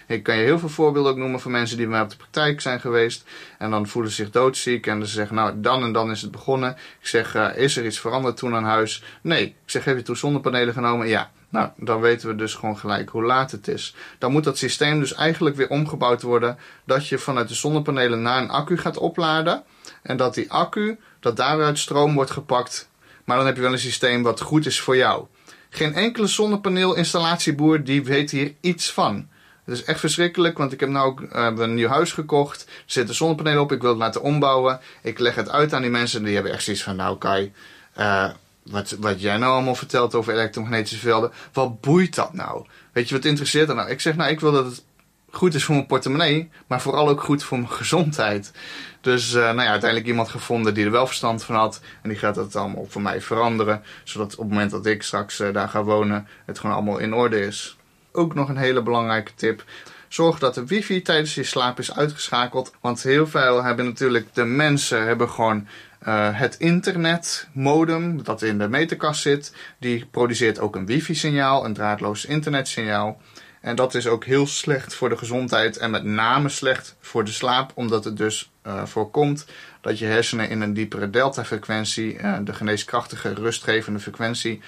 Ik 0.06 0.22
kan 0.22 0.36
je 0.36 0.44
heel 0.44 0.58
veel 0.58 0.68
voorbeelden 0.68 1.12
ook 1.12 1.18
noemen 1.18 1.40
van 1.40 1.50
mensen 1.50 1.76
die 1.76 1.86
bij 1.86 1.94
mij 1.94 2.04
op 2.04 2.10
de 2.10 2.16
praktijk 2.16 2.60
zijn 2.60 2.80
geweest. 2.80 3.24
En 3.58 3.70
dan 3.70 3.86
voelen 3.86 4.10
ze 4.10 4.16
zich 4.16 4.30
doodziek. 4.30 4.86
En 4.86 5.06
ze 5.06 5.12
zeggen, 5.12 5.36
nou, 5.36 5.60
dan 5.60 5.82
en 5.82 5.92
dan 5.92 6.10
is 6.10 6.22
het 6.22 6.30
begonnen. 6.30 6.70
Ik 7.00 7.06
zeg, 7.06 7.34
uh, 7.34 7.56
is 7.56 7.76
er 7.76 7.86
iets 7.86 7.98
veranderd 8.00 8.36
toen 8.36 8.54
aan 8.54 8.64
huis? 8.64 9.04
Nee. 9.20 9.44
Ik 9.44 9.54
zeg, 9.64 9.84
heb 9.84 9.96
je 9.96 10.02
toen 10.02 10.16
zonnepanelen 10.16 10.74
genomen? 10.74 11.08
Ja. 11.08 11.30
Nou, 11.50 11.68
dan 11.76 12.00
weten 12.00 12.28
we 12.28 12.34
dus 12.34 12.54
gewoon 12.54 12.78
gelijk 12.78 13.08
hoe 13.08 13.24
laat 13.24 13.50
het 13.50 13.68
is. 13.68 13.94
Dan 14.18 14.32
moet 14.32 14.44
dat 14.44 14.58
systeem 14.58 15.00
dus 15.00 15.14
eigenlijk 15.14 15.56
weer 15.56 15.68
omgebouwd 15.68 16.22
worden. 16.22 16.58
Dat 16.84 17.08
je 17.08 17.18
vanuit 17.18 17.48
de 17.48 17.54
zonnepanelen 17.54 18.22
naar 18.22 18.42
een 18.42 18.50
accu 18.50 18.78
gaat 18.78 18.96
opladen. 18.96 19.62
En 20.02 20.16
dat 20.16 20.34
die 20.34 20.52
accu, 20.52 20.98
dat 21.20 21.36
daaruit 21.36 21.78
stroom 21.78 22.14
wordt 22.14 22.30
gepakt. 22.30 22.88
Maar 23.24 23.36
dan 23.36 23.46
heb 23.46 23.56
je 23.56 23.62
wel 23.62 23.72
een 23.72 23.78
systeem 23.78 24.22
wat 24.22 24.40
goed 24.40 24.66
is 24.66 24.80
voor 24.80 24.96
jou. 24.96 25.26
Geen 25.70 25.94
enkele 25.94 26.26
zonnepaneelinstalatieboer 26.26 27.84
die 27.84 28.04
weet 28.04 28.30
hier 28.30 28.54
iets 28.60 28.92
van. 28.92 29.28
Het 29.64 29.78
is 29.78 29.84
echt 29.84 30.00
verschrikkelijk, 30.00 30.58
want 30.58 30.72
ik 30.72 30.80
heb 30.80 30.88
nu 30.88 30.96
uh, 30.96 31.52
een 31.56 31.74
nieuw 31.74 31.88
huis 31.88 32.12
gekocht. 32.12 32.62
Er 32.62 32.70
zitten 32.86 33.14
zonnepanelen 33.14 33.62
op, 33.62 33.72
ik 33.72 33.80
wil 33.80 33.90
het 33.90 33.98
laten 33.98 34.22
ombouwen. 34.22 34.80
Ik 35.02 35.18
leg 35.18 35.34
het 35.34 35.50
uit 35.50 35.72
aan 35.72 35.82
die 35.82 35.90
mensen 35.90 36.24
die 36.24 36.34
hebben 36.34 36.52
echt 36.52 36.62
zoiets 36.62 36.82
van, 36.82 36.96
nou 36.96 37.18
Kai, 37.18 37.52
uh, 37.98 38.30
wat, 38.62 38.96
wat 39.00 39.20
jij 39.20 39.36
nou 39.36 39.52
allemaal 39.52 39.74
vertelt 39.74 40.14
over 40.14 40.32
elektromagnetische 40.32 40.98
velden, 40.98 41.32
wat 41.52 41.80
boeit 41.80 42.14
dat 42.14 42.32
nou? 42.32 42.66
Weet 42.92 43.08
je, 43.08 43.14
wat 43.14 43.24
interesseert 43.24 43.66
dat 43.66 43.76
nou? 43.76 43.90
Ik 43.90 44.00
zeg, 44.00 44.16
nou, 44.16 44.30
ik 44.30 44.40
wil 44.40 44.52
dat 44.52 44.64
het 44.64 44.82
goed 45.30 45.54
is 45.54 45.64
voor 45.64 45.74
mijn 45.74 45.86
portemonnee, 45.86 46.50
maar 46.66 46.80
vooral 46.80 47.08
ook 47.08 47.22
goed 47.22 47.42
voor 47.44 47.58
mijn 47.58 47.70
gezondheid. 47.70 48.52
Dus 49.00 49.34
uh, 49.34 49.42
nou 49.42 49.62
ja, 49.62 49.70
uiteindelijk 49.70 50.10
iemand 50.10 50.28
gevonden 50.28 50.74
die 50.74 50.84
er 50.84 50.90
wel 50.90 51.06
verstand 51.06 51.44
van 51.44 51.54
had. 51.54 51.80
En 52.02 52.08
die 52.08 52.18
gaat 52.18 52.34
dat 52.34 52.56
allemaal 52.56 52.86
voor 52.88 53.02
mij 53.02 53.20
veranderen. 53.20 53.82
Zodat 54.04 54.32
op 54.32 54.38
het 54.38 54.48
moment 54.48 54.70
dat 54.70 54.86
ik 54.86 55.02
straks 55.02 55.40
uh, 55.40 55.52
daar 55.52 55.68
ga 55.68 55.82
wonen, 55.82 56.28
het 56.44 56.58
gewoon 56.58 56.76
allemaal 56.76 56.98
in 56.98 57.14
orde 57.14 57.40
is. 57.40 57.76
Ook 58.12 58.34
nog 58.34 58.48
een 58.48 58.56
hele 58.56 58.82
belangrijke 58.82 59.34
tip. 59.34 59.64
Zorg 60.08 60.38
dat 60.38 60.54
de 60.54 60.66
wifi 60.66 61.02
tijdens 61.02 61.34
je 61.34 61.42
slaap 61.42 61.78
is 61.78 61.94
uitgeschakeld. 61.94 62.74
Want 62.80 63.02
heel 63.02 63.26
veel 63.26 63.62
hebben 63.62 63.84
natuurlijk 63.84 64.34
de 64.34 64.44
mensen 64.44 65.06
hebben 65.06 65.28
gewoon 65.28 65.66
Uh, 66.08 66.28
het 66.32 66.56
internetmodem 66.58 68.22
dat 68.22 68.42
in 68.42 68.58
de 68.58 68.68
meterkast 68.68 69.20
zit, 69.20 69.54
die 69.78 70.06
produceert 70.10 70.60
ook 70.60 70.76
een 70.76 70.86
wifi-signaal, 70.86 71.64
een 71.64 71.74
draadloos 71.74 72.24
internetsignaal. 72.24 73.20
En 73.68 73.76
dat 73.76 73.94
is 73.94 74.06
ook 74.06 74.24
heel 74.24 74.46
slecht 74.46 74.94
voor 74.94 75.08
de 75.08 75.16
gezondheid 75.16 75.76
en 75.76 75.90
met 75.90 76.04
name 76.04 76.48
slecht 76.48 76.96
voor 77.00 77.24
de 77.24 77.30
slaap, 77.30 77.72
omdat 77.74 78.04
het 78.04 78.16
dus 78.16 78.50
uh, 78.66 78.84
voorkomt 78.84 79.46
dat 79.80 79.98
je 79.98 80.04
hersenen 80.04 80.50
in 80.50 80.60
een 80.60 80.74
diepere 80.74 81.10
delta-frequentie, 81.10 82.18
uh, 82.18 82.36
de 82.44 82.52
geneeskrachtige, 82.52 83.34
rustgevende 83.34 83.98
frequentie, 83.98 84.60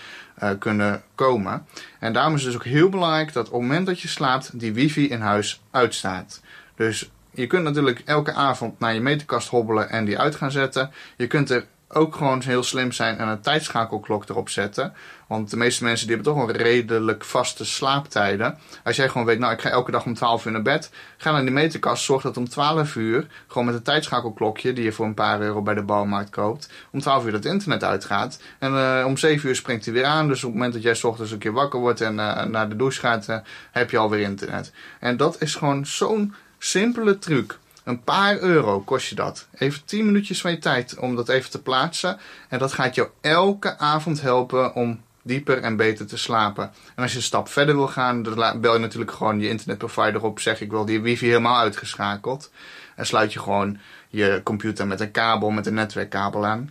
uh, 0.42 0.50
kunnen 0.58 1.02
komen. 1.14 1.66
En 1.98 2.12
daarom 2.12 2.34
is 2.34 2.42
het 2.42 2.52
dus 2.52 2.60
ook 2.60 2.66
heel 2.66 2.88
belangrijk 2.88 3.32
dat 3.32 3.46
op 3.46 3.52
het 3.52 3.62
moment 3.62 3.86
dat 3.86 4.00
je 4.00 4.08
slaapt, 4.08 4.58
die 4.58 4.72
wifi 4.72 5.08
in 5.08 5.20
huis 5.20 5.60
uitstaat. 5.70 6.40
Dus 6.74 7.10
je 7.30 7.46
kunt 7.46 7.64
natuurlijk 7.64 8.02
elke 8.04 8.32
avond 8.32 8.78
naar 8.78 8.94
je 8.94 9.00
meterkast 9.00 9.48
hobbelen 9.48 9.90
en 9.90 10.04
die 10.04 10.18
uit 10.18 10.34
gaan 10.34 10.50
zetten. 10.50 10.90
Je 11.16 11.26
kunt 11.26 11.50
er 11.50 11.66
ook 11.88 12.16
gewoon 12.16 12.42
heel 12.42 12.62
slim 12.62 12.92
zijn 12.92 13.18
en 13.18 13.28
een 13.28 13.40
tijdschakelklok 13.40 14.28
erop 14.28 14.48
zetten. 14.48 14.92
Want 15.30 15.50
de 15.50 15.56
meeste 15.56 15.84
mensen 15.84 16.06
die 16.06 16.14
hebben 16.16 16.34
toch 16.34 16.44
wel 16.44 16.56
redelijk 16.56 17.24
vaste 17.24 17.64
slaaptijden. 17.64 18.58
Als 18.84 18.96
jij 18.96 19.08
gewoon 19.08 19.26
weet, 19.26 19.38
nou 19.38 19.52
ik 19.52 19.60
ga 19.60 19.70
elke 19.70 19.90
dag 19.90 20.04
om 20.04 20.14
12 20.14 20.46
uur 20.46 20.52
naar 20.52 20.62
bed. 20.62 20.90
Ga 21.16 21.32
naar 21.32 21.42
die 21.42 21.50
meterkast, 21.50 22.04
zorg 22.04 22.22
dat 22.22 22.36
om 22.36 22.48
12 22.48 22.94
uur, 22.94 23.26
gewoon 23.46 23.66
met 23.66 23.74
een 23.74 23.82
tijdschakelklokje 23.82 24.72
die 24.72 24.84
je 24.84 24.92
voor 24.92 25.06
een 25.06 25.14
paar 25.14 25.40
euro 25.40 25.62
bij 25.62 25.74
de 25.74 25.82
bouwmarkt 25.82 26.30
koopt. 26.30 26.70
Om 26.92 27.00
12 27.00 27.24
uur 27.24 27.32
dat 27.32 27.44
internet 27.44 27.84
uitgaat. 27.84 28.40
En 28.58 28.72
uh, 28.72 29.04
om 29.06 29.16
7 29.16 29.48
uur 29.48 29.56
springt 29.56 29.84
hij 29.84 29.94
weer 29.94 30.04
aan. 30.04 30.28
Dus 30.28 30.44
op 30.44 30.50
het 30.50 30.52
moment 30.52 30.72
dat 30.72 30.82
jij 30.82 30.94
s 30.94 31.04
ochtends 31.04 31.32
een 31.32 31.38
keer 31.38 31.52
wakker 31.52 31.80
wordt 31.80 32.00
en 32.00 32.14
uh, 32.14 32.44
naar 32.44 32.68
de 32.68 32.76
douche 32.76 33.00
gaat, 33.00 33.28
uh, 33.28 33.36
heb 33.70 33.90
je 33.90 33.98
alweer 33.98 34.20
internet. 34.20 34.72
En 35.00 35.16
dat 35.16 35.40
is 35.40 35.54
gewoon 35.54 35.86
zo'n 35.86 36.34
simpele 36.58 37.18
truc. 37.18 37.58
Een 37.84 38.04
paar 38.04 38.38
euro 38.38 38.80
kost 38.80 39.08
je 39.08 39.14
dat. 39.14 39.46
Even 39.58 39.84
10 39.84 40.04
minuutjes 40.04 40.40
van 40.40 40.50
je 40.50 40.58
tijd 40.58 40.96
om 40.98 41.16
dat 41.16 41.28
even 41.28 41.50
te 41.50 41.62
plaatsen. 41.62 42.18
En 42.48 42.58
dat 42.58 42.72
gaat 42.72 42.94
jou 42.94 43.08
elke 43.20 43.78
avond 43.78 44.20
helpen 44.20 44.74
om 44.74 45.00
dieper 45.22 45.58
en 45.58 45.76
beter 45.76 46.06
te 46.06 46.16
slapen. 46.16 46.70
En 46.94 47.02
als 47.02 47.10
je 47.10 47.16
een 47.16 47.22
stap 47.22 47.48
verder 47.48 47.74
wil 47.74 47.88
gaan, 47.88 48.22
dan 48.22 48.60
bel 48.60 48.72
je 48.72 48.78
natuurlijk 48.78 49.12
gewoon 49.12 49.40
je 49.40 49.48
internetprovider 49.48 50.24
op. 50.24 50.40
Zeg 50.40 50.60
ik 50.60 50.70
wil 50.70 50.84
die 50.84 51.00
wifi 51.00 51.26
helemaal 51.26 51.58
uitgeschakeld. 51.58 52.50
En 52.96 53.06
sluit 53.06 53.32
je 53.32 53.38
gewoon 53.38 53.78
je 54.08 54.40
computer 54.44 54.86
met 54.86 55.00
een 55.00 55.10
kabel, 55.10 55.50
met 55.50 55.66
een 55.66 55.74
netwerkkabel 55.74 56.46
aan. 56.46 56.70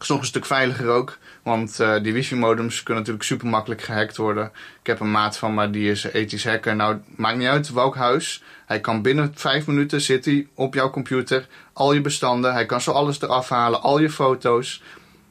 is 0.00 0.08
nog 0.08 0.20
een 0.20 0.26
stuk 0.26 0.46
veiliger 0.46 0.88
ook. 0.88 1.18
Want 1.42 1.80
uh, 1.80 2.02
die 2.02 2.12
wifi-modems 2.12 2.82
kunnen 2.82 3.02
natuurlijk 3.02 3.28
super 3.28 3.46
makkelijk 3.46 3.82
gehackt 3.82 4.16
worden. 4.16 4.50
Ik 4.80 4.86
heb 4.86 5.00
een 5.00 5.10
maat 5.10 5.36
van 5.36 5.54
me, 5.54 5.70
die 5.70 5.90
is 5.90 6.04
ethisch 6.04 6.44
hacker. 6.44 6.76
Nou, 6.76 6.96
maakt 7.16 7.38
niet 7.38 7.48
uit 7.48 7.72
welk 7.72 7.96
huis. 7.96 8.42
Hij 8.66 8.80
kan 8.80 9.02
binnen 9.02 9.32
vijf 9.34 9.66
minuten 9.66 10.00
zit 10.00 10.24
hij 10.24 10.46
op 10.54 10.74
jouw 10.74 10.90
computer. 10.90 11.46
Al 11.72 11.92
je 11.92 12.00
bestanden. 12.00 12.52
Hij 12.52 12.66
kan 12.66 12.80
zo 12.80 12.90
alles 12.90 13.20
eraf 13.20 13.48
halen. 13.48 13.82
Al 13.82 13.98
je 13.98 14.10
foto's. 14.10 14.82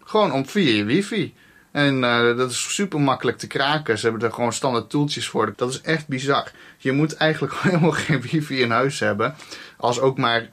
Gewoon 0.03 0.31
om 0.31 0.47
via 0.47 0.75
je 0.75 0.83
wifi. 0.83 1.33
En 1.73 2.03
uh, 2.03 2.37
dat 2.37 2.51
is 2.51 2.73
super 2.73 3.01
makkelijk 3.01 3.37
te 3.37 3.47
kraken. 3.47 3.97
Ze 3.97 4.07
hebben 4.07 4.27
er 4.27 4.33
gewoon 4.33 4.53
standaard 4.53 4.89
toeltjes 4.89 5.27
voor. 5.27 5.53
Dat 5.55 5.69
is 5.69 5.81
echt 5.81 6.07
bizar. 6.07 6.51
Je 6.77 6.91
moet 6.91 7.15
eigenlijk 7.15 7.53
helemaal 7.61 7.91
geen 7.91 8.21
wifi 8.21 8.61
in 8.61 8.71
huis 8.71 8.99
hebben. 8.99 9.35
Als 9.77 9.99
ook 9.99 10.17
maar 10.17 10.49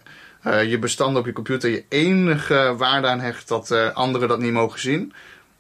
uh, 0.47 0.71
je 0.71 0.79
bestanden 0.79 1.21
op 1.21 1.27
je 1.27 1.33
computer 1.33 1.71
je 1.71 1.85
enige 1.89 2.75
waarde 2.77 3.07
aan 3.07 3.21
hecht 3.21 3.49
dat 3.49 3.71
uh, 3.71 3.91
anderen 3.93 4.29
dat 4.29 4.39
niet 4.39 4.53
mogen 4.53 4.81
zien 4.81 5.13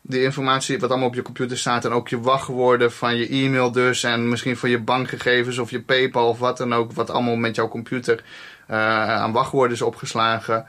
die 0.02 0.22
informatie 0.22 0.78
wat 0.78 0.90
allemaal 0.90 1.08
op 1.08 1.14
je 1.14 1.22
computer 1.22 1.58
staat 1.58 1.84
en 1.84 1.90
ook 1.90 2.08
je 2.08 2.20
wachtwoorden 2.20 2.92
van 2.92 3.16
je 3.16 3.28
e-mail 3.28 3.72
dus 3.72 4.02
en 4.02 4.28
misschien 4.28 4.56
van 4.56 4.70
je 4.70 4.78
bankgegevens 4.78 5.58
of 5.58 5.70
je 5.70 5.82
PayPal 5.82 6.28
of 6.28 6.38
wat 6.38 6.56
dan 6.56 6.74
ook, 6.74 6.92
wat 6.92 7.10
allemaal 7.10 7.36
met 7.36 7.54
jouw 7.54 7.68
computer 7.68 8.24
aan 8.66 9.32
wachtwoorden 9.32 9.76
is 9.76 9.82
opgeslagen. 9.82 10.66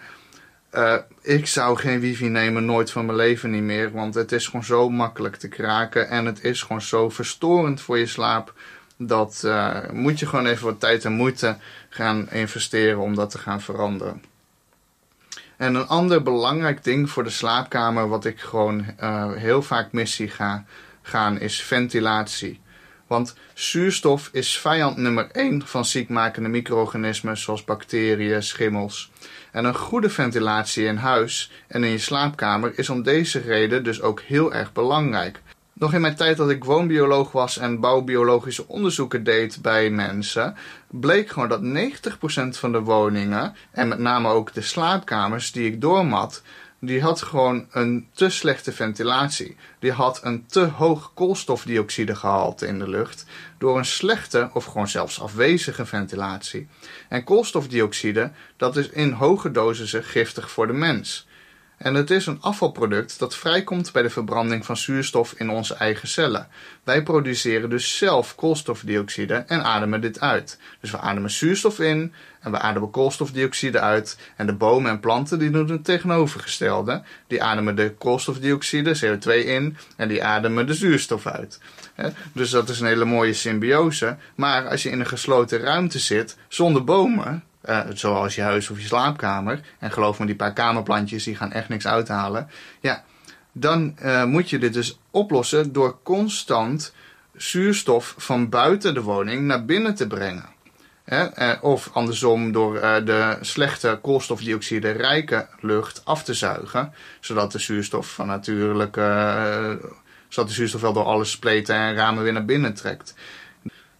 Uh, 0.74 0.96
ik 1.22 1.48
zou 1.48 1.78
geen 1.78 2.00
wifi 2.00 2.30
nemen, 2.30 2.66
nooit 2.66 2.92
van 2.92 3.06
mijn 3.06 3.18
leven 3.18 3.52
niet 3.52 3.62
meer, 3.62 3.92
want 3.92 4.14
het 4.14 4.32
is 4.32 4.46
gewoon 4.46 4.64
zo 4.64 4.90
makkelijk 4.90 5.36
te 5.36 5.48
kraken 5.48 6.10
en 6.10 6.26
het 6.26 6.44
is 6.44 6.62
gewoon 6.62 6.82
zo 6.82 7.10
verstorend 7.10 7.82
voor 7.82 7.98
je 7.98 8.06
slaap. 8.06 8.54
Dat 8.98 9.42
uh, 9.46 9.78
moet 9.92 10.20
je 10.20 10.26
gewoon 10.26 10.46
even 10.46 10.66
wat 10.66 10.80
tijd 10.80 11.06
en 11.06 11.12
moeite 11.12 11.58
gaan 11.90 12.30
investeren 12.30 13.00
om 13.00 13.16
dat 13.16 13.30
te 13.30 13.38
gaan 13.38 13.62
veranderen. 13.62 14.24
En 15.58 15.76
een 15.76 15.88
ander 15.88 16.24
belangrijk 16.24 16.84
ding 16.84 17.10
voor 17.10 17.24
de 17.24 17.30
slaapkamer, 17.30 18.08
wat 18.08 18.26
ik 18.26 18.40
gewoon 18.40 18.86
uh, 19.00 19.32
heel 19.34 19.62
vaak 19.62 19.92
mis 19.92 20.16
zie 20.16 20.30
ga, 20.30 20.66
gaan, 21.02 21.40
is 21.40 21.62
ventilatie. 21.62 22.60
Want 23.12 23.36
zuurstof 23.54 24.30
is 24.32 24.58
vijand 24.58 24.98
nummer 24.98 25.30
1 25.32 25.68
van 25.68 25.86
ziekmakende 25.86 26.50
micro-organismen 26.50 27.38
zoals 27.38 27.64
bacteriën, 27.64 28.44
schimmels. 28.44 29.12
En 29.52 29.66
een 29.66 29.76
goede 29.76 30.10
ventilatie 30.10 30.86
in 30.86 30.96
huis 30.96 31.52
en 31.68 31.84
in 31.84 31.90
je 31.90 31.98
slaapkamer 31.98 32.74
is 32.76 32.90
om 32.90 33.04
deze 33.04 33.40
reden 33.40 33.84
dus 33.84 34.02
ook 34.02 34.22
heel 34.22 34.54
erg 34.54 34.74
belangrijk. 34.74 35.42
Nog 35.74 35.94
in 35.94 36.02
mijn 36.02 36.16
tijd 36.16 36.38
dat 36.38 36.50
ik 36.50 36.64
woonbioloog 36.64 37.32
was 37.32 37.58
en 37.58 37.80
bouwbiologische 37.80 38.68
onderzoeken 38.68 39.24
deed 39.24 39.62
bij 39.62 39.90
mensen, 39.90 40.56
bleek 40.88 41.30
gewoon 41.30 41.50
dat 41.50 41.62
90% 41.62 42.60
van 42.60 42.72
de 42.72 42.80
woningen, 42.80 43.56
en 43.72 43.88
met 43.88 44.00
name 44.00 44.30
ook 44.30 44.54
de 44.54 44.62
slaapkamers 44.62 45.52
die 45.52 45.66
ik 45.66 45.82
doormat, 45.82 46.42
die 46.84 47.02
had 47.02 47.22
gewoon 47.22 47.68
een 47.72 48.08
te 48.14 48.30
slechte 48.30 48.72
ventilatie. 48.72 49.56
Die 49.80 49.92
had 49.92 50.20
een 50.24 50.46
te 50.46 50.60
hoog 50.60 51.12
koolstofdioxidegehalte 51.14 52.68
in 52.68 52.80
de 52.80 52.90
lucht 52.90 53.26
door 53.58 53.78
een 53.78 53.86
slechte 53.86 54.50
of 54.54 54.66
gewoon 54.66 54.88
zelfs 54.88 55.22
afwezige 55.22 55.86
ventilatie. 55.86 56.68
En 57.10 57.24
koolstofdioxide, 57.24 58.32
dat 58.58 58.78
is 58.78 58.90
in 58.90 59.12
hoge 59.12 59.52
dosissen 59.52 60.04
giftig 60.04 60.52
voor 60.52 60.68
de 60.68 60.74
mens. 60.74 61.28
En 61.82 61.94
het 61.94 62.12
is 62.12 62.26
een 62.26 62.42
afvalproduct 62.42 63.20
dat 63.20 63.36
vrijkomt 63.36 63.92
bij 63.92 64.02
de 64.02 64.10
verbranding 64.10 64.66
van 64.66 64.78
zuurstof 64.78 65.34
in 65.38 65.50
onze 65.50 65.74
eigen 65.74 66.08
cellen. 66.08 66.48
Wij 66.84 67.04
produceren 67.04 67.70
dus 67.70 67.98
zelf 67.98 68.36
koolstofdioxide 68.36 69.34
en 69.34 69.64
ademen 69.64 70.02
dit 70.02 70.20
uit. 70.20 70.60
Dus 70.82 70.92
we 70.92 70.98
ademen 70.98 71.32
zuurstof 71.32 71.80
in 71.80 72.14
en 72.40 72.52
we 72.52 72.60
ademen 72.60 72.90
koolstofdioxide 72.90 73.80
uit. 73.80 74.18
En 74.36 74.46
de 74.46 74.54
bomen 74.54 74.92
en 74.92 75.00
planten 75.00 75.40
die 75.40 75.50
doen 75.50 75.70
het 75.70 75.86
tegenovergestelde. 75.86 77.04
Die 77.28 77.44
ademen 77.44 77.76
de 77.76 77.94
koolstofdioxide, 77.98 78.96
CO2 79.00 79.46
in 79.46 79.78
en 79.96 80.08
die 80.08 80.24
ademen 80.24 80.68
de 80.68 80.74
zuurstof 80.74 81.28
uit. 81.28 81.60
Dus 82.34 82.50
dat 82.50 82.70
is 82.70 82.80
een 82.80 82.88
hele 82.88 83.06
mooie 83.06 83.34
symbiose. 83.34 84.18
Maar 84.36 84.68
als 84.68 84.84
je 84.84 84.90
in 84.90 85.00
een 85.00 85.06
gesloten 85.06 85.60
ruimte 85.60 86.00
zit 86.00 86.38
zonder 86.48 86.84
bomen, 86.84 87.44
uh, 87.66 87.80
zoals 87.94 88.36
je 88.36 88.42
huis 88.42 88.70
of 88.70 88.80
je 88.80 88.88
slaapkamer. 88.88 89.62
En 89.80 89.92
geloof 89.92 90.20
me, 90.20 90.26
die 90.26 90.36
paar 90.36 90.54
kamerplantjes 90.54 91.24
die 91.24 91.36
gaan 91.36 91.52
echt 91.52 91.70
niks 91.70 91.88
uithalen. 91.88 92.50
Ja, 92.80 93.04
dan 93.52 93.96
uh, 94.04 94.24
moet 94.24 94.50
je 94.50 94.60
dit 94.60 94.74
dus 94.74 95.00
oplossen 95.12 95.74
door 95.74 95.98
constant 96.04 96.94
zuurstof 97.36 98.16
van 98.18 98.50
buiten 98.50 98.94
de 98.94 99.02
woning 99.02 99.42
naar 99.42 99.66
binnen 99.66 99.96
te 99.96 100.08
brengen. 100.08 100.50
Uh, 101.06 101.54
of 101.62 101.90
andersom 101.94 102.52
door 102.52 102.74
de 102.80 103.38
slechte 103.42 104.00
koolstofdioxide 104.02 104.92
rijke 104.92 105.48
lucht 105.60 106.02
af 106.06 106.24
te 106.24 106.34
zuigen. 106.34 106.94
Zodat 107.20 107.52
de 107.52 107.60
zuurstof 107.60 108.14
van 108.14 108.44
zodat 110.32 110.50
de 110.50 110.56
zuurstof 110.56 110.82
wel 110.82 110.94
door 110.94 111.06
alle 111.06 111.26
spleten 111.26 111.76
en 111.76 111.96
ramen 111.96 112.24
weer 112.24 112.34
naar 112.34 112.46
binnen 112.46 112.74
trekt. 112.74 113.14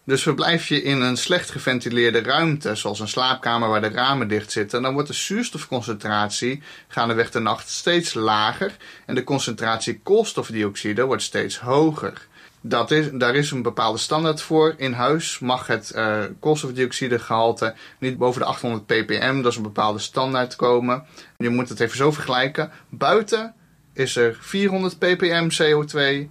Dus 0.04 0.22
verblijf 0.22 0.68
je 0.68 0.84
in 0.84 1.02
een 1.02 1.18
slecht 1.18 1.50
geventileerde 1.50 2.22
ruimte, 2.22 2.76
zoals 2.76 3.00
een 3.00 3.08
slaapkamer 3.08 3.70
waar 3.70 3.82
de 3.82 3.90
ramen 3.90 4.28
dicht 4.28 4.52
zitten, 4.52 4.82
dan 4.82 4.94
wordt 4.94 5.08
de 5.08 5.14
zuurstofconcentratie 5.14 6.64
gaandeweg 6.88 7.32
de 7.32 7.40
nacht 7.40 7.70
steeds 7.70 8.14
lager 8.14 8.76
en 9.06 9.16
de 9.16 9.24
concentratie 9.24 10.00
koolstofdioxide 10.04 11.06
wordt 11.06 11.24
steeds 11.24 11.60
hoger. 11.60 12.28
Dat 12.62 12.92
is, 12.92 13.10
daar 13.12 13.36
is 13.36 13.52
een 13.52 13.62
bepaalde 13.62 13.98
standaard 13.98 14.42
voor. 14.42 14.74
In 14.78 14.94
huis 14.94 15.40
mag 15.40 15.68
het 15.68 15.92
uh, 15.96 16.24
koolstofdioxidegehalte 16.40 17.74
niet 18.00 18.18
boven 18.18 18.42
de 18.42 18.48
800 18.48 18.86
ppm, 18.86 19.42
dat 19.42 19.52
is 19.52 19.58
een 19.58 19.64
bepaalde 19.64 20.00
standaard 20.00 20.56
komen. 20.56 21.04
Je 21.38 21.50
moet 21.50 21.70
het 21.70 21.80
even 21.80 21.98
zo 21.98 22.12
vergelijken. 22.12 22.72
Buiten 22.90 23.54
is 23.94 24.16
er 24.16 24.38
400 24.40 24.98
ppm 24.98 25.50
CO2, 25.50 26.30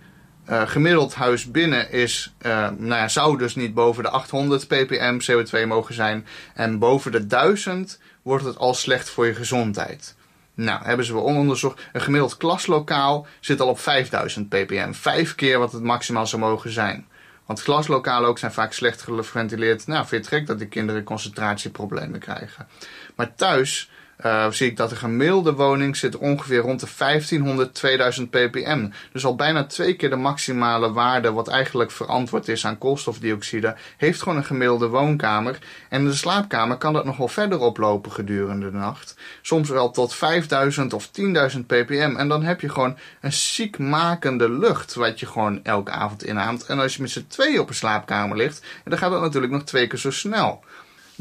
uh, 0.50 0.68
gemiddeld 0.68 1.14
huis 1.14 1.50
binnen 1.50 1.90
is, 1.90 2.32
uh, 2.42 2.68
nou 2.76 3.00
ja, 3.00 3.08
zou 3.08 3.38
dus 3.38 3.54
niet 3.54 3.74
boven 3.74 4.02
de 4.02 4.10
800 4.10 4.66
ppm 4.66 5.18
CO2 5.30 5.66
mogen 5.66 5.94
zijn. 5.94 6.26
En 6.54 6.78
boven 6.78 7.12
de 7.12 7.26
1000 7.26 7.98
wordt 8.22 8.44
het 8.44 8.58
al 8.58 8.74
slecht 8.74 9.10
voor 9.10 9.26
je 9.26 9.34
gezondheid. 9.34 10.14
Nou, 10.54 10.84
hebben 10.84 11.06
ze 11.06 11.12
wel 11.12 11.22
onderzocht. 11.22 11.82
Een 11.92 12.00
gemiddeld 12.00 12.36
klaslokaal 12.36 13.26
zit 13.40 13.60
al 13.60 13.68
op 13.68 13.78
5000 13.78 14.48
ppm. 14.48 14.92
Vijf 14.92 15.34
keer 15.34 15.58
wat 15.58 15.72
het 15.72 15.82
maximaal 15.82 16.26
zou 16.26 16.42
mogen 16.42 16.70
zijn. 16.70 17.06
Want 17.46 17.62
klaslokalen 17.62 18.28
ook 18.28 18.38
zijn 18.38 18.52
vaak 18.52 18.72
slecht 18.72 19.02
geventileerd. 19.02 19.86
Nou, 19.86 20.06
vind 20.06 20.10
je 20.10 20.16
het 20.16 20.38
gek 20.38 20.46
dat 20.46 20.58
die 20.58 20.68
kinderen 20.68 21.04
concentratieproblemen 21.04 22.20
krijgen. 22.20 22.68
Maar 23.14 23.34
thuis 23.34 23.90
uh, 24.26 24.50
zie 24.50 24.70
ik 24.70 24.76
dat 24.76 24.90
de 24.90 24.96
gemiddelde 24.96 25.52
woning 25.52 25.96
zit 25.96 26.16
ongeveer 26.16 26.60
rond 26.60 26.80
de 26.80 26.86
1500, 26.98 27.74
2000 27.74 28.30
ppm. 28.30 28.88
Dus 29.12 29.24
al 29.24 29.34
bijna 29.34 29.64
twee 29.64 29.94
keer 29.94 30.10
de 30.10 30.16
maximale 30.16 30.92
waarde 30.92 31.32
wat 31.32 31.48
eigenlijk 31.48 31.90
verantwoord 31.90 32.48
is 32.48 32.66
aan 32.66 32.78
koolstofdioxide, 32.78 33.76
heeft 33.96 34.22
gewoon 34.22 34.38
een 34.38 34.44
gemiddelde 34.44 34.88
woonkamer. 34.88 35.58
En 35.88 36.04
de 36.04 36.12
slaapkamer 36.12 36.76
kan 36.76 36.92
dat 36.92 37.04
nog 37.04 37.16
wel 37.16 37.28
verder 37.28 37.58
oplopen 37.58 38.12
gedurende 38.12 38.70
de 38.70 38.76
nacht. 38.76 39.16
Soms 39.42 39.68
wel 39.68 39.90
tot 39.90 40.14
5000 40.14 40.92
of 40.92 41.10
10.000 41.54 41.58
ppm. 41.66 42.14
En 42.16 42.28
dan 42.28 42.42
heb 42.42 42.60
je 42.60 42.68
gewoon 42.68 42.96
een 43.20 43.32
ziekmakende 43.32 44.50
lucht 44.50 44.94
wat 44.94 45.20
je 45.20 45.26
gewoon 45.26 45.64
elke 45.64 45.90
avond 45.90 46.24
inhaamt. 46.24 46.66
En 46.66 46.78
als 46.78 46.96
je 46.96 47.02
met 47.02 47.10
z'n 47.10 47.26
tweeën 47.28 47.60
op 47.60 47.68
een 47.68 47.74
slaapkamer 47.74 48.36
ligt, 48.36 48.64
dan 48.84 48.98
gaat 48.98 49.10
dat 49.10 49.20
natuurlijk 49.20 49.52
nog 49.52 49.62
twee 49.62 49.86
keer 49.86 49.98
zo 49.98 50.10
snel. 50.10 50.64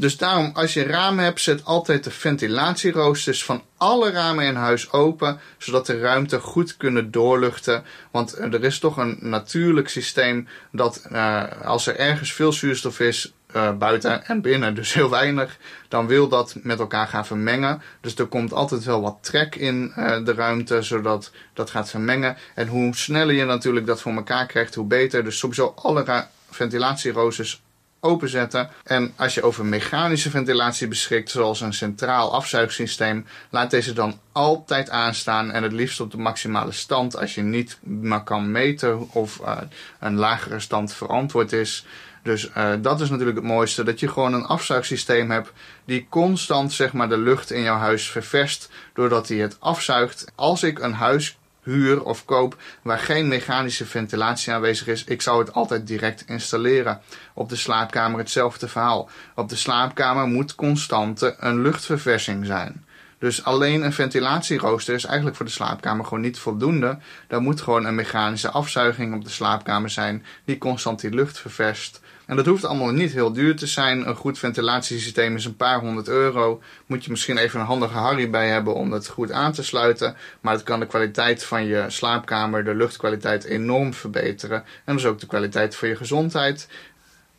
Dus 0.00 0.16
daarom, 0.16 0.50
als 0.54 0.74
je 0.74 0.82
ramen 0.82 1.24
hebt, 1.24 1.40
zet 1.40 1.64
altijd 1.64 2.04
de 2.04 2.10
ventilatieroosters 2.10 3.44
van 3.44 3.62
alle 3.76 4.10
ramen 4.10 4.44
in 4.44 4.54
huis 4.54 4.92
open, 4.92 5.40
zodat 5.58 5.86
de 5.86 5.98
ruimte 5.98 6.40
goed 6.40 6.76
kunnen 6.76 7.10
doorluchten. 7.10 7.84
Want 8.10 8.38
er 8.38 8.64
is 8.64 8.78
toch 8.78 8.96
een 8.96 9.18
natuurlijk 9.20 9.88
systeem 9.88 10.48
dat 10.72 11.06
uh, 11.12 11.44
als 11.64 11.86
er 11.86 11.96
ergens 11.96 12.32
veel 12.32 12.52
zuurstof 12.52 13.00
is, 13.00 13.32
uh, 13.56 13.76
buiten 13.76 14.24
en 14.24 14.40
binnen, 14.40 14.74
dus 14.74 14.92
heel 14.94 15.10
weinig, 15.10 15.56
dan 15.88 16.06
wil 16.06 16.28
dat 16.28 16.56
met 16.62 16.78
elkaar 16.78 17.06
gaan 17.06 17.26
vermengen. 17.26 17.82
Dus 18.00 18.14
er 18.14 18.26
komt 18.26 18.52
altijd 18.52 18.84
wel 18.84 19.00
wat 19.00 19.18
trek 19.20 19.54
in 19.54 19.92
de 20.24 20.34
ruimte, 20.34 20.82
zodat 20.82 21.30
dat 21.54 21.70
gaat 21.70 21.90
vermengen. 21.90 22.36
En 22.54 22.68
hoe 22.68 22.96
sneller 22.96 23.34
je 23.34 23.44
natuurlijk 23.44 23.86
dat 23.86 24.00
voor 24.00 24.12
elkaar 24.12 24.46
krijgt, 24.46 24.74
hoe 24.74 24.86
beter. 24.86 25.24
Dus 25.24 25.38
sowieso 25.38 25.72
alle 25.76 26.26
ventilatieroosters 26.50 27.62
openzetten. 28.00 28.70
En 28.84 29.12
als 29.16 29.34
je 29.34 29.42
over 29.42 29.64
mechanische 29.64 30.30
ventilatie 30.30 30.88
beschikt, 30.88 31.30
zoals 31.30 31.60
een 31.60 31.72
centraal 31.72 32.34
afzuigsysteem, 32.34 33.26
laat 33.50 33.70
deze 33.70 33.92
dan 33.92 34.20
altijd 34.32 34.90
aanstaan 34.90 35.50
en 35.50 35.62
het 35.62 35.72
liefst 35.72 36.00
op 36.00 36.10
de 36.10 36.18
maximale 36.18 36.72
stand 36.72 37.16
als 37.16 37.34
je 37.34 37.42
niet 37.42 37.78
maar 37.82 38.24
kan 38.24 38.50
meten 38.50 39.10
of 39.12 39.40
uh, 39.40 39.56
een 40.00 40.16
lagere 40.16 40.60
stand 40.60 40.92
verantwoord 40.92 41.52
is. 41.52 41.86
Dus 42.22 42.50
uh, 42.56 42.72
dat 42.80 43.00
is 43.00 43.10
natuurlijk 43.10 43.36
het 43.36 43.46
mooiste, 43.46 43.84
dat 43.84 44.00
je 44.00 44.08
gewoon 44.08 44.32
een 44.32 44.44
afzuigsysteem 44.44 45.30
hebt 45.30 45.52
die 45.84 46.06
constant 46.08 46.72
zeg 46.72 46.92
maar 46.92 47.08
de 47.08 47.18
lucht 47.18 47.50
in 47.50 47.62
jouw 47.62 47.78
huis 47.78 48.10
ververst, 48.10 48.70
doordat 48.94 49.28
hij 49.28 49.36
het 49.36 49.56
afzuigt. 49.60 50.32
Als 50.34 50.62
ik 50.62 50.78
een 50.78 50.92
huis 50.92 51.38
huur 51.62 52.04
of 52.04 52.24
koop 52.24 52.56
waar 52.82 52.98
geen 52.98 53.28
mechanische 53.28 53.86
ventilatie 53.86 54.52
aanwezig 54.52 54.86
is, 54.86 55.04
ik 55.04 55.22
zou 55.22 55.38
het 55.38 55.52
altijd 55.52 55.86
direct 55.86 56.24
installeren. 56.26 57.00
Op 57.34 57.48
de 57.48 57.56
slaapkamer 57.56 58.18
hetzelfde 58.18 58.68
verhaal. 58.68 59.10
Op 59.34 59.48
de 59.48 59.56
slaapkamer 59.56 60.26
moet 60.26 60.54
constante 60.54 61.34
een 61.38 61.62
luchtverversing 61.62 62.46
zijn. 62.46 62.84
Dus 63.18 63.44
alleen 63.44 63.82
een 63.82 63.92
ventilatierooster 63.92 64.94
is 64.94 65.04
eigenlijk 65.04 65.36
voor 65.36 65.46
de 65.46 65.52
slaapkamer 65.52 66.04
gewoon 66.04 66.20
niet 66.20 66.38
voldoende. 66.38 66.98
Daar 67.28 67.40
moet 67.40 67.60
gewoon 67.60 67.84
een 67.84 67.94
mechanische 67.94 68.50
afzuiging 68.50 69.14
op 69.14 69.24
de 69.24 69.30
slaapkamer 69.30 69.90
zijn 69.90 70.24
die 70.44 70.58
constant 70.58 71.00
die 71.00 71.10
lucht 71.10 71.38
ververst. 71.38 72.00
En 72.30 72.36
dat 72.36 72.46
hoeft 72.46 72.64
allemaal 72.64 72.90
niet 72.90 73.12
heel 73.12 73.32
duur 73.32 73.56
te 73.56 73.66
zijn. 73.66 74.08
Een 74.08 74.14
goed 74.14 74.38
ventilatiesysteem 74.38 75.36
is 75.36 75.44
een 75.44 75.56
paar 75.56 75.80
honderd 75.80 76.08
euro. 76.08 76.62
Moet 76.86 77.04
je 77.04 77.10
misschien 77.10 77.38
even 77.38 77.60
een 77.60 77.66
handige 77.66 77.98
Harry 77.98 78.30
bij 78.30 78.48
hebben 78.48 78.74
om 78.74 78.90
dat 78.90 79.08
goed 79.08 79.32
aan 79.32 79.52
te 79.52 79.62
sluiten. 79.62 80.16
Maar 80.40 80.52
het 80.52 80.62
kan 80.62 80.80
de 80.80 80.86
kwaliteit 80.86 81.44
van 81.44 81.66
je 81.66 81.84
slaapkamer, 81.88 82.64
de 82.64 82.74
luchtkwaliteit 82.74 83.44
enorm 83.44 83.94
verbeteren. 83.94 84.64
En 84.84 84.94
dus 84.94 85.06
ook 85.06 85.20
de 85.20 85.26
kwaliteit 85.26 85.76
van 85.76 85.88
je 85.88 85.96
gezondheid. 85.96 86.68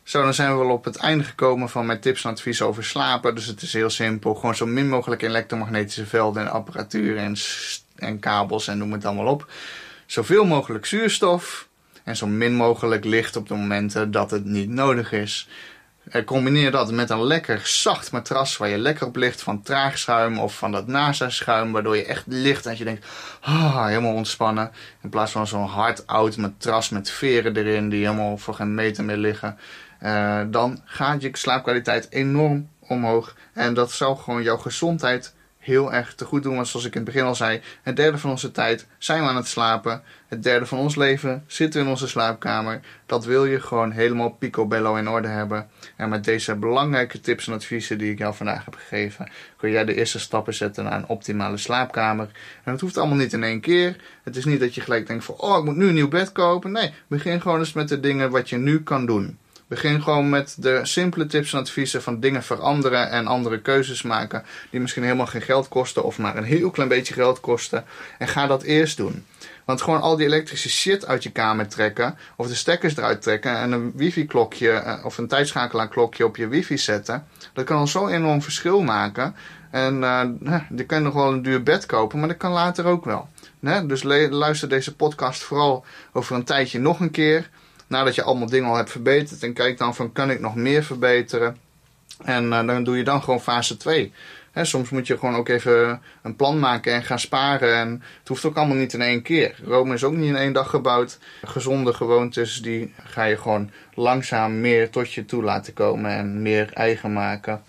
Zo, 0.02 0.22
dan 0.22 0.34
zijn 0.34 0.50
we 0.50 0.64
wel 0.64 0.72
op 0.72 0.84
het 0.84 0.96
einde 0.96 1.24
gekomen 1.24 1.68
van 1.68 1.86
mijn 1.86 2.00
tips 2.00 2.24
en 2.24 2.30
advies 2.30 2.62
over 2.62 2.84
slapen. 2.84 3.34
Dus 3.34 3.46
het 3.46 3.62
is 3.62 3.72
heel 3.72 3.90
simpel. 3.90 4.34
Gewoon 4.34 4.54
zo 4.54 4.66
min 4.66 4.88
mogelijk 4.88 5.22
elektromagnetische 5.22 6.06
velden 6.06 6.42
en 6.42 6.50
apparatuur 6.50 7.16
en, 7.16 7.36
en 7.96 8.18
kabels 8.18 8.68
en 8.68 8.78
noem 8.78 8.92
het 8.92 9.04
allemaal 9.04 9.32
op. 9.32 9.50
Zoveel 10.06 10.44
mogelijk 10.44 10.86
zuurstof. 10.86 11.70
En 12.04 12.16
zo 12.16 12.26
min 12.26 12.54
mogelijk 12.54 13.04
licht 13.04 13.36
op 13.36 13.48
de 13.48 13.54
momenten 13.54 14.10
dat 14.10 14.30
het 14.30 14.44
niet 14.44 14.68
nodig 14.68 15.12
is. 15.12 15.48
Eh, 16.10 16.24
combineer 16.24 16.70
dat 16.70 16.92
met 16.92 17.10
een 17.10 17.24
lekker 17.24 17.60
zacht 17.64 18.12
matras 18.12 18.56
waar 18.56 18.68
je 18.68 18.78
lekker 18.78 19.06
op 19.06 19.16
ligt 19.16 19.42
van 19.42 19.62
traagschuim 19.62 20.38
of 20.38 20.56
van 20.56 20.72
dat 20.72 20.86
NASA-schuim, 20.86 21.72
waardoor 21.72 21.96
je 21.96 22.04
echt 22.04 22.24
ligt 22.26 22.66
en 22.66 22.78
je 22.78 22.84
denkt, 22.84 23.06
ah, 23.40 23.86
helemaal 23.86 24.14
ontspannen. 24.14 24.70
In 25.02 25.08
plaats 25.08 25.32
van 25.32 25.46
zo'n 25.46 25.66
hard 25.66 26.06
oud 26.06 26.36
matras 26.36 26.88
met 26.88 27.10
veren 27.10 27.56
erin 27.56 27.88
die 27.88 28.04
helemaal 28.04 28.38
voor 28.38 28.54
geen 28.54 28.74
meter 28.74 29.04
meer 29.04 29.16
liggen. 29.16 29.58
Uh, 30.02 30.40
dan 30.46 30.80
gaat 30.84 31.22
je 31.22 31.28
slaapkwaliteit 31.32 32.06
enorm 32.10 32.68
omhoog. 32.80 33.36
En 33.52 33.74
dat 33.74 33.92
zal 33.92 34.16
gewoon 34.16 34.42
jouw 34.42 34.56
gezondheid 34.56 35.34
heel 35.62 35.92
erg 35.92 36.14
te 36.14 36.24
goed 36.24 36.42
doen. 36.42 36.54
Want 36.54 36.68
zoals 36.68 36.86
ik 36.86 36.94
in 36.94 37.00
het 37.00 37.12
begin 37.12 37.26
al 37.26 37.34
zei, 37.34 37.60
het 37.82 37.96
derde 37.96 38.18
van 38.18 38.30
onze 38.30 38.50
tijd 38.50 38.86
zijn 38.98 39.22
we 39.22 39.28
aan 39.28 39.36
het 39.36 39.46
slapen. 39.46 40.02
Het 40.28 40.42
derde 40.42 40.66
van 40.66 40.78
ons 40.78 40.96
leven 40.96 41.44
zitten 41.46 41.80
we 41.80 41.86
in 41.86 41.92
onze 41.92 42.08
slaapkamer. 42.08 42.80
Dat 43.06 43.24
wil 43.24 43.44
je 43.44 43.60
gewoon 43.60 43.90
helemaal 43.90 44.30
picobello 44.30 44.94
in 44.94 45.08
orde 45.08 45.28
hebben. 45.28 45.68
En 45.96 46.08
met 46.08 46.24
deze 46.24 46.54
belangrijke 46.54 47.20
tips 47.20 47.46
en 47.46 47.52
adviezen 47.52 47.98
die 47.98 48.12
ik 48.12 48.18
jou 48.18 48.34
vandaag 48.34 48.64
heb 48.64 48.74
gegeven, 48.74 49.30
kun 49.56 49.70
jij 49.70 49.84
de 49.84 49.94
eerste 49.94 50.18
stappen 50.18 50.54
zetten 50.54 50.84
naar 50.84 50.98
een 50.98 51.08
optimale 51.08 51.56
slaapkamer. 51.56 52.28
En 52.64 52.72
het 52.72 52.80
hoeft 52.80 52.96
allemaal 52.96 53.16
niet 53.16 53.32
in 53.32 53.44
één 53.44 53.60
keer. 53.60 53.96
Het 54.22 54.36
is 54.36 54.44
niet 54.44 54.60
dat 54.60 54.74
je 54.74 54.80
gelijk 54.80 55.06
denkt 55.06 55.24
van, 55.24 55.34
oh, 55.34 55.58
ik 55.58 55.64
moet 55.64 55.76
nu 55.76 55.88
een 55.88 55.94
nieuw 55.94 56.08
bed 56.08 56.32
kopen. 56.32 56.72
Nee, 56.72 56.92
begin 57.06 57.40
gewoon 57.40 57.58
eens 57.58 57.72
met 57.72 57.88
de 57.88 58.00
dingen 58.00 58.30
wat 58.30 58.48
je 58.48 58.56
nu 58.56 58.82
kan 58.82 59.06
doen. 59.06 59.38
Begin 59.72 60.02
gewoon 60.02 60.28
met 60.28 60.56
de 60.58 60.80
simpele 60.82 61.26
tips 61.26 61.52
en 61.52 61.58
adviezen 61.58 62.02
van 62.02 62.20
dingen 62.20 62.42
veranderen 62.42 63.10
en 63.10 63.26
andere 63.26 63.60
keuzes 63.60 64.02
maken 64.02 64.44
die 64.70 64.80
misschien 64.80 65.02
helemaal 65.02 65.26
geen 65.26 65.42
geld 65.42 65.68
kosten 65.68 66.04
of 66.04 66.18
maar 66.18 66.36
een 66.36 66.44
heel 66.44 66.70
klein 66.70 66.88
beetje 66.88 67.14
geld 67.14 67.40
kosten. 67.40 67.84
En 68.18 68.28
ga 68.28 68.46
dat 68.46 68.62
eerst 68.62 68.96
doen. 68.96 69.24
Want 69.64 69.82
gewoon 69.82 70.00
al 70.00 70.16
die 70.16 70.26
elektrische 70.26 70.70
shit 70.70 71.06
uit 71.06 71.22
je 71.22 71.30
kamer 71.30 71.68
trekken, 71.68 72.18
of 72.36 72.46
de 72.48 72.54
stekkers 72.54 72.96
eruit 72.96 73.22
trekken 73.22 73.56
en 73.56 73.72
een 73.72 73.92
wifi-klokje 73.94 74.70
eh, 74.70 75.04
of 75.04 75.18
een 75.18 75.28
tijdschakelaarklokje 75.28 76.24
op 76.24 76.36
je 76.36 76.48
wifi 76.48 76.78
zetten, 76.78 77.26
dat 77.52 77.64
kan 77.64 77.76
al 77.76 77.86
zo'n 77.86 78.08
enorm 78.08 78.42
verschil 78.42 78.82
maken. 78.82 79.34
En 79.70 80.02
uh, 80.02 80.54
je 80.76 80.84
kan 80.86 81.02
nog 81.02 81.14
wel 81.14 81.32
een 81.32 81.42
duur 81.42 81.62
bed 81.62 81.86
kopen, 81.86 82.18
maar 82.18 82.28
dat 82.28 82.36
kan 82.36 82.52
later 82.52 82.84
ook 82.84 83.04
wel. 83.04 83.28
Dus 83.86 84.02
luister 84.30 84.68
deze 84.68 84.94
podcast 84.94 85.42
vooral 85.42 85.84
over 86.12 86.36
een 86.36 86.44
tijdje 86.44 86.78
nog 86.78 87.00
een 87.00 87.10
keer 87.10 87.50
nadat 87.92 88.14
je 88.14 88.22
allemaal 88.22 88.48
dingen 88.48 88.68
al 88.68 88.76
hebt 88.76 88.90
verbeterd. 88.90 89.42
En 89.42 89.52
kijk 89.52 89.78
dan 89.78 89.94
van 89.94 90.12
kan 90.12 90.30
ik 90.30 90.40
nog 90.40 90.54
meer 90.54 90.84
verbeteren. 90.84 91.56
En 92.24 92.44
uh, 92.44 92.66
dan 92.66 92.84
doe 92.84 92.96
je 92.96 93.04
dan 93.04 93.22
gewoon 93.22 93.40
fase 93.40 93.76
2. 93.76 94.12
soms 94.54 94.90
moet 94.90 95.06
je 95.06 95.18
gewoon 95.18 95.34
ook 95.34 95.48
even 95.48 96.02
een 96.22 96.36
plan 96.36 96.58
maken 96.58 96.92
en 96.92 97.02
gaan 97.02 97.18
sparen. 97.18 97.74
En 97.74 98.02
het 98.18 98.28
hoeft 98.28 98.44
ook 98.44 98.56
allemaal 98.56 98.76
niet 98.76 98.92
in 98.92 99.02
één 99.02 99.22
keer. 99.22 99.60
Rome 99.64 99.94
is 99.94 100.04
ook 100.04 100.12
niet 100.12 100.28
in 100.28 100.36
één 100.36 100.52
dag 100.52 100.70
gebouwd. 100.70 101.18
Gezonde 101.42 101.92
gewoontes, 101.92 102.62
die 102.62 102.94
ga 103.04 103.24
je 103.24 103.36
gewoon 103.36 103.70
langzaam 103.94 104.60
meer 104.60 104.90
tot 104.90 105.12
je 105.12 105.24
toe 105.24 105.42
laten 105.42 105.72
komen 105.72 106.10
en 106.10 106.42
meer 106.42 106.70
eigen 106.72 107.12
maken. 107.12 107.62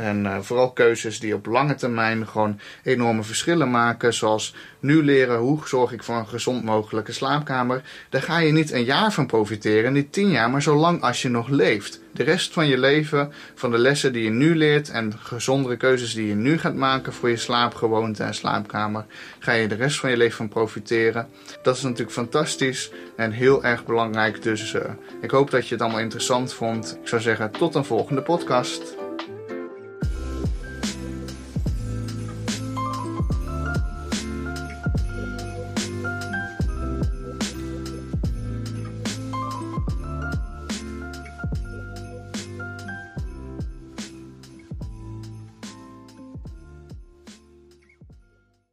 En 0.00 0.24
uh, 0.24 0.38
vooral 0.40 0.72
keuzes 0.72 1.20
die 1.20 1.34
op 1.34 1.46
lange 1.46 1.74
termijn 1.74 2.26
gewoon 2.26 2.60
enorme 2.82 3.22
verschillen 3.22 3.70
maken. 3.70 4.14
Zoals 4.14 4.54
nu 4.80 5.04
leren 5.04 5.38
hoe 5.38 5.58
zorg 5.64 5.92
ik 5.92 6.02
voor 6.02 6.14
een 6.14 6.26
gezond 6.26 6.64
mogelijke 6.64 7.12
slaapkamer. 7.12 7.82
Daar 8.08 8.22
ga 8.22 8.38
je 8.38 8.52
niet 8.52 8.72
een 8.72 8.84
jaar 8.84 9.12
van 9.12 9.26
profiteren, 9.26 9.92
niet 9.92 10.12
tien 10.12 10.30
jaar, 10.30 10.50
maar 10.50 10.62
zo 10.62 10.76
lang 10.76 11.02
als 11.02 11.22
je 11.22 11.28
nog 11.28 11.48
leeft. 11.48 12.00
De 12.12 12.22
rest 12.22 12.52
van 12.52 12.66
je 12.66 12.78
leven, 12.78 13.32
van 13.54 13.70
de 13.70 13.78
lessen 13.78 14.12
die 14.12 14.24
je 14.24 14.30
nu 14.30 14.56
leert 14.56 14.90
en 14.90 15.12
gezondere 15.18 15.76
keuzes 15.76 16.14
die 16.14 16.26
je 16.26 16.34
nu 16.34 16.58
gaat 16.58 16.74
maken 16.74 17.12
voor 17.12 17.28
je 17.28 17.36
slaapgewoonte 17.36 18.22
en 18.22 18.34
slaapkamer, 18.34 19.04
ga 19.38 19.52
je 19.52 19.68
de 19.68 19.74
rest 19.74 20.00
van 20.00 20.10
je 20.10 20.16
leven 20.16 20.36
van 20.36 20.48
profiteren. 20.48 21.28
Dat 21.62 21.76
is 21.76 21.82
natuurlijk 21.82 22.12
fantastisch 22.12 22.90
en 23.16 23.32
heel 23.32 23.64
erg 23.64 23.84
belangrijk. 23.84 24.42
Dus 24.42 24.72
uh, 24.74 24.82
ik 25.20 25.30
hoop 25.30 25.50
dat 25.50 25.68
je 25.68 25.74
het 25.74 25.82
allemaal 25.82 26.00
interessant 26.00 26.54
vond. 26.54 26.98
Ik 27.02 27.08
zou 27.08 27.22
zeggen, 27.22 27.50
tot 27.50 27.74
een 27.74 27.84
volgende 27.84 28.22
podcast. 28.22 28.99